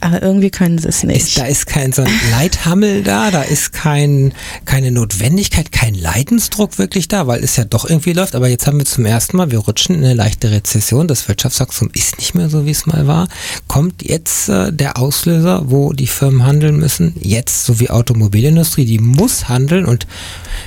Aber 0.00 0.22
irgendwie 0.22 0.50
können 0.50 0.78
sie 0.78 0.88
es 0.88 1.02
nicht. 1.04 1.28
Ist, 1.28 1.38
da 1.38 1.46
ist 1.46 1.66
kein 1.66 1.92
so 1.92 2.02
ein 2.02 2.10
Leithammel 2.30 3.02
da, 3.02 3.30
da 3.30 3.42
ist 3.42 3.72
kein, 3.72 4.34
keine 4.66 4.90
Notwendigkeit, 4.90 5.72
kein 5.72 5.94
Leidensdruck 5.94 6.78
wirklich 6.78 7.08
da, 7.08 7.26
weil 7.26 7.42
es 7.42 7.56
ja 7.56 7.64
doch 7.64 7.88
irgendwie 7.88 8.12
läuft. 8.12 8.34
Aber 8.34 8.48
jetzt 8.48 8.66
haben 8.66 8.78
wir 8.78 8.84
zum 8.84 9.06
ersten 9.06 9.38
Mal, 9.38 9.50
wir 9.50 9.60
rutschen 9.60 9.94
in 9.96 10.04
eine 10.04 10.14
leichte 10.14 10.50
Rezession, 10.50 11.08
das 11.08 11.26
Wirtschaftswachstum 11.28 11.90
ist 11.94 12.18
nicht 12.18 12.34
mehr 12.34 12.50
so, 12.50 12.66
wie 12.66 12.70
es 12.70 12.84
mal 12.86 13.06
war. 13.06 13.28
Kommt 13.68 14.02
jetzt 14.02 14.50
äh, 14.50 14.70
der 14.70 14.98
Auslöser, 14.98 15.70
wo 15.70 15.92
die 15.92 16.06
Firmen 16.06 16.44
handeln 16.44 16.76
müssen? 16.76 17.14
Jetzt, 17.20 17.64
so 17.64 17.80
wie 17.80 17.88
Automobilindustrie, 17.88 18.84
die 18.84 18.98
muss 18.98 19.48
handeln 19.48 19.86
und 19.86 20.06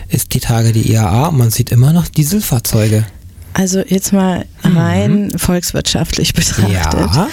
ist 0.08 0.34
die 0.34 0.39
Tage 0.39 0.72
die 0.72 0.92
IAA 0.92 1.28
und 1.28 1.38
man 1.38 1.52
sieht 1.52 1.72
immer 1.72 1.94
noch 1.94 2.08
Dieselfahrzeuge. 2.08 3.06
Also 3.54 3.82
jetzt 3.86 4.13
mal 4.13 4.46
rein 4.63 5.28
mhm. 5.28 5.39
volkswirtschaftlich 5.39 6.34
betrachtet. 6.34 7.10
Ja. 7.15 7.28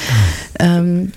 Ähm, 0.58 1.12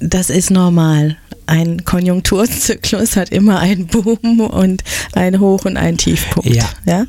das 0.00 0.30
ist 0.30 0.50
normal. 0.50 1.16
Ein 1.46 1.84
Konjunkturzyklus 1.84 3.16
hat 3.16 3.30
immer 3.30 3.58
einen 3.58 3.86
Boom 3.86 4.40
und 4.40 4.84
einen 5.14 5.40
Hoch- 5.40 5.64
und 5.64 5.76
einen 5.76 5.98
Tiefpunkt. 5.98 6.48
Ja. 6.48 6.68
ja. 6.86 7.06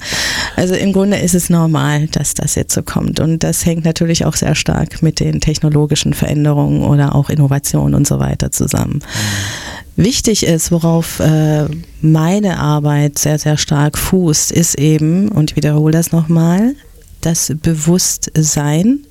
Also 0.55 0.73
im 0.75 0.93
Grunde 0.93 1.17
ist 1.17 1.35
es 1.35 1.49
normal, 1.49 2.07
dass 2.07 2.33
das 2.33 2.55
jetzt 2.55 2.73
so 2.73 2.81
kommt. 2.81 3.19
Und 3.19 3.43
das 3.43 3.65
hängt 3.65 3.85
natürlich 3.85 4.25
auch 4.25 4.35
sehr 4.35 4.55
stark 4.55 5.03
mit 5.03 5.19
den 5.19 5.41
technologischen 5.41 6.13
Veränderungen 6.13 6.83
oder 6.83 7.15
auch 7.15 7.29
Innovationen 7.29 7.93
und 7.93 8.07
so 8.07 8.19
weiter 8.19 8.51
zusammen. 8.51 8.95
Mhm. 8.95 10.03
Wichtig 10.03 10.43
ist, 10.43 10.71
worauf 10.71 11.19
äh, 11.19 11.65
meine 12.01 12.59
Arbeit 12.59 13.19
sehr, 13.19 13.37
sehr 13.37 13.57
stark 13.57 13.97
fußt, 13.97 14.51
ist 14.51 14.75
eben, 14.79 15.29
und 15.29 15.51
ich 15.51 15.55
wiederhole 15.55 15.91
das 15.91 16.11
nochmal, 16.11 16.75
das 17.21 17.53
Bewusstsein 17.61 19.01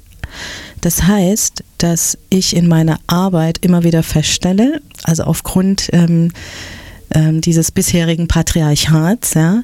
das 0.80 1.02
heißt, 1.02 1.64
dass 1.78 2.18
ich 2.30 2.56
in 2.56 2.68
meiner 2.68 2.98
Arbeit 3.06 3.58
immer 3.64 3.84
wieder 3.84 4.02
feststelle, 4.02 4.80
also 5.04 5.24
aufgrund 5.24 5.90
ähm, 5.92 6.32
ähm, 7.14 7.40
dieses 7.40 7.70
bisherigen 7.70 8.28
Patriarchats, 8.28 9.34
ja, 9.34 9.62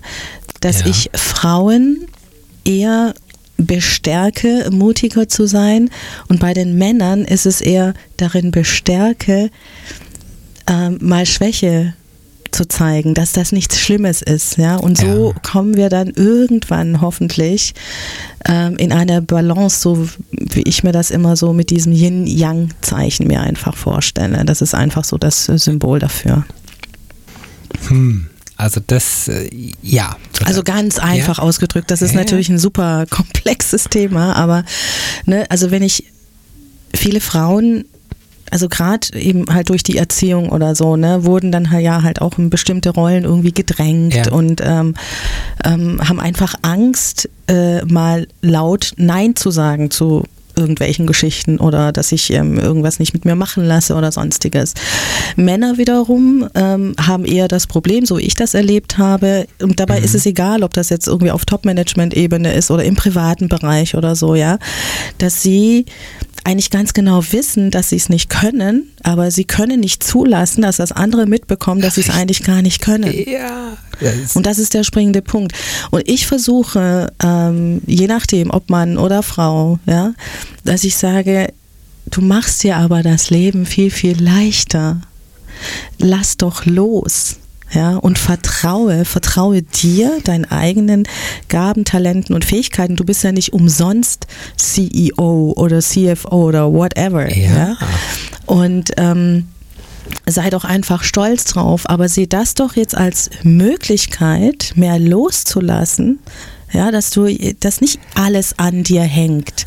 dass 0.61 0.81
ja. 0.81 0.87
ich 0.87 1.11
Frauen 1.14 2.07
eher 2.64 3.14
bestärke, 3.57 4.68
mutiger 4.70 5.29
zu 5.29 5.46
sein 5.46 5.90
und 6.29 6.40
bei 6.40 6.52
den 6.52 6.76
Männern 6.76 7.24
ist 7.24 7.46
es 7.46 7.61
eher 7.61 7.94
darin 8.16 8.50
bestärke, 8.50 9.50
ähm, 10.68 10.98
mal 11.00 11.24
Schwäche 11.24 11.94
zu 12.57 12.66
zeigen, 12.66 13.14
dass 13.14 13.33
das 13.33 13.53
nichts 13.53 13.79
Schlimmes 13.79 14.23
ist. 14.23 14.57
Ja? 14.57 14.77
Und 14.77 14.99
so 14.99 15.33
ja. 15.33 15.40
kommen 15.40 15.77
wir 15.77 15.88
dann 15.88 16.09
irgendwann 16.09 17.01
hoffentlich 17.01 17.75
ähm, 18.47 18.77
in 18.77 18.92
eine 18.92 19.23
Balance, 19.23 19.81
so 19.81 20.09
wie 20.31 20.62
ich 20.62 20.83
mir 20.83 20.92
das 20.92 21.11
immer 21.11 21.37
so 21.37 21.53
mit 21.53 21.71
diesem 21.71 21.92
Yin-Yang-Zeichen 21.92 23.27
mir 23.27 23.42
einfach 23.42 23.77
vorstelle. 23.77 24.45
Das 24.45 24.62
ist 24.62 24.75
einfach 24.75 25.05
so 25.05 25.19
das 25.19 25.45
Symbol 25.45 25.99
dafür. 25.99 26.45
Hm. 27.88 28.27
Also 28.57 28.81
das, 28.87 29.29
äh, 29.29 29.51
ja. 29.83 30.16
Also 30.45 30.62
ganz 30.62 30.99
einfach 30.99 31.38
ja. 31.38 31.45
ausgedrückt. 31.45 31.90
Das 31.90 32.01
ist 32.01 32.12
ja. 32.12 32.19
natürlich 32.19 32.49
ein 32.49 32.59
super 32.59 33.05
komplexes 33.11 33.85
Thema, 33.85 34.35
aber 34.35 34.64
ne, 35.27 35.45
also 35.51 35.71
wenn 35.71 35.83
ich 35.83 36.05
viele 36.95 37.21
Frauen 37.21 37.85
also 38.50 38.68
gerade 38.68 39.18
eben 39.18 39.46
halt 39.52 39.68
durch 39.68 39.82
die 39.82 39.96
Erziehung 39.96 40.50
oder 40.50 40.74
so, 40.74 40.96
ne, 40.96 41.24
wurden 41.24 41.52
dann 41.52 41.70
halt 41.70 41.85
ja 41.85 42.02
halt 42.02 42.20
auch 42.20 42.38
in 42.38 42.50
bestimmte 42.50 42.90
Rollen 42.90 43.24
irgendwie 43.24 43.52
gedrängt 43.52 44.14
ja. 44.14 44.32
und 44.32 44.61
ähm, 44.64 44.94
ähm, 45.64 46.00
haben 46.06 46.20
einfach 46.20 46.54
Angst, 46.62 47.28
äh, 47.48 47.85
mal 47.85 48.26
laut 48.42 48.92
Nein 48.96 49.37
zu 49.37 49.50
sagen 49.50 49.90
zu 49.90 50.24
irgendwelchen 50.56 51.06
Geschichten 51.06 51.59
oder 51.59 51.92
dass 51.92 52.12
ich 52.12 52.32
ähm, 52.32 52.59
irgendwas 52.59 52.98
nicht 52.98 53.12
mit 53.12 53.24
mir 53.24 53.35
machen 53.35 53.64
lasse 53.64 53.94
oder 53.94 54.11
sonstiges. 54.11 54.74
Männer 55.37 55.76
wiederum 55.76 56.48
ähm, 56.54 56.94
haben 56.98 57.24
eher 57.24 57.46
das 57.46 57.66
Problem, 57.66 58.06
so 58.06 58.18
wie 58.18 58.22
ich 58.22 58.35
das 58.35 58.54
erlebt 58.54 58.98
habe, 58.98 59.46
und 59.61 59.78
dabei 59.78 59.98
mhm. 59.98 60.04
ist 60.04 60.14
es 60.14 60.26
egal, 60.26 60.62
ob 60.62 60.72
das 60.74 60.88
jetzt 60.88 61.06
irgendwie 61.06 61.30
auf 61.30 61.44
Top-Management-Ebene 61.44 62.54
ist 62.54 62.70
oder 62.70 62.85
im 62.85 62.96
privaten 62.96 63.48
Bereich 63.48 63.94
oder 63.94 64.16
so, 64.16 64.35
ja, 64.35 64.59
dass 65.18 65.42
sie 65.42 65.85
eigentlich 66.46 66.70
ganz 66.70 66.94
genau 66.94 67.22
wissen, 67.32 67.72
dass 67.72 67.90
sie 67.90 67.96
es 67.96 68.09
nicht 68.09 68.30
können, 68.30 68.92
aber 69.02 69.32
sie 69.32 69.44
können 69.44 69.80
nicht 69.80 70.04
zulassen, 70.04 70.62
dass 70.62 70.76
das 70.76 70.92
andere 70.92 71.26
mitbekommen, 71.26 71.80
dass 71.80 71.96
sie 71.96 72.02
es 72.02 72.11
eigentlich 72.11 72.44
gar 72.44 72.62
nicht 72.62 72.80
können. 72.80 73.12
Ja. 73.28 73.76
Und 74.35 74.46
das 74.46 74.59
ist 74.59 74.72
der 74.72 74.85
springende 74.85 75.22
Punkt. 75.22 75.54
Und 75.90 76.09
ich 76.09 76.26
versuche, 76.26 77.12
ähm, 77.22 77.82
je 77.87 78.06
nachdem, 78.06 78.50
ob 78.50 78.70
Mann 78.70 78.96
oder 78.96 79.24
Frau, 79.24 79.80
ja, 79.87 80.14
dass 80.64 80.85
ich 80.85 80.96
sage, 80.96 81.52
du 82.11 82.20
machst 82.20 82.62
dir 82.62 82.76
aber 82.76 83.02
das 83.02 83.30
Leben 83.30 83.66
viel, 83.66 83.90
viel 83.90 84.22
leichter. 84.22 85.00
Lass 85.98 86.37
doch 86.37 86.64
los. 86.64 87.38
Ja, 87.72 87.96
und 87.96 88.18
vertraue, 88.18 89.05
vertraue 89.05 89.62
dir, 89.62 90.20
deinen 90.22 90.44
eigenen 90.44 91.09
Gaben, 91.48 91.85
Talenten 91.85 92.35
und 92.35 92.44
Fähigkeiten. 92.44 92.96
Du 92.96 93.05
bist 93.05 93.24
ja 93.24 93.33
nicht 93.33 93.52
umsonst 93.52 94.26
CEO 94.57 95.52
oder 95.57 95.81
CFO 95.81 96.46
oder 96.46 96.72
whatever. 96.72 97.29
Ja. 97.37 97.50
ja? 97.50 97.76
Und 98.46 98.92
ähm, 98.96 99.48
sei 100.26 100.50
doch 100.50 100.64
einfach 100.64 101.02
stolz 101.02 101.44
drauf, 101.44 101.88
aber 101.88 102.09
sieh 102.09 102.29
das 102.29 102.55
doch 102.55 102.76
jetzt 102.76 102.96
als 102.96 103.31
Möglichkeit, 103.42 104.72
mehr 104.76 104.98
loszulassen, 104.98 106.20
ja, 106.72 106.90
dass 106.90 107.11
du, 107.11 107.26
dass 107.61 107.81
nicht 107.81 108.00
alles 108.14 108.59
an 108.59 108.83
dir 108.83 109.02
hängt, 109.02 109.66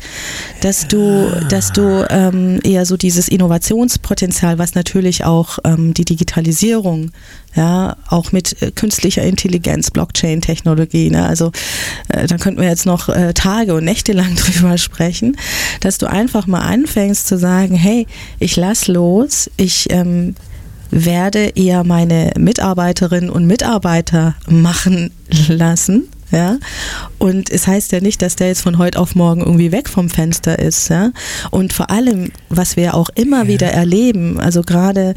dass 0.60 0.86
du, 0.86 1.30
dass 1.48 1.72
du 1.72 2.06
ähm, 2.10 2.60
eher 2.62 2.84
so 2.84 2.96
dieses 2.96 3.28
Innovationspotenzial, 3.28 4.58
was 4.58 4.74
natürlich 4.74 5.24
auch 5.24 5.58
ähm, 5.64 5.94
die 5.94 6.04
Digitalisierung, 6.04 7.10
ja, 7.54 7.96
auch 8.08 8.32
mit 8.32 8.60
äh, 8.62 8.70
künstlicher 8.70 9.22
Intelligenz, 9.22 9.90
Blockchain-Technologie, 9.90 11.10
ne, 11.10 11.26
also 11.26 11.52
äh, 12.08 12.26
da 12.26 12.36
könnten 12.36 12.60
wir 12.60 12.68
jetzt 12.68 12.86
noch 12.86 13.08
äh, 13.08 13.32
Tage 13.32 13.74
und 13.74 13.84
Nächte 13.84 14.12
lang 14.12 14.34
drüber 14.36 14.76
sprechen, 14.76 15.36
dass 15.80 15.98
du 15.98 16.08
einfach 16.08 16.46
mal 16.46 16.60
anfängst 16.60 17.26
zu 17.26 17.38
sagen, 17.38 17.74
hey, 17.74 18.06
ich 18.38 18.56
lass 18.56 18.88
los, 18.88 19.50
ich 19.56 19.90
ähm, 19.90 20.34
werde 20.90 21.52
eher 21.54 21.82
meine 21.84 22.32
Mitarbeiterinnen 22.38 23.30
und 23.30 23.46
Mitarbeiter 23.46 24.34
machen 24.46 25.12
lassen 25.48 26.08
ja. 26.30 26.58
Und 27.18 27.50
es 27.50 27.66
heißt 27.66 27.92
ja 27.92 28.00
nicht, 28.00 28.22
dass 28.22 28.36
der 28.36 28.48
jetzt 28.48 28.62
von 28.62 28.78
heute 28.78 28.98
auf 28.98 29.14
morgen 29.14 29.40
irgendwie 29.40 29.72
weg 29.72 29.88
vom 29.88 30.08
Fenster 30.08 30.58
ist, 30.58 30.88
ja. 30.88 31.10
Und 31.50 31.72
vor 31.72 31.90
allem, 31.90 32.30
was 32.48 32.76
wir 32.76 32.94
auch 32.94 33.10
immer 33.14 33.42
ja. 33.42 33.48
wieder 33.48 33.68
erleben, 33.68 34.38
also 34.40 34.62
gerade, 34.62 35.14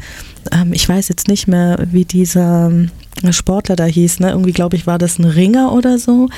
ähm, 0.52 0.72
ich 0.72 0.88
weiß 0.88 1.08
jetzt 1.08 1.28
nicht 1.28 1.48
mehr, 1.48 1.78
wie 1.90 2.04
dieser 2.04 2.70
Sportler 3.32 3.76
da 3.76 3.84
hieß, 3.84 4.20
ne? 4.20 4.30
Irgendwie, 4.30 4.52
glaube 4.52 4.76
ich, 4.76 4.86
war 4.86 4.98
das 4.98 5.18
ein 5.18 5.24
Ringer 5.24 5.72
oder 5.72 5.98
so, 5.98 6.28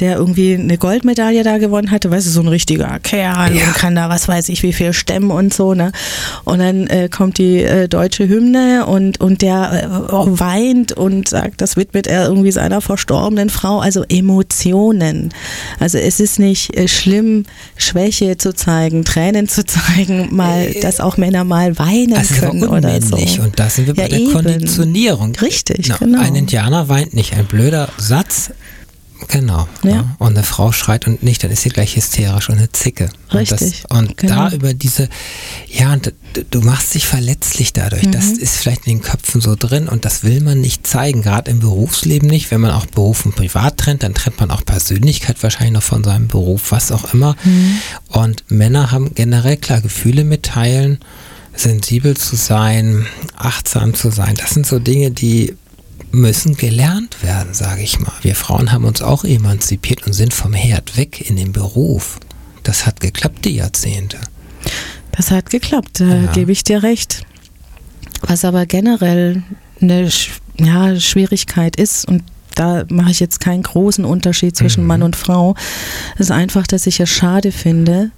der 0.00 0.16
irgendwie 0.16 0.54
eine 0.54 0.78
Goldmedaille 0.78 1.42
da 1.42 1.58
gewonnen 1.58 1.90
hatte, 1.90 2.10
weißt 2.10 2.26
du, 2.26 2.30
so 2.30 2.40
ein 2.40 2.48
richtiger 2.48 2.98
Kerl 3.00 3.54
ja. 3.54 3.66
und 3.66 3.74
kann 3.74 3.94
da, 3.94 4.08
was 4.08 4.28
weiß 4.28 4.48
ich, 4.50 4.62
wie 4.62 4.72
viel 4.72 4.92
stemmen 4.92 5.30
und 5.30 5.52
so, 5.52 5.74
ne? 5.74 5.92
Und 6.44 6.58
dann 6.58 6.86
äh, 6.86 7.08
kommt 7.08 7.38
die 7.38 7.62
äh, 7.62 7.88
deutsche 7.88 8.28
Hymne 8.28 8.86
und, 8.86 9.20
und 9.20 9.42
der 9.42 9.84
äh, 9.84 10.38
weint 10.38 10.92
und 10.92 11.28
sagt, 11.28 11.60
das 11.60 11.76
widmet 11.76 12.06
er 12.06 12.26
irgendwie 12.28 12.52
seiner 12.52 12.80
verstorbenen 12.80 13.50
Frau, 13.50 13.80
also 13.80 14.04
Emotionen. 14.08 15.32
Also 15.80 15.98
es 15.98 16.20
ist 16.20 16.38
nicht 16.38 16.76
äh, 16.76 16.88
schlimm, 16.88 17.44
Schwäche 17.76 18.36
zu 18.36 18.54
zeigen, 18.54 19.04
Tränen 19.04 19.48
zu 19.48 19.64
zeigen, 19.64 20.34
mal, 20.34 20.66
äh, 20.66 20.80
dass 20.80 21.00
auch 21.00 21.16
Männer 21.16 21.44
mal 21.44 21.78
weinen 21.78 22.14
also 22.14 22.34
können 22.34 22.64
oder 22.64 23.00
so. 23.00 23.16
Und 23.16 23.58
da 23.58 23.68
sind 23.68 23.86
wir 23.86 23.94
bei 23.94 24.02
ja, 24.02 24.08
der 24.08 24.20
eben. 24.20 24.32
Konditionierung. 24.32 25.34
Richtig, 25.36 25.88
no, 25.88 25.96
genau 25.98 26.25
ein 26.26 26.34
Indianer 26.36 26.88
weint 26.88 27.14
nicht. 27.14 27.34
Ein 27.34 27.46
blöder 27.46 27.88
Satz 27.98 28.50
Genau. 29.28 29.66
Ja. 29.82 29.90
Ja. 29.90 30.16
Und 30.18 30.34
eine 30.36 30.42
Frau 30.42 30.72
schreit 30.72 31.06
und 31.06 31.22
nicht, 31.22 31.42
dann 31.42 31.50
ist 31.50 31.62
sie 31.62 31.70
gleich 31.70 31.96
hysterisch 31.96 32.50
und 32.50 32.58
eine 32.58 32.70
Zicke. 32.70 33.08
Richtig, 33.32 33.50
Und, 33.50 33.60
das, 33.60 33.98
und 33.98 34.16
genau. 34.18 34.50
da 34.50 34.54
über 34.54 34.74
diese, 34.74 35.08
ja, 35.70 35.94
und 35.94 36.12
du 36.50 36.60
machst 36.60 36.94
dich 36.94 37.06
verletzlich 37.06 37.72
dadurch. 37.72 38.08
Das 38.10 38.26
Mhm. 38.26 38.38
ist 38.40 38.56
vielleicht 38.56 38.86
in 38.86 38.98
den 38.98 39.02
Köpfen 39.02 39.40
so 39.40 39.56
drin 39.58 39.88
und 39.88 40.04
das 40.04 40.22
will 40.22 40.42
man 40.42 40.60
nicht 40.60 40.86
zeigen, 40.86 41.22
gerade 41.22 41.50
im 41.50 41.60
Berufsleben 41.60 42.28
nicht. 42.28 42.50
Wenn 42.50 42.60
man 42.60 42.72
auch 42.72 42.84
Beruf 42.86 43.24
und 43.24 43.34
Privat 43.34 43.78
trennt, 43.78 44.02
dann 44.02 44.12
trennt 44.14 44.38
man 44.38 44.50
auch 44.50 44.64
Persönlichkeit 44.66 45.42
wahrscheinlich 45.42 45.72
noch 45.72 45.82
von 45.82 46.04
seinem 46.04 46.28
Beruf, 46.28 46.70
was 46.70 46.92
auch 46.92 47.14
immer. 47.14 47.36
Mhm. 47.42 47.78
Und 48.08 48.44
Männer 48.50 48.90
haben 48.92 49.14
generell 49.14 49.56
klar 49.56 49.80
Gefühle 49.80 50.24
mitteilen, 50.24 50.98
sensibel 51.54 52.16
zu 52.18 52.36
sein, 52.36 53.06
achtsam 53.34 53.94
zu 53.94 54.10
sein. 54.10 54.34
Das 54.34 54.50
sind 54.50 54.66
so 54.66 54.78
Dinge, 54.78 55.10
die 55.10 55.54
müssen 56.12 56.56
gelernt 56.56 57.22
werden, 57.22 57.52
sage 57.54 57.82
ich 57.82 57.98
mal. 58.00 58.12
Wir 58.22 58.34
Frauen 58.34 58.72
haben 58.72 58.84
uns 58.84 59.02
auch 59.02 59.24
emanzipiert 59.24 60.06
und 60.06 60.12
sind 60.12 60.32
vom 60.34 60.52
Herd 60.52 60.96
weg 60.96 61.28
in 61.28 61.36
den 61.36 61.52
Beruf. 61.52 62.18
Das 62.62 62.86
hat 62.86 63.00
geklappt 63.00 63.44
die 63.44 63.56
Jahrzehnte. 63.56 64.18
Das 65.12 65.30
hat 65.30 65.50
geklappt, 65.50 66.00
da 66.00 66.04
Ja. 66.04 66.32
gebe 66.32 66.52
ich 66.52 66.64
dir 66.64 66.82
recht. 66.82 67.24
Was 68.22 68.44
aber 68.44 68.66
generell 68.66 69.42
eine 69.80 70.08
ja, 70.58 70.98
Schwierigkeit 70.98 71.76
ist, 71.76 72.06
und 72.08 72.22
da 72.54 72.84
mache 72.88 73.10
ich 73.10 73.20
jetzt 73.20 73.40
keinen 73.40 73.62
großen 73.62 74.04
Unterschied 74.04 74.56
zwischen 74.56 74.82
Mhm. 74.82 74.86
Mann 74.86 75.02
und 75.02 75.16
Frau, 75.16 75.54
ist 76.18 76.30
einfach, 76.30 76.66
dass 76.66 76.86
ich 76.86 76.98
es 77.00 77.10
schade 77.10 77.52
finde, 77.52 78.10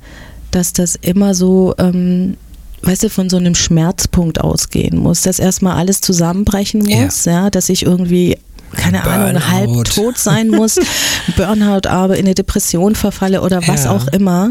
dass 0.52 0.72
das 0.72 0.94
immer 0.94 1.34
so, 1.34 1.74
ähm, 1.78 2.36
weißt 2.82 3.04
du, 3.04 3.10
von 3.10 3.28
so 3.28 3.36
einem 3.36 3.54
Schmerzpunkt 3.54 4.40
ausgehen 4.40 4.98
muss, 4.98 5.22
dass 5.22 5.38
erstmal 5.38 5.76
alles 5.76 6.00
zusammenbrechen 6.00 6.84
Ja. 6.88 7.02
muss, 7.02 7.24
ja, 7.24 7.50
dass 7.50 7.68
ich 7.68 7.84
irgendwie 7.84 8.38
keine 8.76 9.02
Ahnung, 9.04 9.40
Burnout. 9.40 9.48
halb 9.50 9.84
tot 9.86 10.18
sein 10.18 10.48
muss, 10.48 10.76
Burnout 11.36 11.88
aber 11.88 12.16
in 12.18 12.26
eine 12.26 12.34
Depression 12.34 12.94
verfalle 12.94 13.40
oder 13.42 13.66
was 13.66 13.84
Ja. 13.84 13.92
auch 13.92 14.08
immer. 14.08 14.50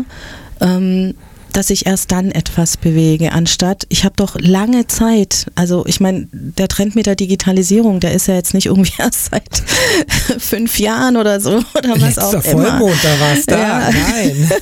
Ähm, 0.59 1.13
dass 1.57 1.71
ich 1.71 1.87
erst 1.87 2.11
dann 2.11 2.29
etwas 2.31 2.77
bewege, 2.77 3.31
anstatt 3.31 3.87
ich 3.89 4.03
habe 4.05 4.13
doch 4.15 4.35
lange 4.39 4.85
Zeit, 4.85 5.47
also 5.55 5.83
ich 5.87 5.99
meine, 5.99 6.27
der 6.31 6.67
Trend 6.67 6.95
mit 6.95 7.07
der 7.07 7.15
Digitalisierung, 7.15 7.99
der 7.99 8.13
ist 8.13 8.27
ja 8.27 8.35
jetzt 8.35 8.53
nicht 8.53 8.67
irgendwie 8.67 8.93
erst 8.99 9.31
seit 9.31 9.63
fünf 10.39 10.77
Jahren 10.77 11.17
oder 11.17 11.39
so 11.39 11.57
oder 11.75 11.99
was 11.99 12.19
auch 12.19 12.33
Letzter 12.33 12.51
immer. 12.51 12.77
Vollmond, 12.77 13.03
da 13.03 13.19
war 13.19 13.33
es 13.33 13.45
da. 13.47 13.57
Ja. 13.59 13.89
Nein. 13.91 14.51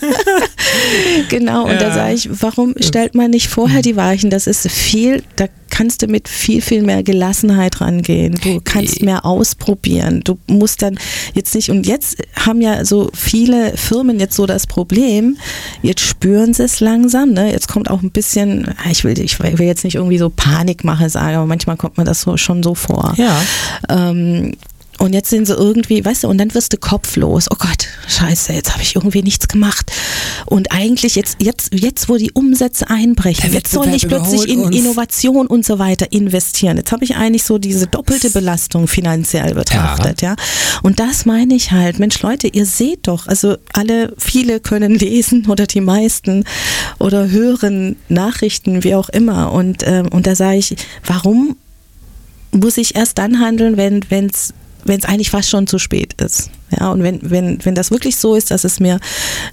Genau, 1.30 1.64
und 1.64 1.76
da 1.80 1.88
Ja. 1.90 1.94
sage 1.94 2.14
ich, 2.16 2.30
warum 2.42 2.76
stellt 2.80 3.16
man 3.16 3.32
nicht 3.32 3.48
vorher 3.48 3.82
die 3.82 3.96
Weichen? 3.96 4.30
Das 4.30 4.48
ist 4.48 4.70
viel, 4.70 5.24
da 5.36 5.48
kannst 5.70 6.02
du 6.02 6.08
mit 6.08 6.28
viel, 6.30 6.62
viel 6.62 6.82
mehr 6.84 7.04
Gelassenheit 7.04 7.82
rangehen. 7.82 8.36
Du 8.42 8.62
kannst 8.64 9.02
mehr 9.02 9.26
ausprobieren. 9.26 10.22
Du 10.24 10.38
musst 10.48 10.82
dann 10.82 10.98
jetzt 11.34 11.54
nicht, 11.56 11.70
und 11.70 11.86
jetzt 11.86 12.18
haben 12.36 12.62
ja 12.62 12.86
so 12.86 13.10
viele 13.14 13.76
Firmen 13.76 14.20
jetzt 14.20 14.36
so 14.36 14.46
das 14.46 14.68
Problem, 14.68 15.38
jetzt 15.82 16.02
spüren 16.02 16.54
sie 16.54 16.64
es 16.64 16.80
langsam, 16.86 17.32
ne? 17.32 17.52
Jetzt 17.52 17.68
kommt 17.68 17.90
auch 17.90 18.02
ein 18.02 18.12
bisschen, 18.12 18.74
ich 18.90 19.04
will, 19.04 19.20
ich 19.20 19.40
will 19.40 19.66
jetzt 19.66 19.84
nicht 19.84 19.96
irgendwie 19.96 20.18
so 20.18 20.30
Panikmache 20.30 21.10
sagen, 21.10 21.36
aber 21.36 21.46
manchmal 21.46 21.76
kommt 21.76 21.98
mir 21.98 22.06
das 22.06 22.22
so 22.22 22.38
schon 22.38 22.64
so 22.64 22.76
vor. 22.76 23.14
Ja. 23.18 23.42
Ähm, 23.90 24.54
und 25.00 25.14
jetzt 25.14 25.30
sind 25.30 25.46
sie 25.46 25.54
irgendwie, 25.54 26.04
weißt 26.04 26.24
du, 26.24 26.30
und 26.30 26.38
dann 26.38 26.54
wirst 26.54 26.72
du 26.74 26.78
kopflos. 26.78 27.48
Oh 27.52 27.56
Gott, 27.58 27.88
scheiße, 28.08 28.54
jetzt 28.54 28.72
habe 28.72 28.82
ich 28.82 28.96
irgendwie 28.96 29.24
nichts 29.24 29.48
gemacht. 29.48 29.92
Und 30.46 30.72
eigentlich 30.72 31.16
jetzt, 31.16 31.38
jetzt, 31.42 31.74
jetzt 31.74 32.08
wo 32.08 32.18
die 32.18 32.32
Umsätze 32.32 32.90
einbrechen, 32.90 33.52
jetzt 33.52 33.72
soll 33.72 33.88
ich 33.90 34.08
plötzlich 34.08 34.48
in 34.48 34.60
uns. 34.60 34.76
Innovation 34.76 35.48
und 35.48 35.66
so 35.66 35.80
weiter 35.80 36.12
investieren. 36.12 36.78
Jetzt 36.78 36.92
habe 36.92 37.04
ich 37.04 37.16
eigentlich 37.16 37.44
so 37.44 37.58
diese 37.58 37.88
doppelte 37.88 38.30
Belastung 38.30 38.88
finanziell 38.88 39.54
betrachtet, 39.54 40.22
ja. 40.22 40.36
Und 40.82 41.00
das 41.00 41.26
meine 41.26 41.56
ich 41.56 41.72
halt, 41.72 42.00
Mensch 42.00 42.22
Leute, 42.22 42.48
ihr 42.48 42.66
seht 42.66 43.08
doch, 43.08 43.28
also 43.28 43.58
alle, 43.74 44.14
viele 44.18 44.60
können 44.60 44.96
lesen 44.96 45.46
oder 45.50 45.68
die 45.68 45.82
meisten 45.82 46.46
oder 47.00 47.30
hören 47.30 47.98
Nachrichten, 48.08 48.84
wie 48.84 48.96
auch 48.96 49.10
immer. 49.10 49.52
Und, 49.52 49.84
ähm, 49.86 50.08
und 50.08 50.26
da 50.26 50.36
sage 50.36 50.58
ich, 50.58 50.76
warum 51.06 51.58
muss 52.52 52.78
ich 52.78 52.96
erst 52.96 53.18
dann 53.18 53.40
handeln, 53.40 53.78
wenn 53.78 54.28
es 54.28 54.54
wenn 54.86 55.00
es 55.00 55.06
eigentlich 55.06 55.30
fast 55.30 55.50
schon 55.50 55.68
zu 55.68 55.78
spät 55.80 56.14
ist. 56.22 56.50
Ja, 56.80 56.92
und 56.92 57.04
wenn, 57.04 57.20
wenn, 57.30 57.64
wenn 57.64 57.76
das 57.76 57.92
wirklich 57.92 58.16
so 58.16 58.36
ist, 58.36 58.50
dass 58.52 58.64
es 58.64 58.80
mir 58.80 59.00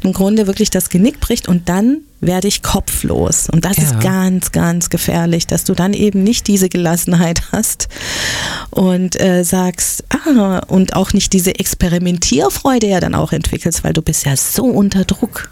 im 0.02 0.12
Grunde 0.12 0.46
wirklich 0.46 0.70
das 0.70 0.88
Genick 0.88 1.20
bricht 1.20 1.46
und 1.48 1.68
dann 1.68 1.98
werde 2.20 2.48
ich 2.48 2.62
kopflos. 2.62 3.48
Und 3.50 3.64
das 3.64 3.76
Ja. 3.76 3.82
ist 3.84 4.00
ganz, 4.00 4.52
ganz 4.52 4.88
gefährlich, 4.90 5.46
dass 5.46 5.64
du 5.64 5.74
dann 5.74 5.92
eben 5.92 6.22
nicht 6.22 6.46
diese 6.48 6.68
Gelassenheit 6.68 7.42
hast 7.52 7.88
und 8.70 9.20
äh, 9.20 9.42
sagst, 9.44 10.04
ah, 10.08 10.60
und 10.68 10.94
auch 10.94 11.12
nicht 11.12 11.32
diese 11.32 11.58
Experimentierfreude 11.58 12.86
ja 12.88 13.00
dann 13.00 13.14
auch 13.14 13.32
entwickelst, 13.32 13.84
weil 13.84 13.92
du 13.92 14.02
bist 14.02 14.24
ja 14.24 14.36
so 14.36 14.64
unter 14.64 15.04
Druck. 15.04 15.50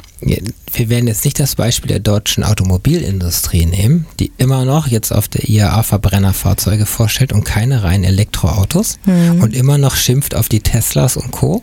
Wir 0.73 0.89
werden 0.89 1.07
jetzt 1.07 1.25
nicht 1.25 1.39
das 1.41 1.57
Beispiel 1.57 1.89
der 1.89 2.01
deutschen 2.01 2.45
Automobilindustrie 2.45 3.67
nehmen, 3.67 4.07
die 4.19 4.33
immer 4.39 4.65
noch 4.65 4.87
jetzt 4.87 5.13
auf 5.13 5.29
der 5.29 5.49
IAA 5.49 5.83
Verbrennerfahrzeuge 5.83 6.87
vorstellt 6.87 7.33
und 7.33 7.45
keine 7.45 7.83
reinen 7.83 8.05
Elektroautos 8.05 8.99
und 9.41 9.55
immer 9.55 9.79
noch 9.79 9.97
schimpft 9.97 10.35
auf 10.35 10.49
die 10.49 10.61
Teslas 10.61 11.17
und 11.17 11.31
Co. 11.31 11.63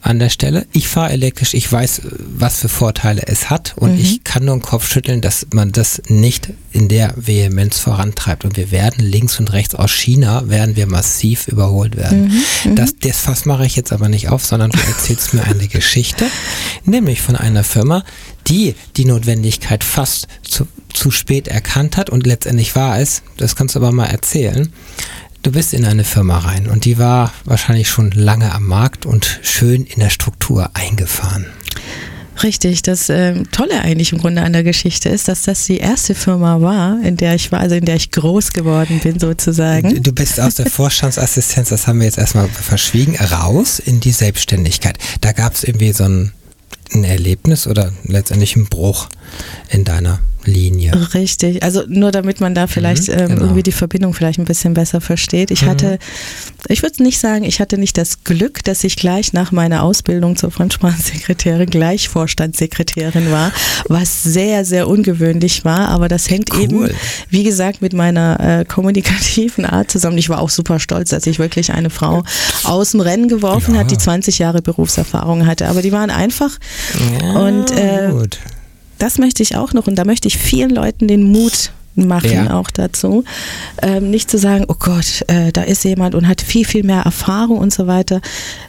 an 0.00 0.18
der 0.18 0.28
Stelle. 0.28 0.66
Ich 0.72 0.88
fahre 0.88 1.10
elektrisch, 1.10 1.54
ich 1.54 1.70
weiß, 1.70 2.02
was 2.36 2.60
für 2.60 2.68
Vorteile 2.68 3.22
es 3.26 3.50
hat 3.50 3.74
und 3.76 3.98
ich 3.98 4.24
kann 4.24 4.44
nur 4.44 4.56
den 4.56 4.62
Kopf 4.62 4.88
schütteln, 4.88 5.20
dass 5.20 5.46
man 5.52 5.72
das 5.72 6.02
nicht 6.08 6.50
in 6.72 6.88
der 6.88 7.14
Vehemenz 7.16 7.78
vorantreibt. 7.78 8.44
Und 8.44 8.56
wir 8.56 8.70
werden 8.70 9.04
links 9.04 9.38
und 9.38 9.52
rechts 9.52 9.74
aus 9.74 9.92
China, 9.92 10.48
werden 10.48 10.76
wir 10.76 10.86
massiv 10.86 11.48
überholt 11.48 11.96
werden. 11.96 12.42
Das, 12.74 12.94
das 13.00 13.20
Fass 13.20 13.44
mache 13.44 13.64
ich 13.64 13.76
jetzt 13.76 13.92
aber 13.92 14.08
nicht 14.08 14.28
auf, 14.28 14.44
sondern 14.44 14.70
du 14.70 14.78
erzählst 14.78 15.34
mir 15.34 15.44
eine 15.44 15.68
Geschichte, 15.68 16.26
nämlich 16.84 17.22
von 17.22 17.36
einer 17.36 17.64
Firma, 17.64 18.04
die 18.46 18.74
die 18.96 19.04
Notwendigkeit 19.04 19.84
fast 19.84 20.28
zu, 20.42 20.66
zu 20.92 21.10
spät 21.10 21.48
erkannt 21.48 21.96
hat 21.96 22.10
und 22.10 22.26
letztendlich 22.26 22.76
war 22.76 22.98
es, 22.98 23.22
das 23.36 23.56
kannst 23.56 23.74
du 23.74 23.80
aber 23.80 23.92
mal 23.92 24.06
erzählen, 24.06 24.72
du 25.42 25.52
bist 25.52 25.74
in 25.74 25.84
eine 25.84 26.04
Firma 26.04 26.38
rein 26.38 26.68
und 26.68 26.84
die 26.84 26.98
war 26.98 27.32
wahrscheinlich 27.44 27.88
schon 27.88 28.10
lange 28.10 28.52
am 28.52 28.66
Markt 28.66 29.06
und 29.06 29.40
schön 29.42 29.84
in 29.84 30.00
der 30.00 30.10
Struktur 30.10 30.70
eingefahren. 30.74 31.46
Richtig, 32.42 32.82
das 32.82 33.08
ähm, 33.10 33.50
Tolle 33.52 33.80
eigentlich 33.82 34.12
im 34.12 34.18
Grunde 34.18 34.42
an 34.42 34.52
der 34.52 34.64
Geschichte 34.64 35.08
ist, 35.08 35.28
dass 35.28 35.42
das 35.42 35.66
die 35.66 35.78
erste 35.78 36.14
Firma 36.14 36.60
war, 36.60 36.98
in 37.02 37.16
der 37.16 37.34
ich 37.34 37.52
war, 37.52 37.60
also 37.60 37.76
in 37.76 37.84
der 37.84 37.94
ich 37.94 38.10
groß 38.10 38.52
geworden 38.52 39.00
bin 39.02 39.20
sozusagen. 39.20 40.02
Du 40.02 40.12
bist 40.12 40.40
aus 40.40 40.56
der 40.56 40.66
Vorstandsassistenz, 40.70 41.68
das 41.68 41.86
haben 41.86 42.00
wir 42.00 42.06
jetzt 42.06 42.18
erstmal 42.18 42.48
verschwiegen, 42.48 43.16
raus 43.16 43.78
in 43.78 44.00
die 44.00 44.10
Selbstständigkeit. 44.10 44.98
Da 45.20 45.32
gab 45.32 45.54
es 45.54 45.62
irgendwie 45.62 45.92
so 45.92 46.04
ein, 46.04 46.32
ein 46.92 47.04
Erlebnis 47.04 47.66
oder 47.66 47.92
letztendlich 48.04 48.56
einen 48.56 48.66
Bruch 48.66 49.08
in 49.70 49.84
deiner 49.84 50.20
Linie. 50.46 50.92
Richtig, 51.14 51.62
also 51.62 51.82
nur 51.88 52.10
damit 52.10 52.40
man 52.40 52.54
da 52.54 52.66
vielleicht 52.66 53.08
Mhm, 53.08 53.14
ähm, 53.18 53.28
genau. 53.28 53.42
irgendwie 53.42 53.62
die 53.62 53.72
Verbindung 53.72 54.14
vielleicht 54.14 54.38
ein 54.38 54.44
bisschen 54.44 54.74
besser 54.74 55.00
versteht. 55.00 55.50
Ich 55.50 55.64
hatte, 55.64 55.98
ich 56.68 56.82
würde 56.82 57.02
nicht 57.02 57.18
sagen, 57.18 57.44
ich 57.44 57.60
hatte 57.60 57.78
nicht 57.78 57.96
das 57.98 58.24
Glück, 58.24 58.62
dass 58.64 58.84
ich 58.84 58.96
gleich 58.96 59.32
nach 59.32 59.52
meiner 59.52 59.82
Ausbildung 59.82 60.36
zur 60.36 60.50
Fremdsprachensekretärin 60.50 61.70
gleich 61.70 62.08
Vorstandssekretärin 62.08 63.30
war, 63.30 63.52
was 63.88 64.22
sehr, 64.22 64.64
sehr 64.64 64.88
ungewöhnlich 64.88 65.64
war, 65.64 65.88
aber 65.88 66.08
das 66.08 66.28
hängt 66.30 66.52
Cool. 66.54 66.62
eben, 66.62 66.90
wie 67.30 67.42
gesagt, 67.44 67.82
mit 67.82 67.92
meiner 67.92 68.38
äh, 68.60 68.64
kommunikativen 68.64 69.64
Art 69.64 69.90
zusammen. 69.90 70.18
Ich 70.18 70.28
war 70.28 70.40
auch 70.40 70.50
super 70.50 70.78
stolz, 70.80 71.10
dass 71.10 71.26
ich 71.26 71.38
wirklich 71.38 71.72
eine 71.72 71.90
Frau 71.90 72.22
aus 72.64 72.92
dem 72.92 73.00
Rennen 73.00 73.28
geworfen 73.28 73.74
Ja. 73.74 73.80
hat, 73.80 73.90
die 73.90 73.98
20 73.98 74.38
Jahre 74.38 74.62
Berufserfahrung 74.62 75.46
hatte, 75.46 75.68
aber 75.68 75.82
die 75.82 75.92
waren 75.92 76.10
einfach 76.10 76.58
und 77.34 77.70
äh, 77.72 78.08
gut. 78.10 78.38
Das 78.98 79.18
möchte 79.18 79.42
ich 79.42 79.56
auch 79.56 79.72
noch 79.72 79.86
und 79.86 79.96
da 79.96 80.04
möchte 80.04 80.28
ich 80.28 80.38
vielen 80.38 80.70
Leuten 80.70 81.08
den 81.08 81.22
Mut 81.24 81.72
machen 81.96 82.30
Ja. 82.32 82.58
auch 82.58 82.70
dazu, 82.70 83.24
ähm, 83.82 84.10
nicht 84.10 84.30
zu 84.30 84.36
sagen, 84.38 84.64
oh 84.68 84.74
Gott, 84.78 85.22
äh, 85.28 85.52
da 85.52 85.62
ist 85.62 85.84
jemand 85.84 86.14
und 86.14 86.26
hat 86.26 86.40
viel, 86.40 86.64
viel 86.64 86.82
mehr 86.84 87.02
Erfahrung 87.02 87.58
und 87.58 87.72
so 87.72 87.86
weiter. 87.86 88.20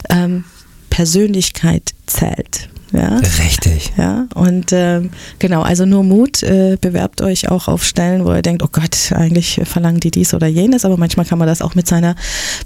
Ähm, 0.08 0.44
Persönlichkeit 0.90 1.92
zählt. 2.06 2.68
Ja, 2.92 3.16
Richtig. 3.18 3.92
ja, 3.98 4.26
und 4.34 4.72
ähm, 4.72 5.10
genau, 5.40 5.62
also 5.62 5.84
nur 5.84 6.04
Mut, 6.04 6.42
äh, 6.44 6.78
bewerbt 6.80 7.20
euch 7.20 7.50
auch 7.50 7.66
auf 7.66 7.84
Stellen, 7.84 8.24
wo 8.24 8.32
ihr 8.32 8.42
denkt, 8.42 8.62
oh 8.62 8.68
Gott, 8.70 9.12
eigentlich 9.12 9.60
verlangen 9.64 9.98
die 9.98 10.12
dies 10.12 10.32
oder 10.32 10.46
jenes, 10.46 10.84
aber 10.84 10.96
manchmal 10.96 11.26
kann 11.26 11.38
man 11.38 11.48
das 11.48 11.62
auch 11.62 11.74
mit 11.74 11.88
seiner 11.88 12.14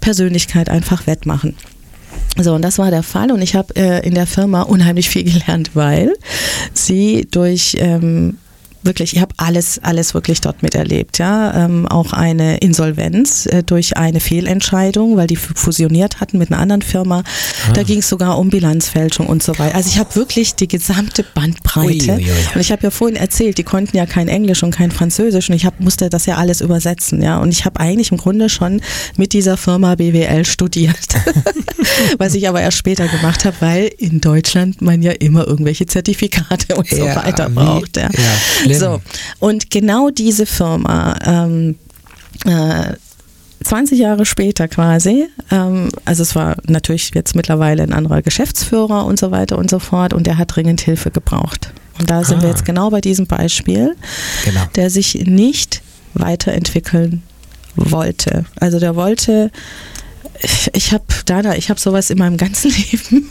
Persönlichkeit 0.01 0.69
einfach 0.69 1.07
wettmachen. 1.07 1.57
So, 2.43 2.55
und 2.55 2.63
das 2.63 2.79
war 2.79 2.91
der 2.91 3.03
Fall. 3.03 3.31
Und 3.31 3.43
ich 3.43 3.55
habe 3.55 3.75
äh, 3.77 4.07
in 4.07 4.15
der 4.15 4.27
Firma 4.27 4.63
unheimlich 4.63 5.09
viel 5.09 5.25
gelernt, 5.25 5.71
weil 5.75 6.15
sie 6.75 7.27
durch 7.31 7.77
ähm, 7.79 8.39
wirklich, 8.83 9.15
ich 9.15 9.21
habe 9.21 9.35
alles, 9.37 9.79
alles 9.83 10.15
wirklich 10.15 10.41
dort 10.41 10.63
miterlebt, 10.63 11.19
ja. 11.19 11.65
Ähm, 11.65 11.87
auch 11.87 12.13
eine 12.13 12.59
Insolvenz 12.59 13.47
äh, 13.47 13.63
durch 13.63 13.97
eine 13.97 14.21
Fehlentscheidung, 14.21 15.17
weil 15.17 15.27
die 15.27 15.37
fusioniert 15.37 16.21
hatten 16.21 16.39
mit 16.39 16.51
einer 16.51 16.61
anderen 16.61 16.83
Firma. 16.83 17.23
Ah. 17.69 17.73
Da 17.75 17.83
ging 17.83 17.99
es 17.99 18.09
sogar 18.09 18.39
um 18.39 18.51
Bilanzfälschung 18.51 19.27
und 19.27 19.43
so 19.43 19.59
weiter. 19.59 19.75
Also 19.75 19.91
ich 19.91 19.99
habe 19.99 20.15
wirklich 20.17 20.55
die 20.55 20.69
gesamte 20.69 21.25
Bandbreite. 21.35 22.13
Ui, 22.13 22.25
ui, 22.25 22.31
ui. 22.31 22.55
Und 22.55 22.61
ich 22.61 22.73
habe 22.73 22.83
ja 22.83 22.91
vorhin 22.91 23.17
erzählt, 23.17 23.59
die 23.59 23.65
konnten 23.65 23.97
ja 23.97 24.07
kein 24.07 24.29
Englisch 24.29 24.63
und 24.63 24.71
kein 24.71 24.91
Französisch 24.91 25.51
und 25.51 25.57
ich 25.57 25.67
hab, 25.67 25.81
musste 25.81 26.09
das 26.09 26.27
ja 26.27 26.37
alles 26.37 26.61
übersetzen, 26.61 27.23
ja. 27.23 27.39
Und 27.39 27.51
ich 27.51 27.65
habe 27.65 27.81
eigentlich 27.81 28.11
im 28.11 28.19
Grunde 28.19 28.49
schon 28.49 28.81
mit 29.17 29.33
dieser 29.33 29.57
Firma 29.57 29.95
BWL 29.95 30.45
studiert, 30.45 31.09
was 32.19 32.35
ich 32.35 32.49
aber 32.49 32.61
erst 32.61 32.79
später 32.79 33.09
gemacht 33.09 33.45
habe, 33.45 33.57
weil 33.61 33.91
in 33.99 34.21
Deutschland 34.21 34.81
man 34.81 35.03
ja 35.03 35.13
immer 35.13 35.47
irgendwelche 35.47 35.87
Zertifikate 35.87 36.77
und 36.77 36.89
so 36.89 37.03
weiter 37.03 37.51
braucht. 37.51 37.97
Ja. 37.97 38.05
ja 38.05 38.70
so, 38.79 39.01
und 39.39 39.71
genau 39.71 40.11
diese 40.11 40.47
Firma, 40.47 41.17
ähm, 41.25 41.77
äh, 42.45 42.95
20 43.65 43.99
Jahre 43.99 44.25
später 44.25 44.69
quasi, 44.69 45.29
ähm, 45.51 45.91
also 46.05 46.23
es 46.23 46.35
war 46.35 46.57
natürlich 46.67 47.11
jetzt 47.15 47.37
mittlerweile 47.37 47.83
ein 47.83 47.93
anderer 47.93 48.23
Geschäftsführer 48.23 49.05
und 49.05 49.19
so 49.19 49.31
weiter 49.31 49.59
und 49.59 49.69
so 49.71 49.79
fort 49.79 50.15
und 50.15 50.27
der 50.27 50.39
hat 50.39 50.55
dringend 50.57 50.81
Hilfe 50.81 51.11
gebraucht. 51.11 51.73
Und 51.99 52.09
da 52.09 52.25
sind 52.25 52.39
ah. 52.39 52.43
wir 52.43 52.49
jetzt 52.49 52.65
genau 52.65 52.89
bei 52.91 53.03
diesem 53.03 53.27
Beispiel, 53.27 53.95
genau. 54.45 54.63
der 54.75 54.89
sich 54.89 55.15
nicht 55.27 55.83
weiterentwickeln 56.15 57.23
wollte. 57.77 58.47
Also 58.59 58.81
der 58.81 58.97
wollte, 58.97 59.51
ich 60.73 60.93
habe, 60.93 61.05
Dana, 61.27 61.57
ich 61.57 61.71
habe 61.71 61.81
sowas 61.81 62.11
in 62.11 62.19
meinem 62.19 62.37
ganzen 62.37 62.71
Leben 62.93 63.31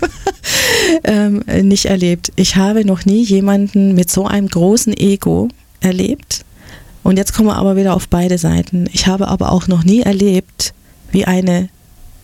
ähm, 1.03 1.43
nicht 1.63 1.85
erlebt. 1.85 2.31
Ich 2.35 2.55
habe 2.55 2.85
noch 2.85 3.05
nie 3.05 3.23
jemanden 3.23 3.95
mit 3.95 4.11
so 4.11 4.25
einem 4.25 4.47
großen 4.47 4.95
Ego 4.95 5.49
erlebt. 5.79 6.45
Und 7.03 7.17
jetzt 7.17 7.33
kommen 7.33 7.47
wir 7.47 7.55
aber 7.55 7.75
wieder 7.75 7.95
auf 7.95 8.07
beide 8.07 8.37
Seiten. 8.37 8.87
Ich 8.91 9.07
habe 9.07 9.27
aber 9.27 9.51
auch 9.51 9.67
noch 9.67 9.83
nie 9.83 10.01
erlebt, 10.01 10.73
wie 11.11 11.25
eine, 11.25 11.69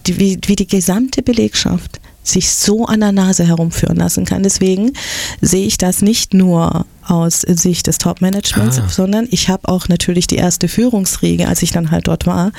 wie, 0.05 0.37
wie 0.45 0.55
die 0.55 0.67
gesamte 0.67 1.21
Belegschaft 1.23 1.99
sich 2.27 2.51
so 2.51 2.85
an 2.85 2.99
der 2.99 3.11
Nase 3.11 3.45
herumführen 3.45 3.97
lassen 3.97 4.25
kann. 4.25 4.43
Deswegen 4.43 4.93
sehe 5.41 5.65
ich 5.65 5.77
das 5.77 6.01
nicht 6.01 6.33
nur 6.33 6.85
aus 7.07 7.41
Sicht 7.41 7.87
des 7.87 7.99
Top-Managements, 7.99 8.79
ah. 8.79 8.89
sondern 8.89 9.27
ich 9.29 9.49
habe 9.49 9.67
auch 9.69 9.87
natürlich 9.87 10.27
die 10.27 10.37
erste 10.37 10.67
Führungsriege, 10.67 11.47
als 11.47 11.61
ich 11.61 11.71
dann 11.71 11.91
halt 11.91 12.07
dort 12.07 12.25
war. 12.25 12.51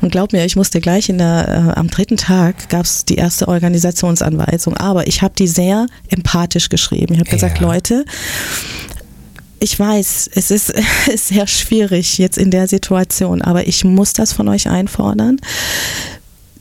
Und 0.00 0.12
glaub 0.12 0.32
mir, 0.32 0.44
ich 0.44 0.56
musste 0.56 0.80
gleich 0.80 1.08
in 1.08 1.18
der, 1.18 1.74
äh, 1.74 1.78
am 1.78 1.88
dritten 1.88 2.16
Tag 2.16 2.68
gab 2.68 2.84
es 2.84 3.04
die 3.04 3.14
erste 3.16 3.48
Organisationsanweisung, 3.48 4.76
aber 4.76 5.06
ich 5.06 5.22
habe 5.22 5.34
die 5.36 5.48
sehr 5.48 5.86
empathisch 6.08 6.68
geschrieben. 6.68 7.14
Ich 7.14 7.20
habe 7.20 7.30
ja. 7.30 7.34
gesagt, 7.34 7.60
Leute, 7.60 8.04
ich 9.60 9.78
weiß, 9.78 10.30
es 10.34 10.50
ist, 10.50 10.74
ist 11.12 11.28
sehr 11.28 11.46
schwierig 11.46 12.18
jetzt 12.18 12.38
in 12.38 12.50
der 12.50 12.68
Situation, 12.68 13.40
aber 13.42 13.66
ich 13.66 13.84
muss 13.84 14.12
das 14.12 14.32
von 14.32 14.48
euch 14.48 14.68
einfordern. 14.68 15.38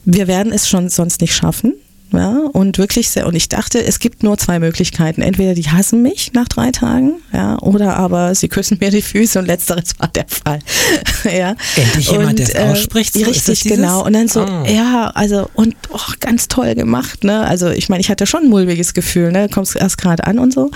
Wir 0.05 0.27
werden 0.27 0.53
es 0.53 0.69
schon 0.69 0.89
sonst 0.89 1.21
nicht 1.21 1.35
schaffen. 1.35 1.73
Ja, 2.11 2.39
und 2.53 2.77
wirklich 2.77 3.09
sehr, 3.09 3.27
und 3.27 3.35
ich 3.35 3.49
dachte, 3.49 3.83
es 3.83 3.99
gibt 3.99 4.23
nur 4.23 4.37
zwei 4.37 4.59
Möglichkeiten. 4.59 5.21
Entweder 5.21 5.53
die 5.53 5.67
hassen 5.69 6.01
mich 6.01 6.33
nach 6.33 6.47
drei 6.47 6.71
Tagen, 6.71 7.13
ja, 7.33 7.57
oder 7.59 7.97
aber 7.97 8.35
sie 8.35 8.47
küssen 8.47 8.77
mir 8.79 8.91
die 8.91 9.01
Füße 9.01 9.39
und 9.39 9.45
letzteres 9.45 9.99
war 9.99 10.07
der 10.09 10.25
Fall. 10.27 10.59
ja. 11.25 11.55
Endlich 11.75 12.11
jemand, 12.11 12.39
der 12.39 12.47
es 12.47 12.55
äh, 12.55 12.59
ausspricht. 12.59 13.13
So 13.13 13.25
richtig, 13.25 13.63
genau. 13.63 14.05
Und 14.05 14.13
dann 14.13 14.27
so, 14.27 14.41
ah. 14.41 14.65
ja, 14.67 15.11
also, 15.15 15.49
und 15.55 15.75
oh, 15.89 15.99
ganz 16.19 16.47
toll 16.47 16.75
gemacht, 16.75 17.23
ne? 17.23 17.41
Also 17.41 17.69
ich 17.69 17.89
meine, 17.89 18.01
ich 18.01 18.09
hatte 18.09 18.25
schon 18.25 18.43
ein 18.43 18.49
mulmiges 18.49 18.93
Gefühl, 18.93 19.31
ne? 19.31 19.49
Kommst 19.49 19.75
erst 19.75 19.97
gerade 19.97 20.25
an 20.25 20.39
und 20.39 20.53
so. 20.53 20.71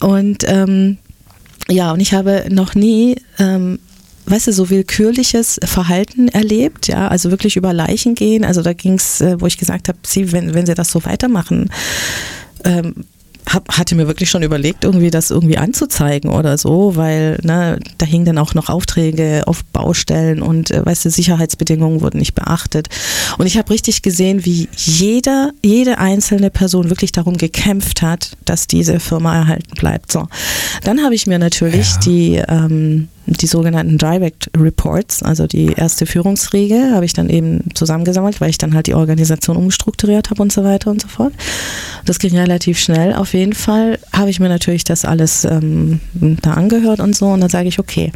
Und 0.00 0.44
ähm, 0.46 0.98
ja, 1.68 1.92
und 1.92 2.00
ich 2.00 2.12
habe 2.12 2.44
noch 2.50 2.74
nie 2.74 3.16
ähm, 3.38 3.78
weißt 4.26 4.46
du, 4.46 4.52
so 4.52 4.70
willkürliches 4.70 5.58
Verhalten 5.64 6.28
erlebt, 6.28 6.88
ja, 6.88 7.08
also 7.08 7.30
wirklich 7.30 7.56
über 7.56 7.72
Leichen 7.72 8.14
gehen. 8.14 8.44
Also 8.44 8.62
da 8.62 8.72
ging 8.72 8.94
es, 8.94 9.20
äh, 9.20 9.40
wo 9.40 9.46
ich 9.46 9.58
gesagt 9.58 9.88
habe, 9.88 9.98
sie, 10.06 10.32
wenn, 10.32 10.54
wenn 10.54 10.66
sie 10.66 10.74
das 10.74 10.90
so 10.90 11.04
weitermachen, 11.04 11.70
ähm, 12.64 12.94
hab, 13.48 13.76
hatte 13.76 13.94
mir 13.94 14.06
wirklich 14.06 14.30
schon 14.30 14.42
überlegt, 14.42 14.84
irgendwie 14.84 15.10
das 15.10 15.30
irgendwie 15.30 15.58
anzuzeigen 15.58 16.30
oder 16.30 16.56
so, 16.58 16.96
weil 16.96 17.38
ne, 17.42 17.78
da 17.98 18.06
hingen 18.06 18.24
dann 18.24 18.38
auch 18.38 18.54
noch 18.54 18.68
Aufträge 18.68 19.42
auf 19.46 19.64
Baustellen 19.64 20.42
und 20.42 20.70
äh, 20.70 20.84
weißt 20.84 21.04
du, 21.04 21.10
Sicherheitsbedingungen 21.10 22.00
wurden 22.00 22.18
nicht 22.18 22.34
beachtet. 22.34 22.88
Und 23.38 23.46
ich 23.46 23.58
habe 23.58 23.70
richtig 23.70 24.02
gesehen, 24.02 24.44
wie 24.44 24.68
jeder, 24.76 25.50
jede 25.62 25.98
einzelne 25.98 26.50
Person 26.50 26.90
wirklich 26.90 27.12
darum 27.12 27.36
gekämpft 27.36 28.02
hat, 28.02 28.36
dass 28.44 28.66
diese 28.66 29.00
Firma 29.00 29.34
erhalten 29.34 29.74
bleibt. 29.74 30.12
So, 30.12 30.28
dann 30.84 31.02
habe 31.02 31.14
ich 31.14 31.26
mir 31.26 31.38
natürlich 31.38 31.90
ja. 31.90 31.98
die 32.00 32.42
ähm, 32.48 33.08
die 33.26 33.46
sogenannten 33.46 33.98
Direct 33.98 34.50
Reports, 34.56 35.22
also 35.22 35.46
die 35.46 35.72
erste 35.72 36.06
Führungsriege, 36.06 36.90
habe 36.92 37.04
ich 37.04 37.12
dann 37.12 37.28
eben 37.28 37.68
zusammengesammelt, 37.74 38.40
weil 38.40 38.50
ich 38.50 38.58
dann 38.58 38.74
halt 38.74 38.88
die 38.88 38.94
Organisation 38.94 39.56
umstrukturiert 39.56 40.30
habe 40.30 40.42
und 40.42 40.52
so 40.52 40.64
weiter 40.64 40.90
und 40.90 41.02
so 41.02 41.08
fort. 41.08 41.32
Das 42.04 42.18
ging 42.18 42.36
relativ 42.36 42.78
schnell. 42.78 43.14
Auf 43.14 43.34
jeden 43.34 43.52
Fall 43.52 43.98
habe 44.12 44.30
ich 44.30 44.40
mir 44.40 44.48
natürlich 44.48 44.84
das 44.84 45.04
alles 45.04 45.44
ähm, 45.44 46.00
da 46.12 46.54
angehört 46.54 47.00
und 47.00 47.14
so 47.14 47.28
und 47.28 47.40
dann 47.40 47.50
sage 47.50 47.68
ich, 47.68 47.78
okay, 47.78 48.12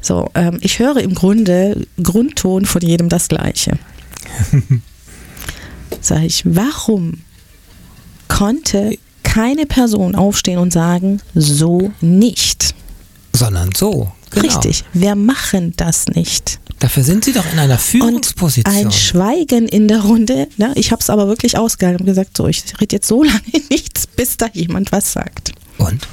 so, 0.00 0.30
ähm, 0.34 0.58
ich 0.60 0.78
höre 0.78 0.98
im 0.98 1.14
Grunde 1.14 1.86
Grundton 2.02 2.64
von 2.64 2.80
jedem 2.80 3.08
das 3.08 3.28
Gleiche. 3.28 3.78
sage 6.00 6.26
ich, 6.26 6.42
warum 6.46 7.20
konnte 8.28 8.96
keine 9.22 9.66
Person 9.66 10.14
aufstehen 10.14 10.58
und 10.58 10.72
sagen, 10.72 11.20
so 11.34 11.92
nicht? 12.00 12.74
Sondern 13.32 13.70
so. 13.76 14.10
Genau. 14.30 14.44
Richtig, 14.44 14.84
wir 14.92 15.14
machen 15.14 15.74
das 15.76 16.06
nicht. 16.06 16.60
Dafür 16.78 17.02
sind 17.02 17.24
Sie 17.24 17.32
doch 17.32 17.44
in 17.52 17.58
einer 17.58 17.78
Führungsposition. 17.78 18.74
Und 18.74 18.86
ein 18.86 18.92
Schweigen 18.92 19.68
in 19.68 19.86
der 19.86 20.00
Runde. 20.00 20.48
Ne? 20.56 20.72
Ich 20.76 20.92
habe 20.92 21.02
es 21.02 21.10
aber 21.10 21.28
wirklich 21.28 21.58
ausgehalten 21.58 22.00
und 22.00 22.06
gesagt, 22.06 22.36
so, 22.36 22.46
ich 22.46 22.62
rede 22.80 22.96
jetzt 22.96 23.06
so 23.06 23.22
lange 23.22 23.40
nichts, 23.70 24.06
bis 24.06 24.36
da 24.36 24.46
jemand 24.52 24.90
was 24.92 25.12
sagt. 25.12 25.52
Und? 25.78 26.06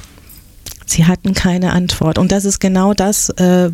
Sie 0.84 1.06
hatten 1.06 1.32
keine 1.32 1.72
Antwort. 1.72 2.18
Und 2.18 2.32
das 2.32 2.44
ist 2.44 2.60
genau 2.60 2.92
das, 2.92 3.30
äh, 3.30 3.70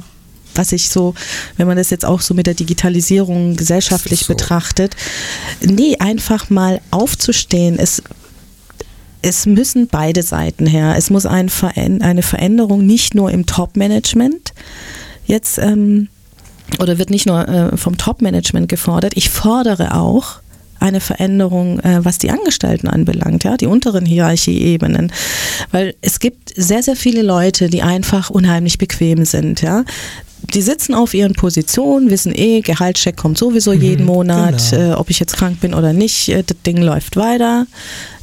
was 0.55 0.72
ich 0.72 0.88
so, 0.88 1.14
wenn 1.57 1.66
man 1.66 1.76
das 1.76 1.90
jetzt 1.90 2.05
auch 2.05 2.20
so 2.20 2.34
mit 2.34 2.47
der 2.47 2.55
Digitalisierung 2.55 3.57
gesellschaftlich 3.57 4.20
so. 4.20 4.34
betrachtet, 4.34 4.95
nee, 5.61 5.97
einfach 5.99 6.51
mal 6.51 6.80
aufzustehen. 6.90 7.78
Es 7.78 8.03
es 9.25 9.47
müssen 9.47 9.89
beide 9.89 10.22
Seiten 10.22 10.66
her. 10.66 10.95
Es 10.97 11.09
muss 11.11 11.25
ein 11.25 11.51
eine 11.77 12.22
Veränderung 12.22 12.85
nicht 12.85 13.14
nur 13.14 13.31
im 13.31 13.47
Top-Management 13.47 14.53
jetzt 15.27 15.59
ähm, 15.59 16.09
oder 16.79 16.99
wird 16.99 17.11
nicht 17.11 17.27
nur 17.27 17.49
äh, 17.49 17.77
vom 17.77 17.97
Top-Management 17.97 18.68
gefordert. 18.68 19.14
Ich 19.16 19.31
fordere 19.31 19.95
auch 19.95 20.41
eine 20.85 21.01
Veränderung, 21.01 21.80
äh, 21.80 22.05
was 22.05 22.18
die 22.18 22.30
Angestellten 22.30 22.89
anbelangt, 22.89 23.45
ja, 23.45 23.57
die 23.57 23.66
unteren 23.66 24.05
Hierarchieebenen. 24.05 25.12
Weil 25.72 25.95
es 26.03 26.20
gibt 26.20 26.53
sehr, 26.55 26.82
sehr 26.82 26.97
viele 26.97 27.22
Leute, 27.22 27.70
die 27.70 27.82
einfach 27.82 28.30
unheimlich 28.30 28.78
bequem 28.78 29.24
sind, 29.24 29.62
ja 29.62 29.85
die 30.53 30.62
sitzen 30.62 30.95
auf 30.95 31.14
ihren 31.14 31.32
Positionen, 31.32 32.11
wissen 32.11 32.32
eh, 32.35 32.61
Gehaltscheck 32.61 33.16
kommt 33.16 33.39
sowieso 33.39 33.72
mhm, 33.72 33.80
jeden 33.80 34.07
Monat, 34.07 34.70
genau. 34.70 34.93
äh, 34.93 34.95
ob 34.95 35.11
ich 35.11 35.18
jetzt 35.18 35.37
krank 35.37 35.61
bin 35.61 35.74
oder 35.74 35.93
nicht, 35.93 36.28
äh, 36.28 36.43
das 36.43 36.57
Ding 36.66 36.78
läuft 36.78 37.16
weiter. 37.16 37.66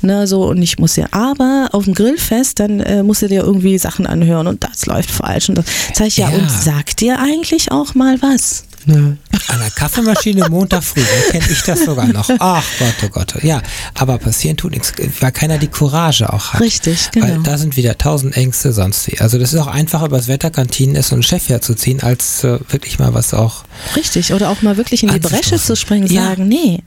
Ne, 0.02 0.28
so, 0.28 0.48
und 0.48 0.62
ich 0.62 0.80
muss 0.80 0.96
ja, 0.96 1.08
aber 1.12 1.70
auf 1.72 1.86
dem 1.86 1.94
Grillfest, 1.94 2.60
dann 2.60 2.80
äh, 2.80 3.04
musst 3.04 3.22
du 3.22 3.28
dir 3.28 3.42
irgendwie 3.42 3.78
Sachen 3.78 4.08
anhören 4.08 4.48
und 4.48 4.64
das 4.64 4.86
läuft 4.86 5.12
falsch. 5.12 5.50
Und 5.50 5.58
das 5.58 5.66
sag 5.94 6.08
ich 6.08 6.18
ja, 6.18 6.30
ja, 6.30 6.38
und 6.38 6.50
sagt 6.50 7.02
dir 7.02 7.20
eigentlich 7.20 7.72
auch 7.72 7.96
mal 7.96 8.22
was? 8.22 8.66
Nö. 8.86 9.16
An 9.48 9.60
der 9.60 9.72
Kaffeemaschine 9.72 10.50
Montag 10.50 10.84
früh, 10.84 11.02
da 11.02 11.32
kenne 11.32 11.52
ich 11.52 11.62
das 11.64 11.84
sogar 11.86 12.08
noch. 12.08 12.30
Ach 12.40 12.64
Gott, 12.80 12.96
oh 13.04 13.10
Gott. 13.10 13.44
Ja, 13.44 13.62
aber 13.96 14.18
passieren 14.18 14.58
tut 14.58 14.72
nichts, 14.72 14.94
weil 15.20 15.32
keiner 15.32 15.58
die 15.58 15.68
Courage 15.68 16.32
auch 16.32 16.54
hat. 16.54 16.62
Richtig, 16.62 17.12
genau. 17.12 17.28
Weil 17.28 17.40
da 17.44 17.58
sind 17.58 17.76
wieder 17.76 17.98
tausend 17.98 18.38
Ängste 18.38 18.72
sonst 18.72 19.08
wie. 19.08 19.20
Also 19.20 19.38
das 19.38 19.54
ist 19.54 19.60
auch 19.60 19.68
einfacher, 19.68 20.06
übers 20.06 20.28
Wetterkantinen 20.28 20.96
ist 20.96 21.10
so 21.10 21.16
einen 21.16 21.24
Chef 21.24 21.50
herzuziehen, 21.50 22.02
als 22.02 22.44
äh, 22.44 22.60
wirklich 22.70 23.00
mal 23.00 23.14
was 23.14 23.34
auch. 23.34 23.64
Richtig, 23.96 24.34
oder 24.34 24.50
auch 24.50 24.62
mal 24.62 24.78
wirklich 24.78 25.04
in 25.04 25.10
die 25.10 25.20
Bresche 25.20 25.58
zu 25.58 25.76
springen, 25.76 26.08
ja. 26.08 26.28
sagen, 26.28 26.48
nee. 26.48 26.80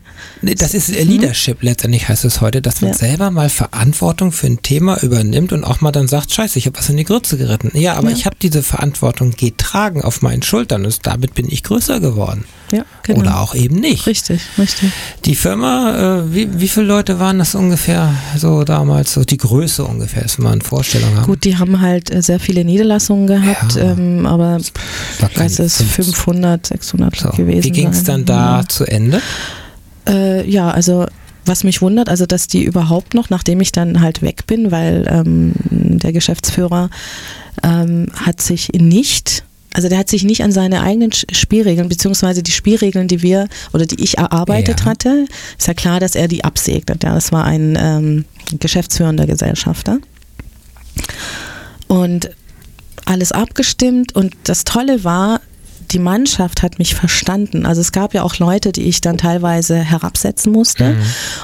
Das 0.43 0.75
ist 0.75 0.89
mhm. 0.91 1.09
Leadership 1.09 1.63
mhm. 1.63 1.69
letztendlich 1.69 2.09
heißt 2.09 2.25
es 2.25 2.41
heute, 2.41 2.63
dass 2.63 2.81
man 2.81 2.93
ja. 2.93 2.97
selber 2.97 3.31
mal 3.31 3.49
Verantwortung 3.49 4.33
für 4.33 4.47
ein 4.47 4.63
Thema 4.63 5.03
übernimmt 5.03 5.53
und 5.53 5.65
auch 5.65 5.81
mal 5.81 5.93
dann 5.93 6.09
sagt, 6.09 6.33
scheiße, 6.33 6.59
ich 6.59 6.67
habe 6.67 6.79
was 6.79 6.89
in 6.89 6.97
die 6.97 7.05
Grütze 7.05 7.37
geritten. 7.37 7.73
Ja, 7.75 7.95
aber 7.95 8.11
ja. 8.11 8.17
ich 8.17 8.27
habe 8.27 8.37
diese 8.41 8.63
Verantwortung 8.63 9.33
getragen 9.33 10.03
auf 10.03 10.23
meinen 10.23 10.43
Schultern 10.43 10.85
und 10.85 11.07
damit 11.07 11.35
bin 11.35 11.47
ich 11.51 11.63
größer 11.63 11.84
geworden. 12.01 12.45
Ja, 12.73 12.85
genau. 13.03 13.21
Oder 13.21 13.41
auch 13.41 13.55
eben 13.55 13.77
nicht. 13.77 14.07
Richtig, 14.07 14.41
richtig. 14.59 14.91
Die 15.25 15.35
Firma, 15.35 16.23
äh, 16.23 16.35
wie, 16.35 16.61
wie 16.61 16.69
viele 16.69 16.87
Leute 16.87 17.21
waren 17.21 17.39
das 17.39 17.55
ungefähr 17.55 18.13
so 18.37 18.65
damals, 18.65 19.13
so 19.13 19.25
die 19.25 19.37
Größe 19.37 19.85
ungefähr, 19.85 20.23
dass 20.23 20.39
wir 20.39 20.45
mal 20.45 20.53
eine 20.53 20.65
Vorstellung 20.65 21.15
haben? 21.15 21.27
Gut, 21.27 21.45
die 21.45 21.57
haben 21.57 21.81
halt 21.81 22.13
äh, 22.13 22.23
sehr 22.23 22.41
viele 22.41 22.65
Niederlassungen 22.65 23.27
gehabt, 23.27 23.77
ja. 23.77 23.93
ähm, 23.93 24.27
aber 24.27 24.59
ich 24.59 25.39
weiß 25.39 25.61
es 25.61 25.83
500, 25.83 26.67
600 26.67 27.17
so. 27.17 27.29
gewesen. 27.31 27.65
Wie 27.65 27.71
ging 27.71 27.89
es 27.89 28.05
dann 28.05 28.25
da 28.25 28.61
ja. 28.61 28.69
zu 28.69 28.85
Ende? 28.85 29.21
Äh, 30.09 30.49
ja, 30.49 30.71
also 30.71 31.07
was 31.47 31.65
mich 31.65 31.83
wundert, 31.83 32.09
also 32.09 32.27
dass 32.27 32.47
die 32.47 32.65
überhaupt 32.65 33.15
noch, 33.15 33.31
nachdem 33.31 33.61
ich 33.61 33.73
dann 33.73 34.01
halt 34.01 34.23
weg 34.23 34.47
bin, 34.47 34.71
weil 34.71 35.07
ähm, 35.11 35.53
der 35.71 36.13
Geschäftsführer 36.13 36.91
ähm, 37.63 38.07
hat 38.15 38.41
sich 38.41 38.71
nicht 38.73 39.45
also 39.75 39.89
der 39.89 39.99
hat 39.99 40.09
sich 40.09 40.23
nicht 40.23 40.43
an 40.43 40.53
seine 40.53 40.83
eigenen 40.83 41.11
Spielregeln, 41.13 41.89
beziehungsweise 41.89 42.43
die 42.43 42.53
Spielregeln, 42.53 43.09
die 43.09 43.23
wir 43.23 43.49
oder 43.73 43.87
die 43.87 44.03
ich 44.03 44.19
erarbeitet 44.19 44.81
ja. 44.81 44.87
hatte, 44.87 45.27
ist 45.59 45.67
ja 45.67 45.75
klar, 45.75 46.01
dass 46.01 46.15
er 46.15 46.29
die 46.29 46.45
absegnet. 46.45 47.03
Ja, 47.03 47.13
das 47.13 47.33
war 47.33 47.45
ein 47.45 47.77
ähm, 47.79 48.25
geschäftsführender 48.61 49.27
Gesellschafter. 49.27 49.99
Und 51.89 52.31
alles 53.05 53.33
abgestimmt 53.33 54.15
und 54.15 54.35
das 54.45 54.63
Tolle 54.63 55.03
war, 55.03 55.41
die 55.91 55.99
Mannschaft 55.99 56.63
hat 56.63 56.79
mich 56.79 56.95
verstanden. 56.95 57.67
Also 57.67 57.81
es 57.81 57.93
gab 57.93 58.15
ja 58.15 58.23
auch 58.23 58.39
Leute, 58.39 58.73
die 58.73 58.85
ich 58.85 59.01
dann 59.01 59.19
teilweise 59.19 59.77
herabsetzen 59.77 60.53
musste 60.53 60.91
mhm. 60.91 61.03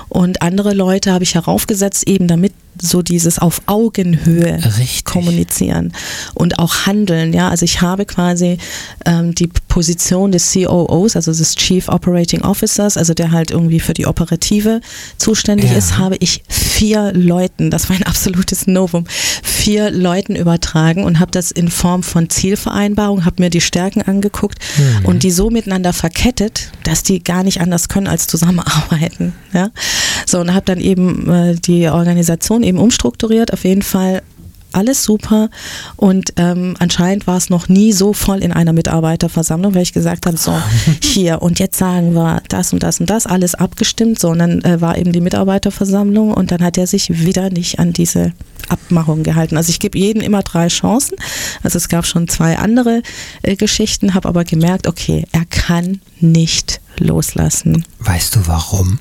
und 0.08 0.42
andere 0.42 0.72
Leute 0.72 1.12
habe 1.12 1.24
ich 1.24 1.34
heraufgesetzt, 1.34 2.08
eben 2.08 2.28
damit 2.28 2.52
so 2.80 3.02
dieses 3.02 3.38
auf 3.38 3.62
Augenhöhe 3.66 4.58
Richtig. 4.64 5.04
kommunizieren 5.04 5.92
und 6.34 6.58
auch 6.58 6.86
handeln. 6.86 7.32
Ja, 7.32 7.48
also 7.48 7.64
ich 7.64 7.80
habe 7.80 8.06
quasi 8.06 8.58
ähm, 9.06 9.34
die 9.34 9.48
Position 9.68 10.32
des 10.32 10.52
COOs, 10.52 11.16
also 11.16 11.32
des 11.32 11.54
Chief 11.56 11.88
Operating 11.88 12.42
Officers, 12.42 12.96
also 12.96 13.14
der 13.14 13.30
halt 13.32 13.50
irgendwie 13.50 13.80
für 13.80 13.94
die 13.94 14.06
Operative 14.06 14.80
zuständig 15.18 15.70
ja. 15.70 15.76
ist, 15.76 15.98
habe 15.98 16.16
ich 16.20 16.42
vier 16.48 17.12
Leuten, 17.12 17.70
das 17.70 17.88
war 17.88 17.96
ein 17.96 18.02
absolutes 18.02 18.66
Novum, 18.66 19.04
vier 19.42 19.90
Leuten 19.90 20.36
übertragen 20.36 21.04
und 21.04 21.20
habe 21.20 21.30
das 21.30 21.50
in 21.50 21.68
Form 21.68 22.02
von 22.02 22.30
Zielvereinbarung, 22.30 23.24
habe 23.24 23.42
mir 23.42 23.50
die 23.50 23.60
Stärken 23.60 24.02
angeguckt 24.02 24.58
mhm. 24.78 25.06
und 25.06 25.22
die 25.22 25.30
so 25.30 25.50
miteinander 25.50 25.92
verkettet, 25.92 26.72
dass 26.84 27.02
die 27.02 27.22
gar 27.22 27.42
nicht 27.42 27.60
anders 27.60 27.88
können 27.88 28.06
als 28.06 28.26
zusammenarbeiten. 28.26 29.32
Ja, 29.52 29.70
so 30.26 30.40
und 30.40 30.54
habe 30.54 30.64
dann 30.64 30.80
eben 30.80 31.30
äh, 31.30 31.54
die 31.56 31.88
Organisation 31.88 32.62
eben 32.70 32.78
umstrukturiert, 32.78 33.52
auf 33.52 33.64
jeden 33.64 33.82
Fall 33.82 34.22
alles 34.72 35.02
super 35.02 35.50
und 35.96 36.32
ähm, 36.36 36.74
anscheinend 36.78 37.26
war 37.26 37.36
es 37.36 37.50
noch 37.50 37.68
nie 37.68 37.92
so 37.92 38.12
voll 38.12 38.38
in 38.38 38.52
einer 38.52 38.72
Mitarbeiterversammlung, 38.72 39.74
weil 39.74 39.82
ich 39.82 39.92
gesagt 39.92 40.26
habe, 40.26 40.36
so 40.36 40.54
hier 41.02 41.42
und 41.42 41.58
jetzt 41.58 41.78
sagen 41.78 42.14
wir 42.14 42.42
das 42.48 42.72
und 42.72 42.82
das 42.82 43.00
und 43.00 43.10
das, 43.10 43.26
alles 43.26 43.54
abgestimmt, 43.54 44.18
sondern 44.18 44.62
äh, 44.62 44.80
war 44.80 44.96
eben 44.96 45.12
die 45.12 45.20
Mitarbeiterversammlung 45.20 46.32
und 46.32 46.52
dann 46.52 46.62
hat 46.62 46.78
er 46.78 46.86
sich 46.86 47.24
wieder 47.24 47.50
nicht 47.50 47.78
an 47.78 47.92
diese 47.92 48.32
Abmachung 48.68 49.22
gehalten. 49.22 49.56
Also 49.56 49.70
ich 49.70 49.80
gebe 49.80 49.98
jedem 49.98 50.22
immer 50.22 50.42
drei 50.42 50.68
Chancen. 50.68 51.16
Also 51.62 51.76
es 51.76 51.88
gab 51.88 52.06
schon 52.06 52.28
zwei 52.28 52.56
andere 52.58 53.02
äh, 53.42 53.56
Geschichten, 53.56 54.14
habe 54.14 54.28
aber 54.28 54.44
gemerkt, 54.44 54.86
okay, 54.86 55.24
er 55.32 55.44
kann 55.46 56.00
nicht 56.20 56.80
loslassen. 56.98 57.84
Weißt 57.98 58.36
du 58.36 58.46
warum? 58.46 59.00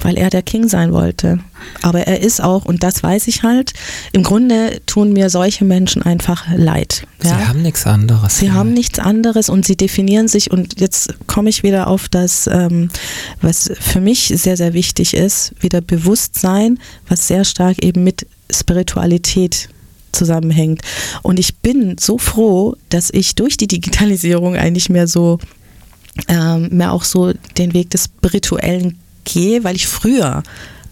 Weil 0.00 0.16
er 0.16 0.30
der 0.30 0.42
King 0.42 0.68
sein 0.68 0.92
wollte. 0.92 1.38
Aber 1.82 2.00
er 2.06 2.20
ist 2.20 2.42
auch, 2.42 2.64
und 2.64 2.82
das 2.82 3.02
weiß 3.02 3.28
ich 3.28 3.42
halt, 3.42 3.72
im 4.12 4.22
Grunde 4.22 4.80
tun 4.86 5.12
mir 5.12 5.30
solche 5.30 5.64
Menschen 5.64 6.02
einfach 6.02 6.46
leid. 6.54 7.06
Ja? 7.22 7.38
Sie 7.38 7.46
haben 7.46 7.62
nichts 7.62 7.86
anderes. 7.86 8.38
Sie 8.38 8.46
ja. 8.46 8.52
haben 8.54 8.72
nichts 8.72 8.98
anderes 8.98 9.48
und 9.48 9.66
sie 9.66 9.76
definieren 9.76 10.28
sich, 10.28 10.50
und 10.50 10.80
jetzt 10.80 11.14
komme 11.26 11.48
ich 11.48 11.62
wieder 11.62 11.86
auf 11.88 12.08
das, 12.08 12.46
ähm, 12.46 12.90
was 13.40 13.70
für 13.80 14.00
mich 14.00 14.32
sehr, 14.34 14.56
sehr 14.56 14.74
wichtig 14.74 15.14
ist, 15.14 15.52
wieder 15.60 15.80
Bewusstsein, 15.80 16.78
was 17.08 17.28
sehr 17.28 17.44
stark 17.44 17.82
eben 17.82 18.04
mit 18.04 18.26
Spiritualität 18.50 19.68
zusammenhängt. 20.12 20.82
Und 21.22 21.38
ich 21.38 21.56
bin 21.56 21.96
so 21.98 22.18
froh, 22.18 22.76
dass 22.88 23.10
ich 23.10 23.34
durch 23.34 23.56
die 23.56 23.66
Digitalisierung 23.66 24.56
eigentlich 24.56 24.88
mehr 24.88 25.06
so 25.06 25.38
ähm, 26.28 26.68
mehr 26.72 26.92
auch 26.92 27.04
so 27.04 27.32
den 27.58 27.74
Weg 27.74 27.90
des 27.90 28.04
Spirituellen 28.04 28.98
gehe, 29.26 29.64
weil 29.64 29.76
ich 29.76 29.86
früher 29.86 30.42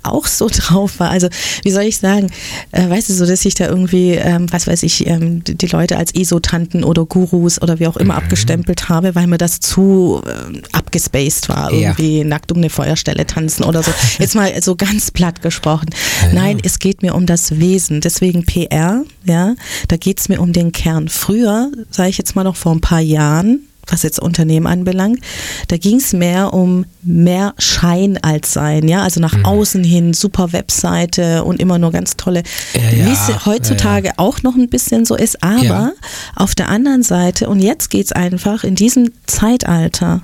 auch 0.05 0.27
so 0.27 0.49
drauf 0.53 1.01
war. 1.01 1.11
Also 1.11 1.29
wie 1.63 1.71
soll 1.71 1.85
ich 1.85 1.99
sagen, 1.99 2.31
äh, 2.73 2.89
weißt 2.89 3.09
du, 3.09 3.15
so 3.15 3.27
dass 3.27 3.45
ich 3.45 3.55
da 3.55 3.67
irgendwie, 3.67 4.13
ähm, 4.13 4.47
was 4.53 4.67
weiß 4.67 4.83
ich, 4.83 5.07
ähm, 5.07 5.43
die 5.45 5.67
Leute 5.67 5.97
als 5.97 6.15
ESO-Tanten 6.15 6.85
oder 6.85 7.05
Gurus 7.05 7.61
oder 7.61 7.81
wie 7.81 7.87
auch 7.87 7.97
immer 7.97 8.15
mhm. 8.15 8.21
abgestempelt 8.21 8.89
habe, 8.89 9.15
weil 9.15 9.27
mir 9.27 9.39
das 9.39 9.61
zu 9.61 10.23
äh, 10.25 10.61
abgespaced 10.73 11.49
war, 11.49 11.73
irgendwie 11.73 12.19
ja. 12.19 12.25
nackt 12.25 12.53
um 12.53 12.59
eine 12.59 12.71
Feuerstelle 12.71 13.27
tanzen 13.27 13.65
oder 13.65 13.83
so. 13.83 13.93
Jetzt 14.19 14.35
mal 14.35 14.53
so 14.63 14.77
ganz 14.77 15.11
platt 15.11 15.43
gesprochen. 15.43 15.91
Ja. 16.23 16.33
Nein, 16.33 16.59
es 16.63 16.79
geht 16.79 17.03
mir 17.03 17.15
um 17.15 17.27
das 17.27 17.59
Wesen. 17.59 18.01
Deswegen 18.01 18.45
PR, 18.45 19.05
ja, 19.25 19.55
da 19.89 19.97
geht 19.97 20.21
es 20.21 20.29
mir 20.29 20.41
um 20.41 20.53
den 20.53 20.73
Kern. 20.73 21.09
Früher, 21.09 21.71
sage 21.91 22.11
ich 22.11 22.19
jetzt 22.19 22.37
mal 22.37 22.45
noch 22.45 22.57
vor 22.57 22.73
ein 22.73 22.81
paar 22.81 23.01
Jahren, 23.01 23.61
was 23.87 24.03
jetzt 24.03 24.21
Unternehmen 24.21 24.67
anbelangt, 24.67 25.21
da 25.69 25.77
ging 25.77 25.97
es 25.97 26.13
mehr 26.13 26.53
um 26.55 26.87
mehr 27.03 27.55
Schein 27.59 28.19
als 28.23 28.53
Sein, 28.53 28.89
ja, 28.89 29.03
also 29.03 29.21
nach 29.21 29.37
mhm. 29.37 29.45
außen 29.45 29.85
hin, 29.85 30.15
super 30.15 30.53
Webseite 30.53 31.45
und 31.45 31.61
immer 31.61 31.79
nur 31.79 31.93
ganz 31.93 32.17
tolle, 32.17 32.43
ja, 32.75 32.83
ja, 32.83 33.07
wie 33.07 33.13
es 33.13 33.47
heutzutage 33.47 34.09
ja, 34.09 34.15
auch 34.17 34.43
noch 34.43 34.55
ein 34.55 34.69
bisschen 34.69 35.05
so 35.05 35.15
ist, 35.15 35.43
aber 35.43 35.93
auf 36.35 36.55
der 36.55 36.69
anderen 36.69 37.03
Seite, 37.03 37.49
und 37.49 37.61
jetzt 37.61 37.91
geht 37.91 38.07
es 38.07 38.13
einfach 38.13 38.65
in 38.65 38.75
diesem 38.75 39.11
Zeitalter, 39.27 40.23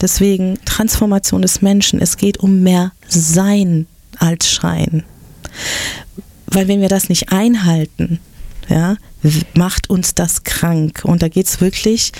deswegen 0.00 0.58
Transformation 0.64 1.42
des 1.42 1.62
Menschen, 1.62 2.00
es 2.00 2.16
geht 2.16 2.38
um 2.38 2.62
mehr 2.62 2.92
Sein 3.08 3.86
als 4.18 4.48
Schein. 4.48 5.04
Weil 6.46 6.68
wenn 6.68 6.80
wir 6.80 6.88
das 6.88 7.08
nicht 7.08 7.32
einhalten, 7.32 8.20
ja, 8.68 8.96
macht 9.54 9.90
uns 9.90 10.14
das 10.14 10.44
krank. 10.44 11.02
Und 11.04 11.22
da 11.22 11.28
geht 11.28 11.46
es 11.46 11.60
wirklich 11.60 12.12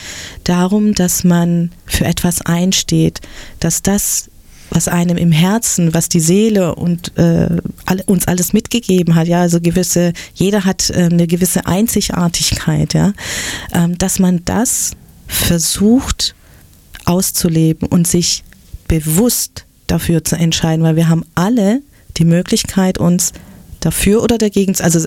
darum, 0.44 0.94
dass 0.94 1.24
man 1.24 1.70
für 1.86 2.04
etwas 2.04 2.42
einsteht, 2.42 3.20
dass 3.60 3.82
das, 3.82 4.30
was 4.70 4.88
einem 4.88 5.16
im 5.16 5.32
Herzen, 5.32 5.94
was 5.94 6.08
die 6.08 6.20
Seele 6.20 6.74
und 6.74 7.16
äh, 7.18 7.48
alle, 7.84 8.02
uns 8.04 8.26
alles 8.26 8.52
mitgegeben 8.52 9.14
hat, 9.14 9.28
ja, 9.28 9.40
also 9.40 9.60
gewisse, 9.60 10.12
jeder 10.34 10.64
hat 10.64 10.90
äh, 10.90 11.08
eine 11.10 11.26
gewisse 11.26 11.66
Einzigartigkeit, 11.66 12.94
ja, 12.94 13.12
ähm, 13.74 13.98
dass 13.98 14.18
man 14.18 14.44
das 14.44 14.92
versucht 15.26 16.34
auszuleben 17.04 17.88
und 17.88 18.06
sich 18.06 18.44
bewusst 18.88 19.66
dafür 19.86 20.24
zu 20.24 20.36
entscheiden, 20.36 20.84
weil 20.84 20.96
wir 20.96 21.08
haben 21.08 21.24
alle 21.34 21.82
die 22.16 22.24
Möglichkeit, 22.24 22.98
uns 22.98 23.32
dafür 23.84 24.22
oder 24.22 24.38
dagegen, 24.38 24.74
also 24.80 25.06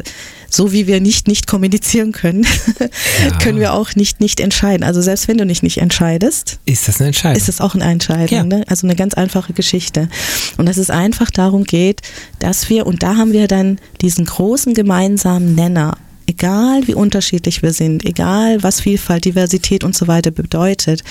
so 0.49 0.71
wie 0.71 0.87
wir 0.87 1.01
nicht 1.01 1.27
nicht 1.27 1.47
kommunizieren 1.47 2.11
können, 2.11 2.45
ja. 2.45 3.37
können 3.41 3.59
wir 3.59 3.73
auch 3.73 3.95
nicht 3.95 4.19
nicht 4.19 4.39
entscheiden. 4.39 4.83
Also 4.83 5.01
selbst 5.01 5.27
wenn 5.27 5.37
du 5.37 5.45
nicht 5.45 5.63
nicht 5.63 5.77
entscheidest, 5.77 6.59
ist 6.65 6.87
das 6.87 6.99
eine 6.99 7.07
Entscheidung. 7.07 7.37
Ist 7.37 7.49
es 7.49 7.61
auch 7.61 7.75
eine 7.75 7.85
Entscheidung. 7.85 8.37
Ja. 8.37 8.43
Ne? 8.43 8.63
Also 8.67 8.87
eine 8.87 8.95
ganz 8.95 9.13
einfache 9.13 9.53
Geschichte. 9.53 10.09
Und 10.57 10.67
dass 10.67 10.77
es 10.77 10.89
einfach 10.89 11.31
darum 11.31 11.63
geht, 11.63 12.01
dass 12.39 12.69
wir, 12.69 12.85
und 12.85 13.03
da 13.03 13.15
haben 13.15 13.33
wir 13.33 13.47
dann 13.47 13.79
diesen 14.01 14.25
großen 14.25 14.73
gemeinsamen 14.73 15.55
Nenner, 15.55 15.97
egal 16.27 16.87
wie 16.87 16.93
unterschiedlich 16.93 17.61
wir 17.61 17.73
sind, 17.73 18.05
egal 18.05 18.63
was 18.63 18.81
Vielfalt, 18.81 19.25
Diversität 19.25 19.83
und 19.83 19.95
so 19.95 20.07
weiter 20.07 20.31
bedeutet, 20.31 21.03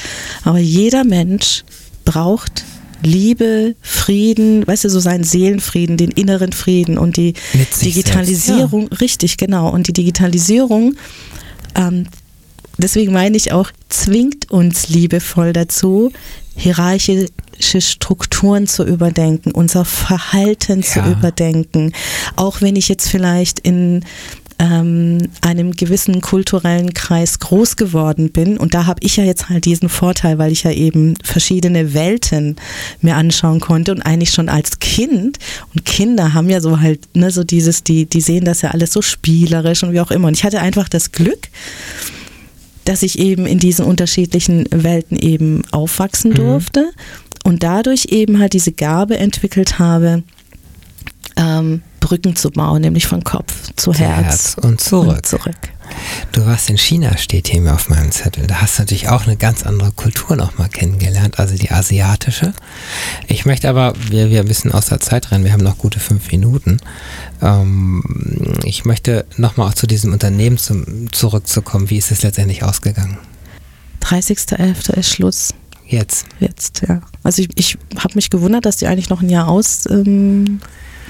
aber 0.42 0.58
jeder 0.58 1.04
Mensch 1.04 1.64
braucht 2.04 2.64
Liebe, 3.04 3.76
Frieden, 3.82 4.66
weißt 4.66 4.84
du, 4.84 4.90
so 4.90 4.98
seinen 4.98 5.24
Seelenfrieden, 5.24 5.96
den 5.96 6.10
inneren 6.10 6.52
Frieden 6.52 6.98
und 6.98 7.16
die 7.16 7.34
Digitalisierung, 7.82 8.82
selbst, 8.82 8.92
ja. 8.92 8.98
richtig, 8.98 9.36
genau. 9.36 9.70
Und 9.70 9.88
die 9.88 9.92
Digitalisierung, 9.92 10.96
ähm, 11.74 12.06
deswegen 12.78 13.12
meine 13.12 13.36
ich 13.36 13.52
auch, 13.52 13.70
zwingt 13.88 14.50
uns 14.50 14.88
liebevoll 14.88 15.52
dazu, 15.52 16.12
hierarchische 16.56 17.80
Strukturen 17.80 18.66
zu 18.66 18.84
überdenken, 18.84 19.50
unser 19.52 19.84
Verhalten 19.84 20.80
ja. 20.80 20.86
zu 20.86 21.00
überdenken. 21.00 21.92
Auch 22.36 22.60
wenn 22.62 22.76
ich 22.76 22.88
jetzt 22.88 23.08
vielleicht 23.08 23.58
in 23.58 24.04
ähm, 24.58 25.18
einem 25.40 25.72
gewissen 25.72 26.20
kulturellen 26.20 26.94
Kreis 26.94 27.38
groß 27.38 27.76
geworden 27.76 28.30
bin. 28.30 28.56
Und 28.56 28.74
da 28.74 28.86
habe 28.86 29.00
ich 29.02 29.16
ja 29.16 29.24
jetzt 29.24 29.48
halt 29.48 29.64
diesen 29.64 29.88
Vorteil, 29.88 30.38
weil 30.38 30.52
ich 30.52 30.62
ja 30.62 30.70
eben 30.70 31.14
verschiedene 31.22 31.94
Welten 31.94 32.56
mir 33.00 33.16
anschauen 33.16 33.60
konnte 33.60 33.92
und 33.92 34.02
eigentlich 34.02 34.30
schon 34.30 34.48
als 34.48 34.78
Kind. 34.78 35.38
Und 35.74 35.84
Kinder 35.84 36.34
haben 36.34 36.48
ja 36.48 36.60
so 36.60 36.80
halt, 36.80 37.00
ne, 37.14 37.30
so 37.30 37.44
dieses, 37.44 37.82
die, 37.82 38.06
die 38.06 38.20
sehen 38.20 38.44
das 38.44 38.62
ja 38.62 38.70
alles 38.70 38.92
so 38.92 39.02
spielerisch 39.02 39.82
und 39.82 39.92
wie 39.92 40.00
auch 40.00 40.10
immer. 40.10 40.28
Und 40.28 40.34
ich 40.34 40.44
hatte 40.44 40.60
einfach 40.60 40.88
das 40.88 41.12
Glück, 41.12 41.48
dass 42.84 43.02
ich 43.02 43.18
eben 43.18 43.46
in 43.46 43.58
diesen 43.58 43.84
unterschiedlichen 43.84 44.66
Welten 44.70 45.18
eben 45.18 45.62
aufwachsen 45.70 46.32
mhm. 46.32 46.36
durfte 46.36 46.90
und 47.44 47.62
dadurch 47.62 48.06
eben 48.06 48.38
halt 48.38 48.52
diese 48.52 48.72
Gabe 48.72 49.16
entwickelt 49.18 49.78
habe, 49.78 50.22
ähm, 51.36 51.82
Brücken 52.04 52.36
zu 52.36 52.50
bauen, 52.50 52.82
nämlich 52.82 53.06
von 53.06 53.24
Kopf 53.24 53.72
zu 53.76 53.94
Herz, 53.94 54.26
Herz 54.26 54.56
und, 54.60 54.78
zurück. 54.78 55.16
und 55.16 55.26
zurück. 55.26 55.56
Du 56.32 56.44
warst 56.44 56.68
in 56.68 56.76
China, 56.76 57.16
steht 57.16 57.48
hier 57.48 57.72
auf 57.72 57.88
meinem 57.88 58.10
Zettel. 58.10 58.46
Da 58.46 58.60
hast 58.60 58.76
du 58.76 58.82
natürlich 58.82 59.08
auch 59.08 59.26
eine 59.26 59.38
ganz 59.38 59.62
andere 59.62 59.90
Kultur 59.90 60.36
nochmal 60.36 60.68
kennengelernt, 60.68 61.38
also 61.38 61.56
die 61.56 61.70
asiatische. 61.70 62.52
Ich 63.26 63.46
möchte 63.46 63.70
aber, 63.70 63.94
wir, 64.10 64.28
wir 64.28 64.44
bisschen 64.44 64.72
aus 64.72 64.86
der 64.86 65.00
Zeit 65.00 65.30
rennen, 65.30 65.44
wir 65.44 65.52
haben 65.54 65.62
noch 65.62 65.78
gute 65.78 65.98
fünf 65.98 66.30
Minuten. 66.30 66.76
Ähm, 67.40 68.02
ich 68.64 68.84
möchte 68.84 69.24
nochmal 69.38 69.70
auch 69.70 69.74
zu 69.74 69.86
diesem 69.86 70.12
Unternehmen 70.12 70.58
zum, 70.58 71.10
zurückzukommen. 71.10 71.88
Wie 71.88 71.96
ist 71.96 72.10
es 72.10 72.22
letztendlich 72.22 72.64
ausgegangen? 72.64 73.16
30.11. 74.02 74.92
ist 74.92 75.08
Schluss. 75.08 75.54
Jetzt. 75.86 76.26
Jetzt, 76.38 76.82
ja. 76.86 77.00
Also 77.22 77.40
ich, 77.40 77.48
ich 77.54 77.78
habe 77.96 78.14
mich 78.16 78.28
gewundert, 78.28 78.66
dass 78.66 78.76
die 78.76 78.88
eigentlich 78.88 79.08
noch 79.08 79.22
ein 79.22 79.30
Jahr 79.30 79.48
aus 79.48 79.86
ähm, 79.86 80.60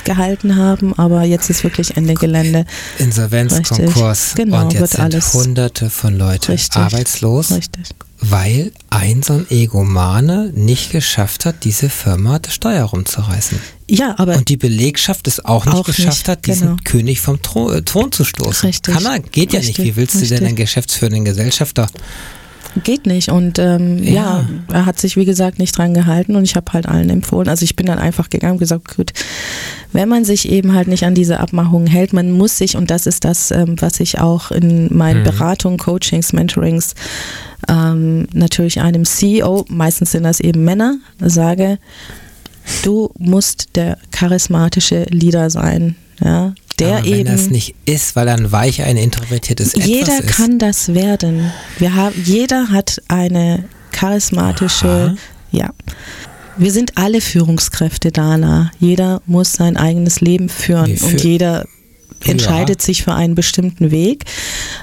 gehalten 0.05 0.57
haben, 0.57 0.95
aber 0.99 1.23
jetzt 1.23 1.51
ist 1.51 1.65
wirklich 1.65 1.97
Ende 1.97 2.15
Gelände. 2.15 2.67
Insolvenzkonkurs 2.99 4.35
genau, 4.37 4.63
und 4.63 4.73
jetzt 4.73 4.81
wird 4.81 4.91
sind 4.93 5.01
alles 5.01 5.35
hunderte 5.35 5.91
von 5.91 6.17
Leuten 6.17 6.53
Richtig. 6.53 6.77
arbeitslos, 6.77 7.51
Richtig. 7.53 7.91
weil 8.21 8.73
ein 8.91 9.23
so 9.23 9.35
ein 9.35 9.47
Egomane 9.51 10.51
nicht 10.55 10.93
geschafft 10.93 11.47
hat, 11.47 11.65
diese 11.65 11.89
Firma 11.89 12.39
das 12.39 12.55
Steuer 12.55 12.85
rumzureißen. 12.85 13.59
Ja, 13.89 14.15
aber 14.19 14.37
Und 14.37 14.49
die 14.49 14.57
Belegschaft 14.57 15.29
es 15.29 15.45
auch 15.45 15.67
nicht 15.67 15.75
Auch 15.75 15.85
geschafft 15.85 16.07
nicht, 16.07 16.29
hat, 16.29 16.47
diesen 16.47 16.69
genau. 16.69 16.81
König 16.85 17.21
vom 17.21 17.43
Thron, 17.43 17.75
äh, 17.75 17.83
Thron 17.83 18.13
zu 18.13 18.25
stoßen. 18.25 18.67
Richtig. 18.69 18.95
Kann 18.95 19.05
er, 19.05 19.21
geht 19.21 19.53
ja 19.53 19.59
nicht. 19.59 19.71
Richtig, 19.71 19.85
Wie 19.85 19.97
willst 19.97 20.15
du 20.15 20.21
denn 20.21 20.29
richtig. 20.29 20.47
einen 20.49 20.57
geschäftsführenden 20.57 21.25
Gesellschafter? 21.25 21.89
Geht 22.83 23.07
nicht. 23.07 23.29
Und 23.31 23.59
ähm, 23.59 24.03
ja. 24.03 24.15
Ja. 24.15 24.45
er 24.73 24.87
hat 24.87 24.99
sich, 24.99 25.17
wie 25.17 25.25
gesagt, 25.25 25.59
nicht 25.59 25.77
dran 25.77 25.95
gehalten 25.95 26.37
und 26.37 26.45
ich 26.45 26.57
habe 26.57 26.73
halt 26.73 26.87
allen 26.87 27.11
empfohlen. 27.11 27.49
Also 27.49 27.65
ich 27.65 27.77
bin 27.77 27.87
dann 27.87 27.99
einfach 27.99 28.31
gegangen 28.31 28.55
und 28.55 28.59
gesagt, 28.59 28.97
gut, 28.97 29.13
wenn 29.93 30.09
man 30.09 30.25
sich 30.25 30.49
eben 30.49 30.75
halt 30.75 30.89
nicht 30.89 31.05
an 31.05 31.15
diese 31.15 31.41
Abmachungen 31.41 31.87
hält, 31.87 32.13
man 32.13 32.31
muss 32.33 32.59
sich, 32.59 32.77
und 32.77 32.91
das 32.91 33.07
ist 33.07 33.25
das, 33.25 33.51
ähm, 33.51 33.77
was 33.81 34.01
ich 34.01 34.21
auch 34.21 34.51
in 34.51 34.95
meinen 34.95 35.21
Mhm. 35.21 35.25
Beratungen, 35.25 35.79
Coachings, 35.79 36.33
Mentorings 36.33 36.95
ähm, 37.69 38.27
natürlich 38.33 38.81
einem 38.81 39.05
CEO, 39.05 39.65
meistens 39.69 40.13
sind 40.13 40.25
das 40.25 40.41
eben 40.41 40.65
Männer, 40.65 40.99
sage, 41.21 41.79
du 42.83 43.11
musst 43.19 43.77
der 43.77 43.99
charismatische 44.11 45.05
Leader 45.11 45.51
sein. 45.51 45.97
Ja, 46.23 46.55
der 46.79 46.97
Aber 46.97 47.05
wenn 47.05 47.13
eben 47.13 47.25
das 47.31 47.51
nicht 47.51 47.75
ist, 47.87 48.17
weil 48.17 48.29
er 48.29 48.37
ein 48.37 48.51
weich, 48.53 48.83
ein 48.83 48.97
introvertiertes 48.97 49.75
jeder 49.75 50.19
Etwas 50.19 50.21
ist. 50.21 50.37
kann 50.37 50.59
das 50.59 50.95
werden. 50.95 51.53
Wir 51.79 51.95
haben, 51.95 52.15
jeder 52.25 52.71
hat 52.71 53.01
eine 53.09 53.65
charismatische, 53.93 55.17
Aha. 55.17 55.17
ja. 55.53 55.71
Wir 56.57 56.71
sind 56.71 56.97
alle 56.99 57.21
Führungskräfte, 57.21 58.13
Dana. 58.13 58.71
Jeder 58.79 59.23
muss 59.27 59.53
sein 59.55 59.77
eigenes 59.77 60.21
Leben 60.21 60.49
führen 60.49 60.91
Nee, 60.91 60.97
für- 60.97 61.07
und 61.07 61.25
jeder 61.25 61.65
entscheidet 62.25 62.81
sich 62.81 63.03
für 63.03 63.13
einen 63.13 63.35
bestimmten 63.35 63.91
Weg. 63.91 64.25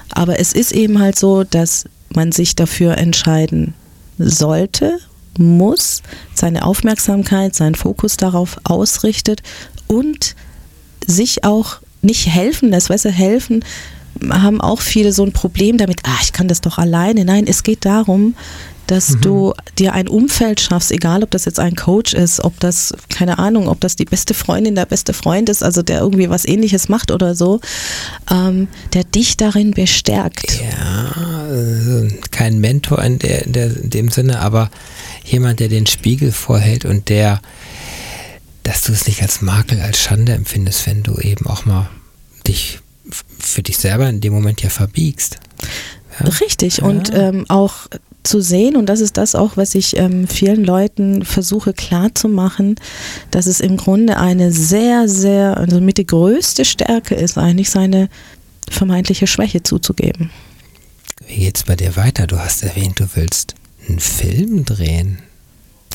Aber 0.10 0.40
es 0.40 0.54
ist 0.54 0.74
eben 0.74 1.00
halt 1.00 1.18
so, 1.18 1.44
dass 1.44 1.86
man 2.14 2.32
sich 2.32 2.56
dafür 2.56 2.98
entscheiden 2.98 3.74
sollte, 4.18 5.00
muss, 5.38 6.02
seine 6.34 6.66
Aufmerksamkeit, 6.66 7.56
seinen 7.56 7.76
Fokus 7.76 8.18
darauf 8.18 8.58
ausrichtet 8.66 9.42
und 9.88 10.36
sich 11.06 11.44
auch 11.44 11.78
nicht 12.02 12.28
helfen 12.28 12.70
lässt. 12.70 12.90
Weißt 12.90 13.06
du, 13.06 13.10
helfen 13.10 13.64
haben 14.30 14.62
auch 14.62 14.82
viele 14.82 15.14
so 15.14 15.24
ein 15.24 15.32
Problem 15.32 15.78
damit, 15.78 16.02
ah, 16.04 16.20
ich 16.22 16.34
kann 16.34 16.48
das 16.48 16.62
doch 16.62 16.78
alleine. 16.78 17.26
Nein, 17.26 17.46
es 17.48 17.64
geht 17.64 17.86
darum, 17.86 18.36
dass 18.88 19.16
du 19.22 19.54
dir 19.80 19.94
ein 19.94 20.10
Umfeld 20.10 20.60
schaffst, 20.60 20.92
egal 20.92 21.24
ob 21.24 21.32
das 21.32 21.46
jetzt 21.46 21.62
ein 21.62 21.76
Coach 21.76 22.14
ist, 22.14 22.44
ob 22.44 22.60
das, 22.60 22.94
keine 23.08 23.40
Ahnung, 23.40 23.70
ob 23.70 23.80
das 23.80 23.96
die 23.96 24.04
beste 24.04 24.34
Freundin, 24.34 24.76
der 24.76 24.86
beste 24.86 25.14
Freund 25.14 25.48
ist, 25.48 25.64
also 25.64 25.82
der 25.82 26.02
irgendwie 26.02 26.30
was 26.30 26.44
ähnliches 26.44 26.90
macht 26.90 27.10
oder 27.10 27.34
so, 27.34 27.62
ähm, 28.30 28.68
der 28.94 29.06
dich 29.06 29.38
darin 29.38 29.72
bestärkt. 29.72 30.60
Ja, 30.60 31.14
also 31.48 32.14
kein 32.32 32.60
Mentor 32.60 33.02
in, 33.02 33.18
der, 33.18 33.46
in, 33.46 33.54
der, 33.54 33.78
in 33.78 33.92
dem 33.92 34.10
Sinne, 34.10 34.42
aber 34.42 34.70
jemand, 35.24 35.62
der 35.62 35.70
den 35.70 35.88
Spiegel 35.88 36.34
vorhält 36.34 36.84
und 36.84 37.08
der, 37.08 37.40
du 38.92 38.96
es 38.96 39.08
nicht 39.08 39.22
als 39.22 39.42
Makel, 39.42 39.82
als 39.82 40.00
Schande 40.00 40.34
empfindest, 40.34 40.86
wenn 40.86 41.02
du 41.02 41.18
eben 41.18 41.48
auch 41.48 41.66
mal 41.66 41.90
dich 42.46 42.80
für 43.40 43.64
dich 43.64 43.78
selber 43.78 44.08
in 44.10 44.22
dem 44.22 44.34
Moment 44.34 44.62
ja 44.62 44.70
verbiegst. 44.70 45.38
Ja? 46.20 46.28
Richtig. 46.28 46.82
Und 46.82 47.12
ähm, 47.14 47.46
auch 47.48 47.88
zu 48.24 48.42
sehen, 48.42 48.76
und 48.76 48.88
das 48.88 49.00
ist 49.00 49.18
das 49.18 49.34
auch, 49.34 49.58
was 49.58 49.76
ich 49.76 49.98
ähm, 49.98 50.28
vielen 50.28 50.64
Leuten 50.64 51.26
versuche 51.26 51.74
klarzumachen, 51.74 52.76
dass 53.32 53.48
es 53.48 53.62
im 53.62 53.78
Grunde 53.78 54.18
eine 54.18 54.52
sehr, 54.52 55.08
sehr, 55.08 55.58
also 55.58 55.80
mit 55.80 55.98
die 55.98 56.06
größte 56.06 56.66
Stärke 56.66 57.16
ist, 57.16 57.38
eigentlich 57.38 57.70
seine 57.70 58.10
vermeintliche 58.70 59.26
Schwäche 59.26 59.64
zuzugeben. 59.64 60.30
Wie 61.28 61.38
geht's 61.38 61.64
bei 61.64 61.76
dir 61.76 61.96
weiter? 61.96 62.28
Du 62.28 62.38
hast 62.38 62.62
erwähnt, 62.62 63.00
du 63.00 63.08
willst 63.16 63.56
einen 63.88 64.00
Film 64.00 64.66
drehen. 64.66 65.20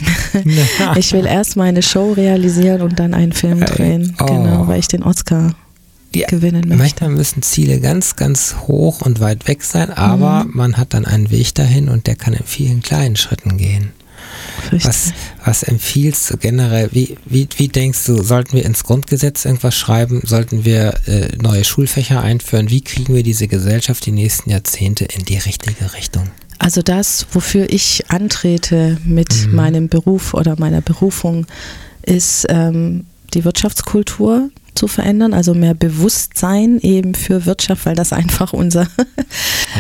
Ich 0.96 1.12
will 1.12 1.26
erst 1.26 1.56
meine 1.56 1.82
Show 1.82 2.12
realisieren 2.12 2.82
und 2.82 2.98
dann 2.98 3.14
einen 3.14 3.32
Film 3.32 3.62
Ey, 3.62 3.66
drehen. 3.68 4.16
oh. 4.20 4.24
Genau, 4.26 4.68
weil 4.68 4.78
ich 4.80 4.88
den 4.88 5.02
Oscar 5.02 5.54
Ja, 6.14 6.26
gewinnen 6.28 6.62
möchte. 6.68 6.76
Manchmal 6.76 7.10
müssen 7.10 7.42
Ziele 7.42 7.80
ganz, 7.80 8.16
ganz 8.16 8.56
hoch 8.66 9.00
und 9.02 9.20
weit 9.20 9.48
weg 9.48 9.62
sein, 9.62 9.90
aber 9.90 10.44
Mhm. 10.44 10.50
man 10.54 10.76
hat 10.76 10.94
dann 10.94 11.04
einen 11.06 11.30
Weg 11.30 11.54
dahin 11.54 11.88
und 11.88 12.06
der 12.06 12.16
kann 12.16 12.32
in 12.34 12.44
vielen 12.44 12.82
kleinen 12.82 13.16
Schritten 13.16 13.56
gehen. 13.58 13.92
Richtig. 14.72 14.84
Was, 14.88 15.12
was 15.44 15.62
empfiehlst 15.62 16.30
du 16.30 16.36
generell? 16.38 16.88
Wie, 16.92 17.16
wie, 17.26 17.46
wie 17.56 17.68
denkst 17.68 18.04
du, 18.06 18.22
sollten 18.22 18.54
wir 18.56 18.64
ins 18.64 18.82
Grundgesetz 18.84 19.44
irgendwas 19.44 19.74
schreiben? 19.74 20.20
Sollten 20.24 20.64
wir 20.64 20.94
äh, 21.06 21.28
neue 21.40 21.62
Schulfächer 21.64 22.22
einführen? 22.22 22.70
Wie 22.70 22.80
kriegen 22.80 23.14
wir 23.14 23.22
diese 23.22 23.46
Gesellschaft 23.46 24.04
die 24.06 24.12
nächsten 24.12 24.50
Jahrzehnte 24.50 25.04
in 25.04 25.24
die 25.24 25.36
richtige 25.38 25.92
Richtung? 25.94 26.24
Also 26.58 26.82
das, 26.82 27.26
wofür 27.32 27.70
ich 27.70 28.04
antrete 28.08 28.98
mit 29.04 29.46
Mhm. 29.46 29.54
meinem 29.54 29.88
Beruf 29.88 30.34
oder 30.34 30.56
meiner 30.58 30.80
Berufung, 30.80 31.46
ist 32.02 32.46
ähm, 32.48 33.04
die 33.34 33.44
Wirtschaftskultur 33.44 34.50
zu 34.74 34.88
verändern, 34.88 35.32
also 35.32 35.54
mehr 35.54 35.74
Bewusstsein 35.74 36.78
eben 36.80 37.14
für 37.14 37.46
Wirtschaft, 37.46 37.86
weil 37.86 37.94
das 37.94 38.12
einfach 38.20 38.52
unser 38.52 38.86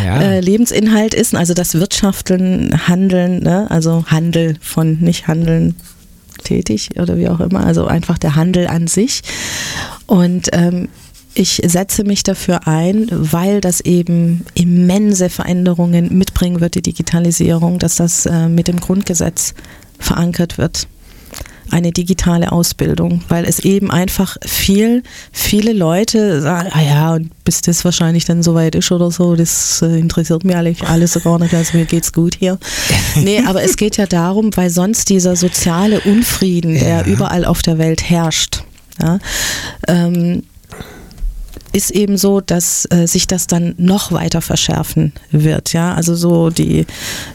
Ja. 0.04 0.20
äh, 0.20 0.40
Lebensinhalt 0.40 1.14
ist. 1.14 1.34
Also 1.34 1.54
das 1.54 1.74
Wirtschaften, 1.74 2.88
Handeln, 2.88 3.42
ne? 3.42 3.70
also 3.70 4.04
Handel 4.06 4.56
von 4.60 4.98
nicht 5.00 5.28
Handeln 5.28 5.74
tätig 6.44 6.90
oder 6.98 7.16
wie 7.18 7.28
auch 7.28 7.40
immer, 7.40 7.64
also 7.64 7.86
einfach 7.86 8.18
der 8.18 8.36
Handel 8.36 8.66
an 8.68 8.86
sich. 8.86 9.22
Und 10.06 10.48
ähm, 10.52 10.88
ich 11.36 11.60
setze 11.66 12.04
mich 12.04 12.22
dafür 12.22 12.66
ein, 12.66 13.08
weil 13.10 13.60
das 13.60 13.80
eben 13.80 14.44
immense 14.54 15.28
Veränderungen 15.28 16.16
mitbringen 16.16 16.60
wird, 16.60 16.74
die 16.74 16.82
Digitalisierung, 16.82 17.78
dass 17.78 17.96
das 17.96 18.26
äh, 18.26 18.48
mit 18.48 18.68
dem 18.68 18.80
Grundgesetz 18.80 19.54
verankert 19.98 20.58
wird. 20.58 20.88
Eine 21.70 21.90
digitale 21.90 22.52
Ausbildung, 22.52 23.22
weil 23.28 23.44
es 23.44 23.58
eben 23.58 23.90
einfach 23.90 24.36
viel, 24.46 25.02
viele 25.32 25.72
Leute 25.72 26.40
sagen, 26.40 26.68
ah 26.72 26.80
ja, 26.80 27.14
und 27.14 27.30
bis 27.44 27.60
das 27.60 27.84
wahrscheinlich 27.84 28.24
dann 28.24 28.42
soweit 28.44 28.76
ist 28.76 28.92
oder 28.92 29.10
so, 29.10 29.34
das 29.34 29.82
äh, 29.82 29.98
interessiert 29.98 30.44
mich 30.44 30.54
eigentlich 30.54 30.84
alles 30.88 31.14
so 31.14 31.20
gar 31.20 31.40
nicht, 31.40 31.52
also 31.54 31.76
mir 31.76 31.84
geht's 31.84 32.12
gut 32.12 32.36
hier. 32.38 32.58
Nee, 33.16 33.42
aber 33.46 33.62
es 33.64 33.76
geht 33.76 33.96
ja 33.96 34.06
darum, 34.06 34.50
weil 34.56 34.70
sonst 34.70 35.08
dieser 35.10 35.34
soziale 35.34 36.00
Unfrieden, 36.02 36.74
der 36.74 37.00
Ja. 37.00 37.04
überall 37.04 37.44
auf 37.44 37.62
der 37.62 37.78
Welt 37.78 38.08
herrscht, 38.08 38.62
ja, 39.02 39.18
ähm, 39.88 40.44
ist 41.76 41.90
eben 41.90 42.16
so, 42.16 42.40
dass 42.40 42.86
äh, 42.90 43.06
sich 43.06 43.26
das 43.26 43.46
dann 43.46 43.74
noch 43.76 44.10
weiter 44.10 44.40
verschärfen 44.40 45.12
wird, 45.30 45.74
ja. 45.74 45.92
Also 45.94 46.14
so 46.14 46.48
die 46.48 46.86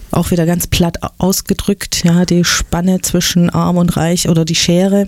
auch 0.10 0.32
wieder 0.32 0.48
ganz 0.48 0.66
platt 0.66 0.98
ausgedrückt, 1.20 2.04
ja, 2.04 2.26
die 2.26 2.44
Spanne 2.44 3.02
zwischen 3.02 3.52
Arm 3.52 3.78
und 3.78 3.96
Reich 3.96 4.28
oder 4.30 4.44
die 4.44 4.56
Schere 4.56 5.08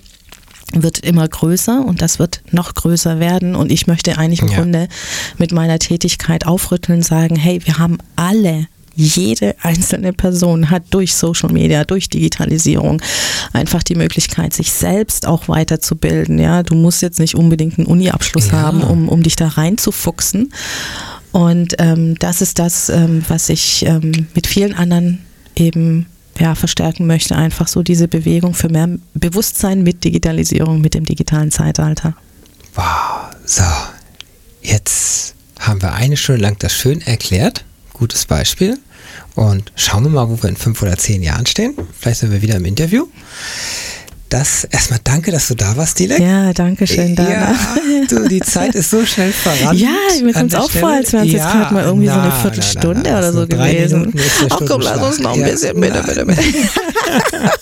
wird 0.72 1.00
immer 1.00 1.28
größer 1.28 1.84
und 1.84 2.02
das 2.02 2.20
wird 2.20 2.42
noch 2.52 2.76
größer 2.76 3.20
werden 3.20 3.56
und 3.56 3.72
ich 3.72 3.88
möchte 3.88 4.18
eigentlich 4.20 4.42
im 4.42 4.50
Ja. 4.50 4.56
Grunde 4.60 4.88
mit 5.40 5.52
meiner 5.52 5.80
Tätigkeit 5.80 6.46
aufrütteln, 6.46 7.02
sagen, 7.02 7.36
hey, 7.36 7.60
wir 7.66 7.80
haben 7.80 7.98
alle 8.16 8.68
jede 8.96 9.56
einzelne 9.62 10.14
Person 10.14 10.70
hat 10.70 10.84
durch 10.92 11.16
Social 11.16 11.52
Media, 11.52 11.84
durch 11.84 12.10
Digitalisierung 12.10 13.02
einfach 13.52 13.84
die 13.84 13.96
Möglichkeit, 13.96 14.54
sich 14.54 14.72
selbst 14.72 15.26
auch 15.28 15.48
weiterzubilden. 15.48 16.38
Ja, 16.40 16.64
du 16.64 16.76
musst 16.76 17.02
jetzt 17.02 17.20
nicht 17.20 17.36
unbedingt 17.36 17.80
einen 17.80 17.88
Uni-Abschluss 17.88 18.48
Ja. 18.48 18.54
haben, 18.62 18.82
um, 18.84 19.10
um 19.10 19.24
dich 19.24 19.36
da 19.36 19.48
reinzufuchsen. 19.48 20.54
Und 21.32 21.76
ähm, 21.80 22.16
das 22.20 22.42
ist 22.42 22.60
das, 22.60 22.90
ähm, 22.90 23.24
was 23.28 23.50
ich 23.50 23.86
ähm, 23.86 24.28
mit 24.36 24.46
vielen 24.46 24.76
anderen 24.76 25.20
eben 25.56 26.06
ja, 26.40 26.54
verstärken 26.54 27.08
möchte. 27.08 27.36
Einfach 27.36 27.68
so 27.68 27.82
diese 27.82 28.08
Bewegung 28.08 28.54
für 28.54 28.70
mehr 28.70 28.90
Bewusstsein 29.16 29.82
mit 29.82 30.04
Digitalisierung, 30.04 30.82
mit 30.82 30.94
dem 30.94 31.06
digitalen 31.06 31.50
Zeitalter. 31.52 32.16
Wow, 32.76 33.32
so. 33.46 33.64
Jetzt 34.62 35.36
haben 35.60 35.82
wir 35.82 35.94
eine 35.94 36.18
Stunde 36.18 36.42
lang 36.42 36.56
das 36.60 36.74
schön 36.74 37.02
erklärt. 37.02 37.66
Gutes 37.94 38.26
Beispiel. 38.26 38.80
Und 39.36 39.72
schauen 39.76 40.04
wir 40.04 40.10
mal, 40.10 40.30
wo 40.30 40.42
wir 40.42 40.50
in 40.50 40.58
fünf 40.58 40.82
oder 40.82 40.98
zehn 40.98 41.24
Jahren 41.24 41.46
stehen. 41.46 41.76
Vielleicht 42.00 42.20
sind 42.20 42.32
wir 42.32 42.42
wieder 42.42 42.56
im 42.56 42.66
Interview. 42.66 43.08
Das 44.34 44.64
erstmal 44.64 45.00
danke, 45.04 45.30
dass 45.30 45.48
du 45.50 45.54
da 45.54 45.78
warst, 45.78 46.00
Dilek. 46.00 46.18
Ja, 46.20 46.54
danke 46.54 46.88
schön, 46.88 47.16
Dana. 47.16 47.30
Ja, 47.30 47.56
du, 48.10 48.28
die 48.28 48.40
Zeit 48.40 48.74
ist 48.74 48.90
so 48.90 49.06
schnell 49.06 49.32
verrannt. 49.32 49.80
Ja, 49.80 49.90
mir 50.24 50.34
kommt 50.34 50.52
es 50.52 50.60
auch 50.60 50.72
vor, 50.72 50.90
als 50.90 51.14
wären 51.14 51.28
es 51.28 51.34
jetzt 51.34 51.44
gerade 51.52 51.72
mal 51.72 51.84
irgendwie 51.84 52.08
so 52.08 52.14
eine 52.14 52.30
na, 52.30 52.32
Viertelstunde 52.32 53.02
na, 53.04 53.12
na, 53.12 53.18
oder 53.20 53.32
so 53.32 53.46
gewesen. 53.46 54.12
Ach 54.50 54.60
komm, 54.68 54.82
lass 54.82 55.00
uns 55.00 55.20
noch 55.20 55.34
ein 55.38 55.46
Stundenschlag. 55.46 55.76
bisschen, 55.76 55.82
bitte, 55.82 55.96
Ja, 55.96 56.02
bitte, 56.02 56.24
na, 56.26 56.34
bitte. 56.34 57.50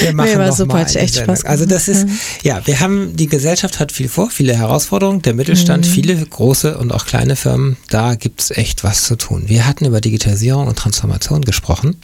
Wir 0.00 0.12
machen 0.14 0.30
Nee, 0.30 0.38
war 0.38 0.46
noch 0.48 0.56
super, 0.56 0.72
mal 0.74 0.82
echt 0.82 1.14
Sendung. 1.14 1.36
Spaß 1.36 1.44
Also 1.44 1.66
das 1.66 1.86
ist, 1.88 2.06
ja, 2.42 2.60
wir 2.66 2.80
haben, 2.80 3.14
die 3.16 3.26
Gesellschaft 3.28 3.78
hat 3.78 3.92
viel 3.92 4.08
vor, 4.08 4.30
viele 4.30 4.56
Herausforderungen, 4.56 5.22
der 5.22 5.34
Mittelstand, 5.34 5.86
Mhm. 5.86 5.90
viele 5.90 6.16
große 6.16 6.78
und 6.78 6.92
auch 6.92 7.06
kleine 7.06 7.36
Firmen, 7.36 7.76
da 7.90 8.14
gibt 8.16 8.40
es 8.40 8.50
echt 8.50 8.82
was 8.82 9.04
zu 9.04 9.16
tun. 9.16 9.44
Wir 9.46 9.66
hatten 9.66 9.84
über 9.84 10.00
Digitalisierung 10.00 10.66
und 10.66 10.76
Transformation 10.76 11.42
gesprochen 11.42 11.96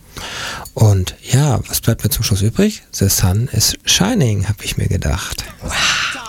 Und 0.75 1.15
ja, 1.23 1.61
was 1.69 1.81
bleibt 1.81 2.05
mir 2.05 2.11
zum 2.11 2.25
Schluss 2.25 2.43
übrig? 2.43 2.83
The 2.93 3.09
sun 3.09 3.49
is 3.53 3.77
shining, 3.85 4.49
habe 4.49 4.65
ich 4.65 4.77
mir 4.77 4.89
gedacht. 4.89 5.45
Wow. 5.63 6.21